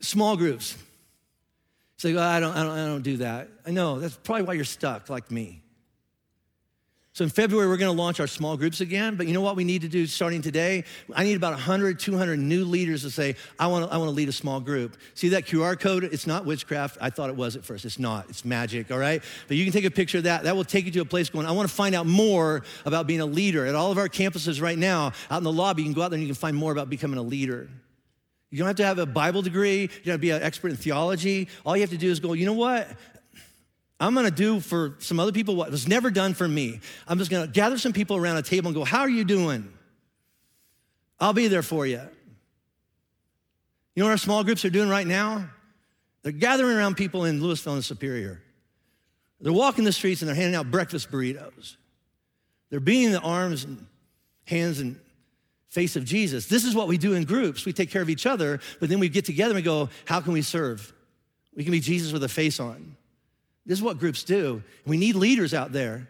Small 0.00 0.36
groups. 0.36 0.76
Say, 1.98 2.14
well, 2.14 2.22
oh, 2.22 2.26
I 2.26 2.40
don't, 2.40 2.56
I 2.56 2.62
don't, 2.62 2.78
I 2.78 2.86
don't 2.86 3.02
do 3.02 3.16
that. 3.18 3.48
I 3.66 3.70
know 3.70 3.98
that's 3.98 4.16
probably 4.16 4.42
why 4.42 4.54
you're 4.54 4.64
stuck 4.64 5.08
like 5.08 5.30
me. 5.30 5.62
So 7.16 7.24
in 7.24 7.30
February, 7.30 7.66
we're 7.66 7.78
going 7.78 7.96
to 7.96 7.98
launch 7.98 8.20
our 8.20 8.26
small 8.26 8.58
groups 8.58 8.82
again. 8.82 9.14
But 9.14 9.26
you 9.26 9.32
know 9.32 9.40
what 9.40 9.56
we 9.56 9.64
need 9.64 9.80
to 9.80 9.88
do 9.88 10.06
starting 10.06 10.42
today? 10.42 10.84
I 11.14 11.24
need 11.24 11.34
about 11.34 11.52
100, 11.52 11.98
200 11.98 12.38
new 12.38 12.66
leaders 12.66 13.00
to 13.04 13.10
say, 13.10 13.36
I 13.58 13.68
want 13.68 13.88
to, 13.88 13.94
I 13.94 13.96
want 13.96 14.08
to 14.08 14.14
lead 14.14 14.28
a 14.28 14.32
small 14.32 14.60
group. 14.60 14.98
See 15.14 15.30
that 15.30 15.46
QR 15.46 15.80
code? 15.80 16.04
It's 16.04 16.26
not 16.26 16.44
witchcraft. 16.44 16.98
I 17.00 17.08
thought 17.08 17.30
it 17.30 17.36
was 17.36 17.56
at 17.56 17.64
first. 17.64 17.86
It's 17.86 17.98
not. 17.98 18.28
It's 18.28 18.44
magic, 18.44 18.90
all 18.90 18.98
right? 18.98 19.22
But 19.48 19.56
you 19.56 19.64
can 19.64 19.72
take 19.72 19.86
a 19.86 19.90
picture 19.90 20.18
of 20.18 20.24
that. 20.24 20.42
That 20.42 20.56
will 20.56 20.64
take 20.64 20.84
you 20.84 20.90
to 20.90 21.00
a 21.00 21.06
place 21.06 21.30
going, 21.30 21.46
I 21.46 21.52
want 21.52 21.66
to 21.66 21.74
find 21.74 21.94
out 21.94 22.04
more 22.04 22.64
about 22.84 23.06
being 23.06 23.22
a 23.22 23.26
leader. 23.26 23.64
At 23.64 23.74
all 23.74 23.90
of 23.90 23.96
our 23.96 24.10
campuses 24.10 24.60
right 24.60 24.76
now, 24.76 25.12
out 25.30 25.38
in 25.38 25.44
the 25.44 25.50
lobby, 25.50 25.84
you 25.84 25.86
can 25.86 25.94
go 25.94 26.02
out 26.02 26.10
there 26.10 26.18
and 26.18 26.22
you 26.22 26.28
can 26.28 26.38
find 26.38 26.54
more 26.54 26.70
about 26.70 26.90
becoming 26.90 27.16
a 27.16 27.22
leader. 27.22 27.70
You 28.50 28.58
don't 28.58 28.66
have 28.66 28.76
to 28.76 28.84
have 28.84 28.98
a 28.98 29.06
Bible 29.06 29.40
degree. 29.40 29.80
You 29.80 29.88
don't 29.88 30.12
have 30.12 30.14
to 30.16 30.18
be 30.18 30.30
an 30.32 30.42
expert 30.42 30.68
in 30.68 30.76
theology. 30.76 31.48
All 31.64 31.76
you 31.76 31.80
have 31.80 31.90
to 31.90 31.96
do 31.96 32.10
is 32.10 32.20
go, 32.20 32.34
you 32.34 32.44
know 32.44 32.52
what? 32.52 32.88
I'm 33.98 34.14
gonna 34.14 34.30
do 34.30 34.60
for 34.60 34.96
some 34.98 35.18
other 35.18 35.32
people 35.32 35.56
what 35.56 35.70
was 35.70 35.88
never 35.88 36.10
done 36.10 36.34
for 36.34 36.46
me. 36.46 36.80
I'm 37.08 37.18
just 37.18 37.30
gonna 37.30 37.46
gather 37.46 37.78
some 37.78 37.92
people 37.92 38.16
around 38.16 38.36
a 38.36 38.42
table 38.42 38.68
and 38.68 38.74
go, 38.74 38.84
How 38.84 39.00
are 39.00 39.08
you 39.08 39.24
doing? 39.24 39.72
I'll 41.18 41.32
be 41.32 41.48
there 41.48 41.62
for 41.62 41.86
you. 41.86 42.00
You 43.94 44.02
know 44.02 44.06
what 44.06 44.12
our 44.12 44.18
small 44.18 44.44
groups 44.44 44.64
are 44.66 44.70
doing 44.70 44.90
right 44.90 45.06
now? 45.06 45.48
They're 46.22 46.32
gathering 46.32 46.76
around 46.76 46.96
people 46.96 47.24
in 47.24 47.40
Louisville 47.40 47.74
and 47.74 47.84
Superior. 47.84 48.42
They're 49.40 49.52
walking 49.52 49.84
the 49.84 49.92
streets 49.92 50.20
and 50.20 50.28
they're 50.28 50.34
handing 50.34 50.54
out 50.54 50.70
breakfast 50.70 51.10
burritos. 51.10 51.76
They're 52.68 52.80
being 52.80 53.12
the 53.12 53.20
arms 53.20 53.64
and 53.64 53.86
hands 54.44 54.80
and 54.80 54.98
face 55.68 55.96
of 55.96 56.04
Jesus. 56.04 56.46
This 56.46 56.64
is 56.64 56.74
what 56.74 56.88
we 56.88 56.98
do 56.98 57.14
in 57.14 57.24
groups. 57.24 57.64
We 57.64 57.72
take 57.72 57.90
care 57.90 58.02
of 58.02 58.10
each 58.10 58.26
other, 58.26 58.60
but 58.80 58.88
then 58.88 58.98
we 58.98 59.08
get 59.08 59.24
together 59.24 59.54
and 59.54 59.64
go, 59.64 59.88
How 60.04 60.20
can 60.20 60.32
we 60.32 60.42
serve? 60.42 60.92
We 61.54 61.64
can 61.64 61.72
be 61.72 61.80
Jesus 61.80 62.12
with 62.12 62.22
a 62.22 62.28
face 62.28 62.60
on. 62.60 62.96
This 63.66 63.78
is 63.78 63.82
what 63.82 63.98
groups 63.98 64.22
do. 64.22 64.62
We 64.86 64.96
need 64.96 65.16
leaders 65.16 65.52
out 65.52 65.72
there. 65.72 66.08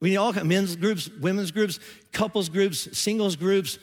We 0.00 0.10
need 0.10 0.16
all 0.16 0.32
kinds 0.32 0.42
of 0.42 0.48
men's 0.48 0.76
groups, 0.76 1.10
women's 1.20 1.50
groups, 1.50 1.80
couples 2.12 2.48
groups, 2.48 2.96
singles 2.96 3.34
groups, 3.34 3.78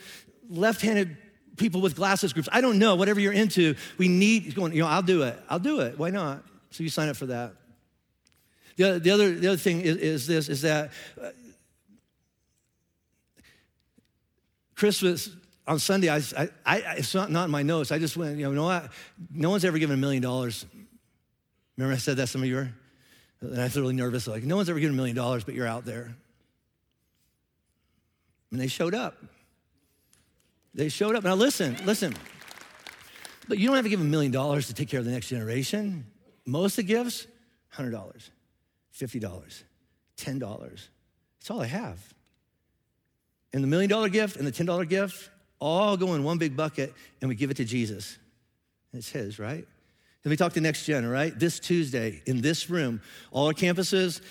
left-handed 0.50 1.18
people 1.58 1.82
with 1.82 1.96
glasses 1.96 2.32
groups. 2.32 2.48
I 2.52 2.62
don't 2.62 2.80
know, 2.80 2.96
whatever 2.96 3.20
you're 3.20 3.34
into, 3.34 3.76
we 3.98 4.08
need 4.08 4.56
going, 4.56 4.74
you 4.74 4.82
know, 4.82 4.88
I'll 4.88 5.02
do 5.02 5.24
it. 5.24 5.38
I'll 5.50 5.60
do 5.60 5.82
it. 5.82 6.00
Why 6.00 6.10
not? 6.10 6.44
So 6.72 6.84
you 6.84 6.90
sign 6.90 7.10
up 7.10 7.18
for 7.18 7.26
that. 7.28 7.54
The 8.78 8.84
other, 8.86 9.00
the 9.00 9.12
other, 9.12 9.32
the 9.34 9.48
other 9.48 9.58
thing 9.58 9.82
is, 9.82 9.98
is 9.98 10.28
this, 10.28 10.50
is 10.50 10.62
that 10.62 10.92
uh, 11.22 11.30
Christmas 14.76 15.30
on 15.68 15.80
Sunday, 15.80 16.10
I, 16.10 16.18
I, 16.38 16.50
I, 16.66 16.78
it's 16.98 17.14
not, 17.16 17.32
not 17.32 17.46
in 17.46 17.52
my 17.52 17.64
notes. 17.64 17.92
I 17.92 18.00
just 18.00 18.16
went, 18.16 18.38
you 18.38 18.46
know, 18.46 18.52
no, 18.52 18.70
I, 18.70 18.90
no 19.32 19.50
one's 19.50 19.66
ever 19.66 19.78
given 19.78 19.96
a 19.96 20.00
million 20.00 20.22
dollars 20.22 20.66
Remember 21.78 21.96
I 21.96 21.98
said 21.98 22.18
that 22.18 22.28
some 22.28 22.42
of 22.42 22.48
you 22.48 22.56
were? 22.56 22.70
And 23.42 23.60
I 23.60 23.64
was 23.64 23.76
really 23.76 23.94
nervous, 23.94 24.28
like, 24.28 24.44
no 24.44 24.56
one's 24.56 24.70
ever 24.70 24.80
given 24.80 24.96
a 24.96 24.98
million 24.98 25.16
dollars, 25.16 25.44
but 25.44 25.54
you're 25.54 25.68
out 25.68 25.86
there. 25.86 26.16
And 28.52 28.60
they 28.60 28.68
showed 28.68 28.94
up. 28.94 29.18
They 30.74 30.90
showed 30.90 31.16
up. 31.16 31.24
Now 31.24 31.36
listen, 31.36 31.78
listen. 31.86 32.16
But 33.48 33.60
you 33.60 33.68
don't 33.68 33.76
have 33.76 33.86
to 33.86 33.90
give 33.90 34.02
a 34.02 34.06
million 34.06 34.32
dollars 34.32 34.68
to 34.68 34.74
take 34.74 34.90
care 34.90 35.00
of 35.00 35.06
the 35.06 35.12
next 35.12 35.28
generation. 35.28 36.06
Most 36.46 36.78
of 36.78 36.88
the 36.88 36.94
gifts, 36.94 37.28
$100, 37.76 38.30
$50, 38.98 39.64
$10. 40.18 40.60
That's 41.46 41.52
all 41.52 41.62
I 41.62 41.68
have. 41.68 42.14
And 43.54 43.64
the 43.64 43.68
million 43.68 43.90
dollar 43.90 44.10
gift 44.10 44.38
and 44.38 44.46
the 44.48 44.52
$10 44.52 44.90
gift 44.90 45.30
all 45.60 45.96
go 45.96 46.14
in 46.14 46.24
one 46.24 46.38
big 46.38 46.58
bucket 46.58 46.94
and 47.22 47.30
we 47.30 47.36
give 47.36 47.52
it 47.52 47.58
to 47.58 47.66
Jesus. 47.66 48.18
It's 48.94 49.10
his, 49.10 49.40
right? 49.40 49.68
Let 50.26 50.32
me 50.32 50.38
talk 50.38 50.54
to 50.54 50.62
Next 50.62 50.88
Gen, 50.88 51.06
all 51.06 51.12
right? 51.12 51.38
This 51.38 51.60
Tuesday 51.60 52.24
in 52.26 52.42
this 52.42 52.68
room, 52.68 53.00
all 53.30 53.46
our 53.46 53.54
campuses, 53.54 54.22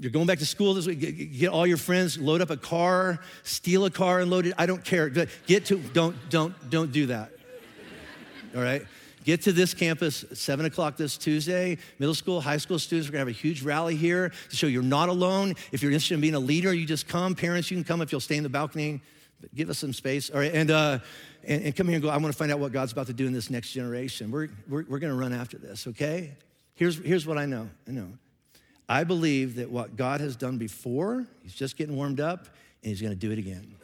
you're 0.00 0.10
going 0.10 0.26
back 0.26 0.40
to 0.40 0.46
school 0.46 0.74
this 0.74 0.88
week, 0.88 0.98
get, 0.98 1.12
get, 1.12 1.50
all 1.50 1.68
your 1.68 1.76
friends, 1.76 2.18
load 2.18 2.40
up 2.40 2.50
a 2.50 2.56
car, 2.56 3.20
steal 3.44 3.84
a 3.84 3.90
car 3.90 4.18
and 4.18 4.28
load 4.28 4.46
it. 4.46 4.54
I 4.58 4.66
don't 4.66 4.84
care. 4.84 5.08
Get 5.08 5.66
to, 5.66 5.78
don't, 5.78 6.16
don't, 6.30 6.68
don't 6.68 6.90
do 6.90 7.06
that. 7.06 7.30
All 8.56 8.60
right? 8.60 8.82
Get 9.22 9.42
to 9.42 9.52
this 9.52 9.72
campus 9.72 10.24
at 10.24 10.36
7 10.36 10.66
o'clock 10.66 10.96
this 10.96 11.16
Tuesday. 11.16 11.78
Middle 12.00 12.16
school, 12.16 12.40
high 12.40 12.56
school 12.56 12.80
students, 12.80 13.08
we're 13.08 13.12
gonna 13.12 13.20
have 13.20 13.28
a 13.28 13.30
huge 13.30 13.62
rally 13.62 13.94
here 13.94 14.32
to 14.50 14.56
show 14.56 14.66
you're 14.66 14.82
not 14.82 15.08
alone. 15.08 15.54
If 15.70 15.80
you're 15.80 15.92
interested 15.92 16.14
in 16.14 16.22
being 16.22 16.34
a 16.34 16.40
leader, 16.40 16.74
you 16.74 16.86
just 16.86 17.06
come. 17.06 17.36
Parents, 17.36 17.70
you 17.70 17.76
can 17.76 17.84
come 17.84 18.02
if 18.02 18.10
you'll 18.10 18.20
stay 18.20 18.36
in 18.36 18.42
the 18.42 18.48
balcony. 18.48 19.00
Give 19.54 19.70
us 19.70 19.78
some 19.78 19.92
space. 19.92 20.30
All 20.30 20.38
right, 20.38 20.52
and, 20.52 20.70
uh, 20.70 20.98
and, 21.44 21.64
and 21.64 21.76
come 21.76 21.86
here 21.86 21.96
and 21.96 22.02
go, 22.02 22.08
I 22.08 22.16
want 22.16 22.32
to 22.32 22.38
find 22.38 22.52
out 22.52 22.58
what 22.58 22.72
God's 22.72 22.92
about 22.92 23.06
to 23.06 23.12
do 23.12 23.26
in 23.26 23.32
this 23.32 23.50
next 23.50 23.72
generation. 23.72 24.30
We're, 24.30 24.48
we're, 24.68 24.84
we're 24.88 24.98
going 24.98 25.12
to 25.12 25.18
run 25.18 25.32
after 25.32 25.58
this, 25.58 25.86
okay? 25.86 26.32
Here's, 26.74 26.98
here's 26.98 27.26
what 27.26 27.38
I 27.38 27.46
know. 27.46 27.68
I 27.88 27.90
know. 27.92 28.08
I 28.88 29.04
believe 29.04 29.56
that 29.56 29.70
what 29.70 29.96
God 29.96 30.20
has 30.20 30.36
done 30.36 30.58
before, 30.58 31.26
He's 31.42 31.54
just 31.54 31.76
getting 31.76 31.96
warmed 31.96 32.20
up, 32.20 32.46
and 32.82 32.90
He's 32.90 33.00
going 33.00 33.12
to 33.12 33.18
do 33.18 33.32
it 33.32 33.38
again. 33.38 33.74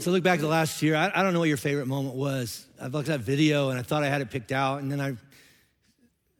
So 0.00 0.10
look 0.12 0.22
back 0.22 0.40
to 0.40 0.46
last 0.46 0.80
year. 0.80 0.96
I, 0.96 1.12
I 1.14 1.22
don't 1.22 1.34
know 1.34 1.40
what 1.40 1.48
your 1.48 1.58
favorite 1.58 1.86
moment 1.86 2.14
was. 2.14 2.66
I 2.80 2.86
looked 2.86 3.10
at 3.10 3.18
that 3.18 3.24
video 3.24 3.68
and 3.68 3.78
I 3.78 3.82
thought 3.82 4.02
I 4.02 4.08
had 4.08 4.22
it 4.22 4.30
picked 4.30 4.50
out, 4.50 4.80
and 4.80 4.90
then 4.90 5.00
I 5.00 5.16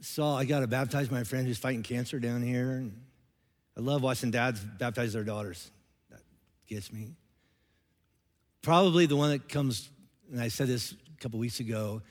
saw 0.00 0.34
I 0.36 0.46
got 0.46 0.60
to 0.60 0.66
baptize 0.66 1.10
my 1.10 1.24
friend 1.24 1.46
who's 1.46 1.58
fighting 1.58 1.82
cancer 1.82 2.18
down 2.18 2.40
here. 2.42 2.70
And 2.70 2.98
I 3.76 3.80
love 3.80 4.02
watching 4.02 4.30
dads 4.30 4.60
baptize 4.60 5.12
their 5.12 5.24
daughters. 5.24 5.70
That 6.10 6.20
gets 6.68 6.90
me. 6.90 7.16
Probably 8.62 9.06
the 9.06 9.16
one 9.16 9.30
that 9.30 9.48
comes, 9.48 9.88
and 10.30 10.40
I 10.40 10.48
said 10.48 10.68
this 10.68 10.92
a 10.92 11.20
couple 11.22 11.38
weeks 11.38 11.60
ago, 11.60 12.02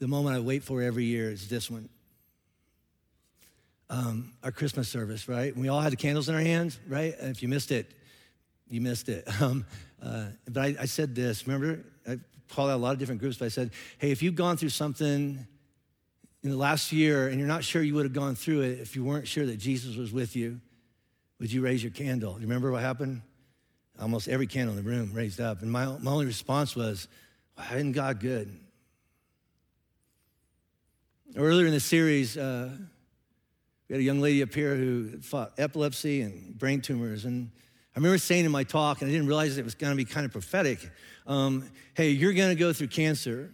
the 0.00 0.08
moment 0.08 0.36
I 0.36 0.40
wait 0.40 0.62
for 0.62 0.82
every 0.82 1.04
year 1.04 1.30
is 1.30 1.48
this 1.48 1.70
one. 1.70 1.88
Um, 3.88 4.32
our 4.42 4.52
Christmas 4.52 4.88
service, 4.88 5.28
right? 5.28 5.56
we 5.56 5.68
all 5.68 5.80
had 5.80 5.92
the 5.92 5.96
candles 5.96 6.28
in 6.28 6.34
our 6.34 6.40
hands, 6.40 6.78
right? 6.88 7.14
And 7.18 7.30
if 7.30 7.42
you 7.42 7.48
missed 7.48 7.70
it, 7.70 7.92
you 8.68 8.80
missed 8.80 9.08
it. 9.08 9.28
Um, 9.40 9.66
uh, 10.02 10.26
but 10.50 10.60
I, 10.60 10.76
I, 10.80 10.84
said 10.84 11.14
this, 11.14 11.46
remember? 11.46 11.82
I 12.06 12.18
called 12.50 12.68
out 12.68 12.76
a 12.76 12.82
lot 12.82 12.92
of 12.92 12.98
different 12.98 13.22
groups, 13.22 13.38
but 13.38 13.46
I 13.46 13.48
said, 13.48 13.70
hey, 13.96 14.10
if 14.10 14.22
you've 14.22 14.34
gone 14.34 14.58
through 14.58 14.68
something 14.68 15.46
in 16.42 16.50
the 16.50 16.56
last 16.56 16.92
year 16.92 17.28
and 17.28 17.38
you're 17.38 17.48
not 17.48 17.64
sure 17.64 17.82
you 17.82 17.94
would 17.94 18.04
have 18.04 18.12
gone 18.12 18.34
through 18.34 18.60
it 18.60 18.80
if 18.80 18.94
you 18.94 19.02
weren't 19.02 19.26
sure 19.26 19.46
that 19.46 19.56
Jesus 19.56 19.96
was 19.96 20.12
with 20.12 20.36
you, 20.36 20.60
would 21.40 21.50
you 21.50 21.62
raise 21.62 21.82
your 21.82 21.92
candle? 21.92 22.34
You 22.34 22.42
remember 22.42 22.70
what 22.70 22.82
happened? 22.82 23.22
Almost 24.00 24.28
every 24.28 24.46
candle 24.46 24.76
in 24.76 24.84
the 24.84 24.88
room 24.88 25.12
raised 25.12 25.40
up. 25.40 25.62
And 25.62 25.70
my, 25.70 25.86
my 25.86 26.10
only 26.10 26.26
response 26.26 26.74
was, 26.74 27.08
why 27.54 27.66
isn't 27.74 27.92
God 27.92 28.20
good? 28.20 28.54
Earlier 31.36 31.66
in 31.66 31.72
the 31.72 31.80
series, 31.80 32.36
uh, 32.36 32.70
we 33.88 33.94
had 33.94 34.00
a 34.00 34.04
young 34.04 34.20
lady 34.20 34.42
up 34.42 34.54
here 34.54 34.74
who 34.74 35.20
fought 35.20 35.52
epilepsy 35.58 36.22
and 36.22 36.58
brain 36.58 36.80
tumors. 36.80 37.24
And 37.24 37.50
I 37.94 37.98
remember 37.98 38.18
saying 38.18 38.44
in 38.44 38.50
my 38.50 38.64
talk, 38.64 39.02
and 39.02 39.08
I 39.08 39.12
didn't 39.12 39.26
realize 39.26 39.58
it 39.58 39.64
was 39.64 39.74
going 39.74 39.92
to 39.92 39.96
be 39.96 40.04
kind 40.04 40.26
of 40.26 40.32
prophetic 40.32 40.90
um, 41.26 41.70
hey, 41.94 42.10
you're 42.10 42.32
going 42.32 42.50
to 42.50 42.54
go 42.54 42.72
through 42.72 42.88
cancer. 42.88 43.50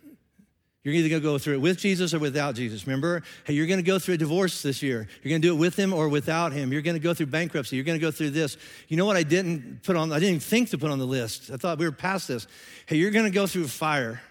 You're 0.83 0.95
either 0.95 1.11
going 1.11 1.21
to 1.21 1.29
go 1.29 1.37
through 1.37 1.55
it 1.55 1.61
with 1.61 1.77
Jesus 1.77 2.15
or 2.15 2.19
without 2.19 2.55
Jesus. 2.55 2.87
Remember? 2.87 3.23
Hey, 3.45 3.53
you're 3.53 3.67
going 3.67 3.81
to 3.81 3.87
go 3.87 3.99
through 3.99 4.15
a 4.15 4.19
divorce 4.19 4.63
this 4.63 4.83
year. 4.83 5.09
You're 5.23 5.31
going 5.31 5.43
to 5.43 5.49
do 5.49 5.55
it 5.55 5.59
with 5.59 5.77
him 5.77 5.93
or 5.93 6.09
without 6.09 6.53
him. 6.53 6.73
You're 6.73 6.81
going 6.81 6.97
to 6.97 7.03
go 7.03 7.13
through 7.13 7.27
bankruptcy. 7.27 7.77
You're 7.77 7.85
going 7.85 7.99
to 7.99 8.05
go 8.05 8.11
through 8.11 8.31
this. 8.31 8.57
You 8.89 8.97
know 8.97 9.05
what 9.05 9.17
I 9.17 9.23
didn't 9.23 9.83
put 9.83 9.97
on, 9.97 10.11
I 10.11 10.19
didn't 10.19 10.43
think 10.43 10.71
to 10.71 10.79
put 10.79 10.91
on 10.91 10.99
the 10.99 11.07
list. 11.07 11.51
I 11.51 11.59
thought 11.59 11.79
we 11.79 11.85
were 11.85 11.93
past 11.93 12.29
this. 12.29 12.47
Hey, 12.87 12.97
you're 12.97 13.11
going 13.11 13.27
to 13.27 13.31
go 13.31 13.47
through 13.47 13.69
fire. 13.69 14.23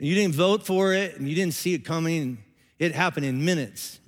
And 0.00 0.08
you 0.08 0.16
didn't 0.16 0.34
vote 0.34 0.66
for 0.66 0.92
it 0.92 1.16
and 1.16 1.28
you 1.28 1.36
didn't 1.36 1.54
see 1.54 1.72
it 1.72 1.84
coming. 1.84 2.38
It 2.80 2.96
happened 2.96 3.26
in 3.26 3.44
minutes. 3.44 4.00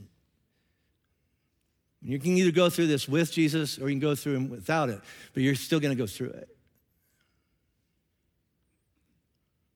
You 2.03 2.19
can 2.19 2.37
either 2.37 2.51
go 2.51 2.71
through 2.71 2.89
this 2.89 3.09
with 3.09 3.31
Jesus 3.31 3.79
or 3.79 3.89
you 3.89 3.95
can 3.95 4.01
go 4.01 4.17
through 4.17 4.35
him 4.35 4.49
without 4.49 4.89
it, 4.89 5.01
but 5.33 5.45
you're 5.45 5.55
still 5.55 5.79
going 5.79 5.97
to 5.97 6.01
go 6.01 6.09
through 6.09 6.31
it. 6.31 6.56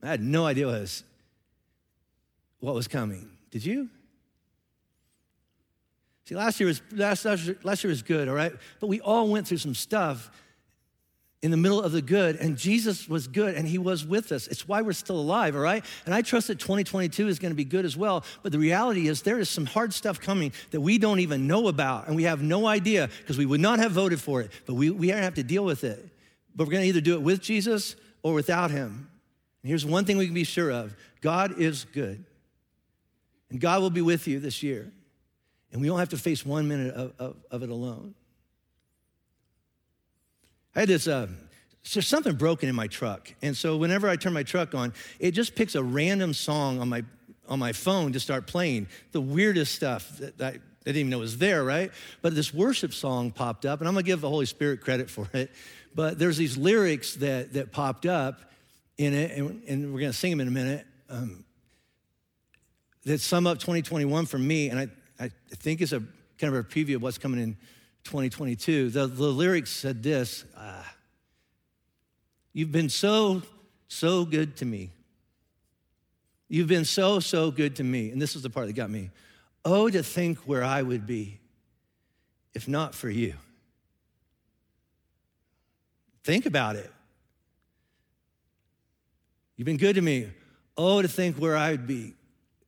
I 0.03 0.09
had 0.09 0.23
no 0.23 0.47
idea 0.47 0.67
what 0.67 0.81
was, 0.81 1.05
what 2.61 2.75
was 2.75 2.89
coming. 2.89 3.31
Did 3.51 3.65
you? 3.65 3.89
See, 6.25 6.37
last 6.37 6.61
year 6.61 6.69
was 6.69 6.81
last, 6.93 7.25
last 7.65 7.83
year 7.83 7.91
was 7.91 8.03
good, 8.03 8.29
all 8.29 8.35
right? 8.35 8.53
But 8.79 8.87
we 8.87 9.01
all 9.01 9.29
went 9.29 9.49
through 9.49 9.59
some 9.59 9.75
stuff 9.75 10.31
in 11.43 11.51
the 11.51 11.57
middle 11.57 11.83
of 11.83 11.91
the 11.91 12.03
good, 12.03 12.37
and 12.37 12.57
Jesus 12.57 13.09
was 13.09 13.27
good, 13.27 13.57
and 13.57 13.67
He 13.67 13.79
was 13.79 14.07
with 14.07 14.31
us. 14.31 14.47
It's 14.47 14.69
why 14.69 14.83
we're 14.83 14.93
still 14.93 15.19
alive, 15.19 15.57
all 15.57 15.63
right? 15.63 15.85
And 16.07 16.15
I 16.15 16.23
trust 16.23 16.47
that 16.47 16.61
2022 16.61 17.27
is 17.27 17.41
going 17.41 17.51
to 17.51 17.57
be 17.57 17.65
good 17.65 17.85
as 17.85 17.97
well. 17.97 18.25
But 18.45 18.53
the 18.53 18.61
reality 18.61 19.09
is, 19.09 19.23
there 19.23 19.41
is 19.41 19.51
some 19.51 19.67
hard 19.67 19.93
stuff 19.93 20.21
coming 20.21 20.53
that 20.71 20.81
we 20.81 20.99
don't 20.99 21.19
even 21.19 21.49
know 21.49 21.67
about, 21.67 22.07
and 22.07 22.15
we 22.15 22.23
have 22.25 22.43
no 22.43 22.65
idea 22.67 23.09
because 23.23 23.37
we 23.37 23.47
would 23.47 23.61
not 23.61 23.81
have 23.81 23.91
voted 23.91 24.21
for 24.21 24.41
it, 24.41 24.53
but 24.67 24.75
we, 24.75 24.91
we 24.91 25.09
have 25.09 25.35
to 25.35 25.43
deal 25.43 25.65
with 25.65 25.83
it. 25.83 26.09
But 26.55 26.69
we're 26.69 26.73
going 26.73 26.83
to 26.85 26.89
either 26.89 27.01
do 27.01 27.15
it 27.15 27.23
with 27.23 27.41
Jesus 27.41 27.97
or 28.23 28.35
without 28.35 28.71
Him. 28.71 29.10
And 29.63 29.69
here's 29.69 29.85
one 29.85 30.05
thing 30.05 30.17
we 30.17 30.27
can 30.27 30.35
be 30.35 30.45
sure 30.45 30.71
of 30.71 30.95
God 31.21 31.59
is 31.59 31.85
good. 31.85 32.25
And 33.51 33.61
God 33.61 33.83
will 33.83 33.91
be 33.91 34.03
with 34.03 34.27
you 34.29 34.41
this 34.41 34.63
year. 34.63 34.93
And 35.73 35.81
we 35.81 35.89
don't 35.89 35.99
have 35.99 36.09
to 36.11 36.19
face 36.19 36.45
one 36.45 36.69
minute 36.69 36.95
of, 36.95 37.13
of, 37.19 37.37
of 37.51 37.63
it 37.63 37.71
alone. 37.71 38.15
I 40.75 40.81
had 40.81 40.89
this, 40.89 41.09
uh, 41.09 41.27
there's 41.93 42.07
something 42.07 42.35
broken 42.37 42.69
in 42.69 42.75
my 42.75 42.87
truck. 42.87 43.33
And 43.43 43.57
so 43.57 43.77
whenever 43.77 44.09
I 44.09 44.17
turn 44.17 44.33
my 44.33 44.43
truck 44.43 44.75
on, 44.75 44.93
it 45.19 45.33
just 45.33 45.55
picks 45.55 45.75
a 45.75 45.83
random 45.83 46.33
song 46.33 46.81
on 46.81 46.89
my, 46.89 47.05
on 47.49 47.59
my 47.59 47.73
phone 47.73 48.13
to 48.13 48.21
start 48.21 48.47
playing. 48.47 48.89
The 49.13 49.21
weirdest 49.21 49.75
stuff 49.75 50.19
that, 50.19 50.39
that 50.39 50.55
didn't 50.85 50.97
even 50.97 51.11
know 51.11 51.19
was 51.19 51.39
there, 51.39 51.65
right? 51.65 51.91
But 52.23 52.35
this 52.35 52.55
worship 52.55 52.95
song 52.95 53.31
popped 53.31 53.67
up, 53.67 53.81
and 53.81 53.89
I'm 53.89 53.95
gonna 53.95 54.05
give 54.05 54.21
the 54.21 54.29
Holy 54.29 54.47
Spirit 54.47 54.81
credit 54.81 55.11
for 55.11 55.29
it. 55.33 55.51
But 55.95 56.19
there's 56.19 56.37
these 56.37 56.57
lyrics 56.57 57.15
that, 57.17 57.53
that 57.55 57.73
popped 57.73 58.07
up 58.07 58.50
in 59.07 59.15
it, 59.15 59.39
and, 59.39 59.63
and 59.67 59.95
we're 59.95 60.01
gonna 60.01 60.13
sing 60.13 60.31
them 60.31 60.41
in 60.41 60.49
a 60.49 60.51
minute, 60.51 60.87
um, 61.09 61.45
that 63.05 63.21
sum 63.21 63.47
up 63.47 63.59
2021 63.59 64.27
for 64.27 64.39
me, 64.39 64.69
and 64.69 64.79
I, 64.79 64.89
I 65.19 65.31
think 65.57 65.81
it's 65.81 65.93
a 65.93 66.03
kind 66.39 66.55
of 66.55 66.61
a 66.61 66.63
preview 66.63 66.97
of 66.97 67.03
what's 67.03 67.19
coming 67.19 67.41
in 67.41 67.55
2022. 68.05 68.91
The, 68.91 69.07
the 69.07 69.25
lyrics 69.25 69.71
said 69.71 70.03
this 70.03 70.45
uh, 70.57 70.83
You've 72.53 72.73
been 72.73 72.89
so, 72.89 73.43
so 73.89 74.25
good 74.25 74.57
to 74.57 74.65
me. 74.65 74.91
You've 76.49 76.69
been 76.69 76.85
so, 76.85 77.21
so 77.21 77.51
good 77.51 77.77
to 77.77 77.85
me. 77.85 78.11
And 78.11 78.21
this 78.21 78.35
is 78.35 78.43
the 78.43 78.51
part 78.51 78.67
that 78.67 78.73
got 78.73 78.91
me. 78.91 79.11
Oh, 79.65 79.89
to 79.89 80.03
think 80.03 80.39
where 80.39 80.65
I 80.65 80.83
would 80.83 81.07
be 81.07 81.39
if 82.55 82.67
not 82.67 82.95
for 82.95 83.09
you. 83.09 83.35
Think 86.25 86.47
about 86.47 86.75
it. 86.75 86.93
You've 89.61 89.67
been 89.67 89.77
good 89.77 89.97
to 89.97 90.01
me. 90.01 90.27
Oh, 90.75 91.03
to 91.03 91.07
think 91.07 91.37
where 91.37 91.55
I 91.55 91.73
would 91.73 91.87
be 91.87 92.15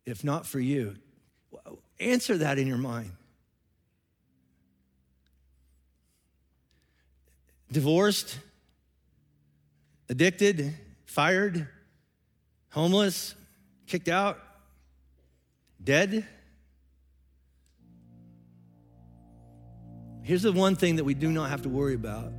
if 0.04 0.24
not 0.24 0.44
for 0.44 0.60
you. 0.60 0.94
Answer 1.98 2.36
that 2.36 2.58
in 2.58 2.66
your 2.66 2.76
mind. 2.76 3.12
Divorced, 7.72 8.38
addicted, 10.10 10.74
fired, 11.06 11.66
homeless, 12.68 13.36
kicked 13.86 14.08
out, 14.08 14.38
dead. 15.82 16.26
Here's 20.24 20.42
the 20.42 20.52
one 20.52 20.76
thing 20.76 20.96
that 20.96 21.04
we 21.04 21.14
do 21.14 21.32
not 21.32 21.48
have 21.48 21.62
to 21.62 21.70
worry 21.70 21.94
about 21.94 22.34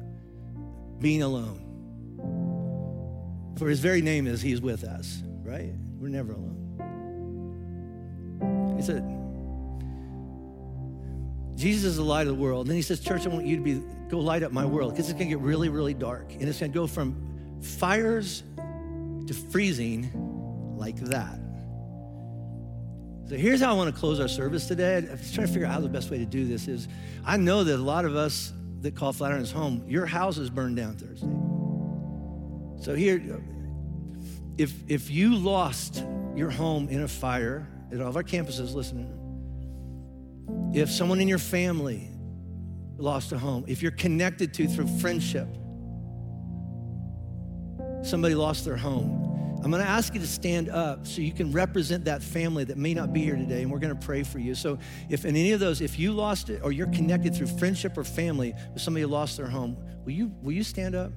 being 0.99 1.23
alone. 1.23 1.72
For 3.57 3.69
his 3.69 3.79
very 3.79 4.01
name 4.01 4.27
is 4.27 4.41
He's 4.41 4.61
with 4.61 4.83
us, 4.83 5.21
right? 5.43 5.73
We're 5.99 6.09
never 6.09 6.33
alone. 6.33 6.59
He 8.77 8.83
said, 8.83 9.03
Jesus 11.55 11.91
is 11.91 11.97
the 11.97 12.03
light 12.03 12.27
of 12.27 12.35
the 12.35 12.41
world. 12.41 12.65
And 12.65 12.71
then 12.71 12.75
he 12.75 12.81
says, 12.81 12.99
Church, 12.99 13.25
I 13.25 13.29
want 13.29 13.45
you 13.45 13.55
to 13.55 13.61
be 13.61 13.81
go 14.09 14.19
light 14.19 14.43
up 14.43 14.51
my 14.51 14.65
world 14.65 14.91
because 14.91 15.09
it's 15.09 15.17
gonna 15.17 15.29
get 15.29 15.39
really, 15.39 15.69
really 15.69 15.93
dark. 15.93 16.33
And 16.33 16.43
it's 16.43 16.59
gonna 16.59 16.73
go 16.73 16.87
from 16.87 17.59
fires 17.61 18.43
to 19.27 19.33
freezing 19.51 20.09
like 20.77 20.97
that. 20.97 21.39
So 23.29 23.37
here's 23.37 23.61
how 23.61 23.73
I 23.73 23.77
want 23.77 23.93
to 23.93 23.97
close 23.99 24.19
our 24.19 24.27
service 24.27 24.67
today. 24.67 24.97
I'm 24.97 25.05
trying 25.07 25.47
to 25.47 25.47
figure 25.47 25.65
out 25.65 25.73
how 25.73 25.79
the 25.79 25.87
best 25.87 26.11
way 26.11 26.17
to 26.17 26.25
do 26.25 26.45
this 26.45 26.67
is. 26.67 26.87
I 27.25 27.37
know 27.37 27.63
that 27.63 27.75
a 27.75 27.77
lot 27.77 28.03
of 28.03 28.15
us 28.15 28.51
that 28.81 28.95
call 28.95 29.13
Flatirons 29.13 29.51
home, 29.51 29.85
your 29.87 30.05
house 30.05 30.37
is 30.37 30.49
burned 30.49 30.75
down 30.75 30.97
Thursday. 30.97 31.52
So 32.83 32.95
here, 32.95 33.41
if 34.57 34.73
if 34.89 35.09
you 35.09 35.35
lost 35.35 36.03
your 36.35 36.49
home 36.49 36.89
in 36.89 37.03
a 37.03 37.07
fire 37.07 37.65
at 37.93 38.01
all 38.01 38.09
of 38.09 38.17
our 38.17 38.23
campuses, 38.23 38.73
listen. 38.73 39.07
if 40.73 40.91
someone 40.91 41.21
in 41.21 41.29
your 41.29 41.37
family 41.37 42.09
lost 42.97 43.31
a 43.31 43.37
home, 43.37 43.63
if 43.67 43.81
you're 43.81 43.91
connected 43.91 44.53
to 44.55 44.67
through 44.67 44.87
friendship, 44.99 45.47
somebody 48.03 48.35
lost 48.35 48.65
their 48.65 48.75
home, 48.75 49.61
I'm 49.63 49.71
going 49.71 49.81
to 49.81 49.89
ask 49.89 50.13
you 50.13 50.19
to 50.19 50.27
stand 50.27 50.67
up 50.67 51.07
so 51.07 51.21
you 51.21 51.31
can 51.31 51.53
represent 51.53 52.03
that 52.03 52.21
family 52.21 52.65
that 52.65 52.77
may 52.77 52.93
not 52.93 53.13
be 53.13 53.21
here 53.21 53.37
today, 53.37 53.61
and 53.61 53.71
we're 53.71 53.79
going 53.79 53.97
to 53.97 54.05
pray 54.05 54.23
for 54.23 54.39
you. 54.39 54.55
So, 54.55 54.77
if 55.09 55.23
in 55.23 55.37
any 55.37 55.53
of 55.53 55.61
those, 55.61 55.79
if 55.79 55.97
you 55.97 56.11
lost 56.11 56.49
it 56.49 56.61
or 56.61 56.73
you're 56.73 56.87
connected 56.87 57.33
through 57.33 57.47
friendship 57.47 57.97
or 57.97 58.03
family 58.03 58.53
with 58.73 58.81
somebody 58.81 59.03
who 59.03 59.07
lost 59.07 59.37
their 59.37 59.47
home, 59.47 59.77
will 60.03 60.11
you 60.11 60.33
will 60.41 60.51
you 60.51 60.65
stand 60.65 60.95
up? 60.95 61.13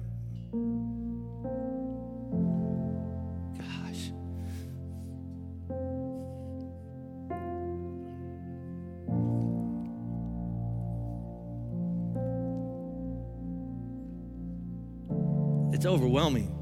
Overwhelming. 15.97 16.53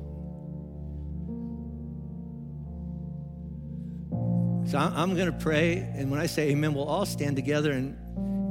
So 4.69 4.79
I'm 4.79 5.13
going 5.15 5.31
to 5.31 5.37
pray, 5.37 5.77
and 5.77 6.09
when 6.09 6.19
I 6.19 6.25
say 6.25 6.49
amen, 6.49 6.73
we'll 6.73 6.85
all 6.85 7.05
stand 7.05 7.35
together 7.35 7.71
and 7.71 7.97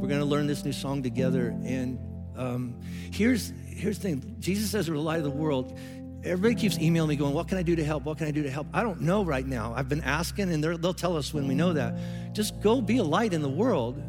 we're 0.01 0.09
going 0.09 0.21
to 0.21 0.27
learn 0.27 0.47
this 0.47 0.65
new 0.65 0.73
song 0.73 1.03
together. 1.03 1.49
And 1.49 1.99
um, 2.37 2.81
here's, 3.11 3.53
here's 3.67 3.99
the 3.99 4.11
thing 4.11 4.37
Jesus 4.39 4.71
says 4.71 4.89
we're 4.89 4.97
the 4.97 5.03
light 5.03 5.19
of 5.19 5.25
the 5.25 5.31
world. 5.31 5.79
Everybody 6.23 6.55
keeps 6.55 6.79
emailing 6.79 7.09
me 7.09 7.17
going, 7.17 7.35
What 7.35 7.49
can 7.49 7.59
I 7.59 7.63
do 7.63 7.77
to 7.77 7.85
help? 7.85 8.05
What 8.05 8.19
can 8.19 8.27
I 8.27 8.31
do 8.31 8.43
to 8.43 8.51
help? 8.51 8.67
I 8.73 8.83
don't 8.83 9.01
know 9.01 9.25
right 9.25 9.47
now. 9.47 9.75
I've 9.75 9.89
been 9.89 10.03
asking, 10.03 10.53
and 10.53 10.63
they'll 10.63 10.95
tell 10.95 11.17
us 11.17 11.35
when 11.35 11.49
we 11.49 11.55
know 11.55 11.73
that. 11.73 11.95
Just 12.33 12.61
go 12.61 12.81
be 12.81 12.99
a 12.99 13.03
light 13.03 13.33
in 13.33 13.43
the 13.43 13.49
world. 13.49 14.03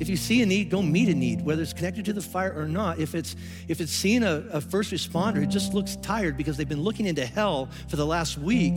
If 0.00 0.08
you 0.08 0.16
see 0.16 0.40
a 0.40 0.46
need, 0.46 0.70
go 0.70 0.80
meet 0.80 1.10
a 1.10 1.14
need, 1.14 1.42
whether 1.42 1.60
it's 1.60 1.74
connected 1.74 2.06
to 2.06 2.14
the 2.14 2.22
fire 2.22 2.54
or 2.56 2.66
not. 2.66 2.98
If 2.98 3.14
it's 3.14 3.36
if 3.68 3.82
it's 3.82 3.92
seeing 3.92 4.22
a, 4.22 4.44
a 4.50 4.60
first 4.60 4.92
responder 4.92 5.36
who 5.36 5.46
just 5.46 5.74
looks 5.74 5.96
tired 5.96 6.38
because 6.38 6.56
they've 6.56 6.68
been 6.68 6.82
looking 6.82 7.06
into 7.06 7.26
hell 7.26 7.68
for 7.88 7.96
the 7.96 8.06
last 8.06 8.38
week, 8.38 8.76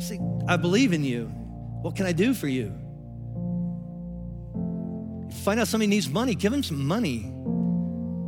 say, 0.00 0.20
I 0.48 0.56
believe 0.56 0.92
in 0.92 1.04
you. 1.04 1.26
What 1.80 1.94
can 1.94 2.06
I 2.06 2.12
do 2.12 2.34
for 2.34 2.48
you? 2.48 2.74
If 5.28 5.36
you 5.36 5.42
find 5.44 5.60
out 5.60 5.68
somebody 5.68 5.88
needs 5.88 6.08
money, 6.08 6.34
give 6.34 6.50
them 6.50 6.64
some 6.64 6.84
money. 6.84 7.32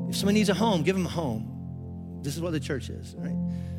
If 0.08 0.16
somebody 0.16 0.38
needs 0.38 0.50
a 0.50 0.54
home, 0.54 0.84
give 0.84 0.94
them 0.94 1.06
a 1.06 1.10
home. 1.10 2.20
This 2.22 2.36
is 2.36 2.40
what 2.40 2.52
the 2.52 2.60
church 2.60 2.90
is, 2.90 3.16
right? 3.18 3.34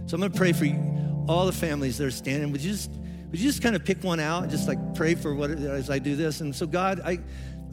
So 0.08 0.16
I'm 0.16 0.22
gonna 0.22 0.30
pray 0.30 0.52
for 0.52 0.66
you, 0.66 1.26
all 1.30 1.46
the 1.46 1.54
families 1.54 1.98
that 2.00 2.06
are 2.06 2.12
standing. 2.12 2.52
Would 2.52 2.62
you 2.62 2.72
just 2.72 2.92
would 3.32 3.40
you 3.40 3.48
just 3.48 3.64
kind 3.64 3.78
of 3.78 3.86
pick 3.86 4.04
one 4.04 4.20
out 4.20 4.44
and 4.44 4.52
just 4.52 4.68
like 4.68 4.94
pray 4.94 5.16
for 5.16 5.34
what 5.34 5.52
as 5.52 5.90
I 5.90 6.00
do 6.00 6.18
this? 6.18 6.42
And 6.42 6.54
so 6.54 6.68
God, 6.68 7.00
I 7.00 7.20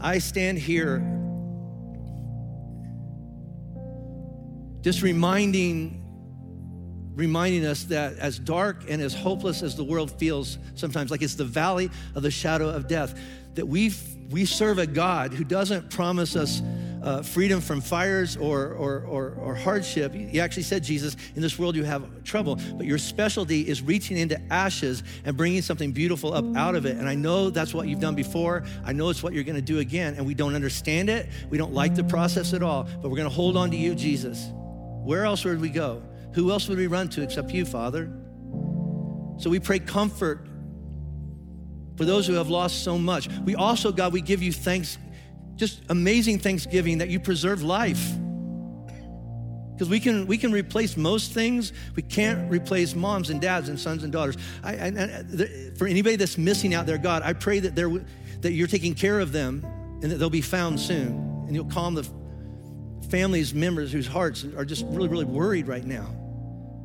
I 0.01 0.19
stand 0.19 0.59
here 0.59 0.99
just 4.81 5.03
reminding 5.03 6.05
reminding 7.15 7.67
us 7.67 7.83
that 7.85 8.17
as 8.19 8.39
dark 8.39 8.85
and 8.89 9.03
as 9.03 9.13
hopeless 9.13 9.63
as 9.65 9.75
the 9.75 9.83
world 9.83 10.09
feels 10.21 10.57
sometimes 10.77 11.11
like 11.11 11.21
it's 11.21 11.35
the 11.35 11.45
valley 11.45 11.91
of 12.15 12.23
the 12.23 12.31
shadow 12.31 12.69
of 12.69 12.87
death 12.87 13.19
that 13.55 13.67
we 13.67 13.93
we 14.31 14.45
serve 14.45 14.79
a 14.79 14.87
God 14.87 15.33
who 15.35 15.43
doesn't 15.43 15.91
promise 15.91 16.37
us 16.37 16.63
uh, 17.09 17.23
freedom 17.23 17.59
from 17.59 17.81
fires 17.81 18.37
or, 18.37 18.75
or, 18.75 19.01
or, 19.09 19.31
or, 19.41 19.55
hardship. 19.55 20.13
He 20.13 20.41
actually 20.41 20.65
said, 20.65 20.85
Jesus, 20.85 21.17
in 21.35 21.41
this 21.41 21.59
world 21.59 21.75
you 21.75 21.83
have 21.85 22.23
trouble, 22.23 22.57
but 22.77 22.87
your 22.87 22.99
specialty 22.99 23.67
is 23.67 23.81
reaching 23.81 24.19
into 24.19 24.39
ashes 24.53 25.03
and 25.25 25.35
bringing 25.35 25.63
something 25.63 25.93
beautiful 25.93 26.35
up 26.35 26.45
out 26.55 26.75
of 26.75 26.85
it. 26.85 26.99
And 26.99 27.09
I 27.09 27.15
know 27.15 27.49
that's 27.49 27.73
what 27.73 27.89
you've 27.89 28.01
done 28.01 28.15
before. 28.15 28.65
I 28.85 28.93
know 28.93 29.09
it's 29.09 29.23
what 29.23 29.33
you're 29.33 29.45
going 29.45 29.57
to 29.57 29.63
do 29.63 29.79
again. 29.79 30.17
And 30.17 30.27
we 30.27 30.35
don't 30.35 30.55
understand 30.55 31.09
it. 31.09 31.31
We 31.49 31.57
don't 31.57 31.73
like 31.73 31.95
the 31.95 32.05
process 32.05 32.53
at 32.53 32.63
all, 32.63 32.83
but 32.83 33.09
we're 33.09 33.17
going 33.17 33.29
to 33.29 33.35
hold 33.35 33.57
on 33.57 33.71
to 33.71 33.77
you, 33.79 33.95
Jesus. 33.95 34.51
Where 34.53 35.25
else 35.25 35.47
would 35.47 35.63
we 35.63 35.71
go? 35.71 36.03
Who 36.35 36.51
else 36.51 36.69
would 36.69 36.77
we 36.77 36.89
run 36.89 37.09
to 37.11 37.23
except 37.23 37.53
you, 37.53 37.65
Father? 37.65 38.13
So 39.39 39.49
we 39.49 39.61
pray 39.61 39.79
comfort 39.79 40.47
for 41.97 42.05
those 42.05 42.27
who 42.27 42.35
have 42.35 42.51
lost 42.51 42.85
so 42.85 42.99
much. 42.99 43.29
We 43.45 43.55
also, 43.55 43.93
God, 43.93 44.13
we 44.13 44.21
give 44.21 44.43
you 44.43 44.53
thanks 44.53 44.99
just 45.59 45.83
amazing 45.91 46.39
thanksgiving 46.39 46.99
that 46.99 47.09
you 47.09 47.21
preserve 47.21 47.63
life. 47.63 48.13
Because 49.75 49.89
we 49.89 50.01
can, 50.01 50.27
we 50.27 50.39
can 50.39 50.51
replace 50.51 50.97
most 50.97 51.33
things, 51.33 51.73
we 51.95 52.03
can't 52.03 52.51
replace 52.51 52.95
moms 52.95 53.31
and 53.31 53.41
dads 53.41 53.69
and 53.69 53.79
sons 53.79 54.03
and 54.03 54.13
daughters. 54.13 54.37
I, 54.65 54.77
I, 54.77 54.87
I, 54.89 55.25
for 55.77 55.87
anybody 55.87 56.17
that's 56.17 56.39
missing 56.39 56.75
out 56.75 56.87
there, 56.87 56.99
God, 56.99 57.23
I 57.23 57.33
pray 57.33 57.61
that, 57.61 57.77
they're, 57.77 57.91
that 58.41 58.53
you're 58.53 58.67
taking 58.67 58.95
care 58.95 59.21
of 59.21 59.31
them 59.31 59.65
and 60.03 60.11
that 60.11 60.17
they'll 60.17 60.31
be 60.31 60.41
found 60.41 60.81
soon. 60.81 61.45
And 61.47 61.55
you'll 61.55 61.67
calm 61.67 61.95
the 61.95 62.09
families, 63.09 63.55
members 63.55 63.93
whose 63.93 64.07
hearts 64.07 64.45
are 64.57 64.65
just 64.65 64.85
really, 64.87 65.09
really 65.09 65.25
worried 65.25 65.69
right 65.69 65.85
now. 65.85 66.18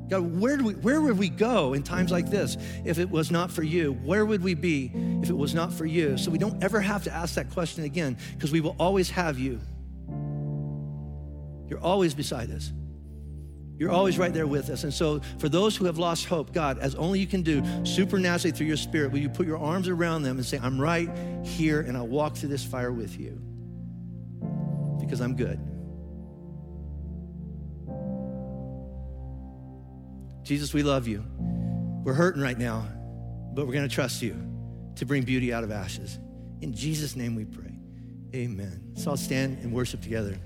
God, 0.09 0.39
where, 0.39 0.57
do 0.57 0.65
we, 0.65 0.73
where 0.75 1.01
would 1.01 1.17
we 1.17 1.29
go 1.29 1.73
in 1.73 1.81
times 1.83 2.11
like 2.11 2.29
this 2.29 2.57
if 2.85 2.99
it 2.99 3.09
was 3.09 3.31
not 3.31 3.49
for 3.49 3.63
you? 3.63 3.93
Where 3.93 4.25
would 4.25 4.43
we 4.43 4.53
be 4.53 4.91
if 5.21 5.29
it 5.29 5.37
was 5.37 5.53
not 5.53 5.71
for 5.73 5.85
you? 5.85 6.17
So 6.17 6.29
we 6.29 6.37
don't 6.37 6.63
ever 6.63 6.81
have 6.81 7.03
to 7.05 7.11
ask 7.11 7.35
that 7.35 7.49
question 7.51 7.83
again 7.83 8.17
because 8.33 8.51
we 8.51 8.61
will 8.61 8.75
always 8.79 9.09
have 9.11 9.39
you. 9.39 9.59
You're 11.67 11.81
always 11.81 12.13
beside 12.13 12.51
us. 12.51 12.71
You're 13.77 13.91
always 13.91 14.19
right 14.19 14.33
there 14.33 14.45
with 14.45 14.69
us. 14.69 14.83
And 14.83 14.93
so, 14.93 15.19
for 15.39 15.49
those 15.49 15.75
who 15.75 15.85
have 15.85 15.97
lost 15.97 16.25
hope, 16.25 16.53
God, 16.53 16.77
as 16.77 16.93
only 16.95 17.19
you 17.19 17.25
can 17.25 17.41
do, 17.41 17.63
supernaturally 17.83 18.55
through 18.55 18.67
your 18.67 18.77
spirit, 18.77 19.11
will 19.11 19.19
you 19.19 19.29
put 19.29 19.47
your 19.47 19.57
arms 19.57 19.87
around 19.87 20.23
them 20.23 20.37
and 20.37 20.45
say, 20.45 20.59
I'm 20.61 20.79
right 20.79 21.09
here 21.43 21.81
and 21.81 21.97
I'll 21.97 22.07
walk 22.07 22.35
through 22.35 22.49
this 22.49 22.63
fire 22.63 22.91
with 22.91 23.19
you 23.19 23.41
because 24.99 25.19
I'm 25.21 25.35
good. 25.35 25.59
Jesus, 30.43 30.73
we 30.73 30.83
love 30.83 31.07
you. 31.07 31.23
We're 32.03 32.13
hurting 32.13 32.41
right 32.41 32.57
now, 32.57 32.85
but 33.53 33.65
we're 33.65 33.73
going 33.73 33.87
to 33.87 33.93
trust 33.93 34.21
you 34.21 34.33
to 34.95 35.05
bring 35.05 35.23
beauty 35.23 35.53
out 35.53 35.63
of 35.63 35.71
ashes. 35.71 36.19
In 36.61 36.73
Jesus' 36.73 37.15
name 37.15 37.35
we 37.35 37.45
pray. 37.45 37.79
Amen. 38.35 38.91
So 38.95 39.11
I'll 39.11 39.17
stand 39.17 39.59
and 39.59 39.71
worship 39.71 40.01
together. 40.01 40.37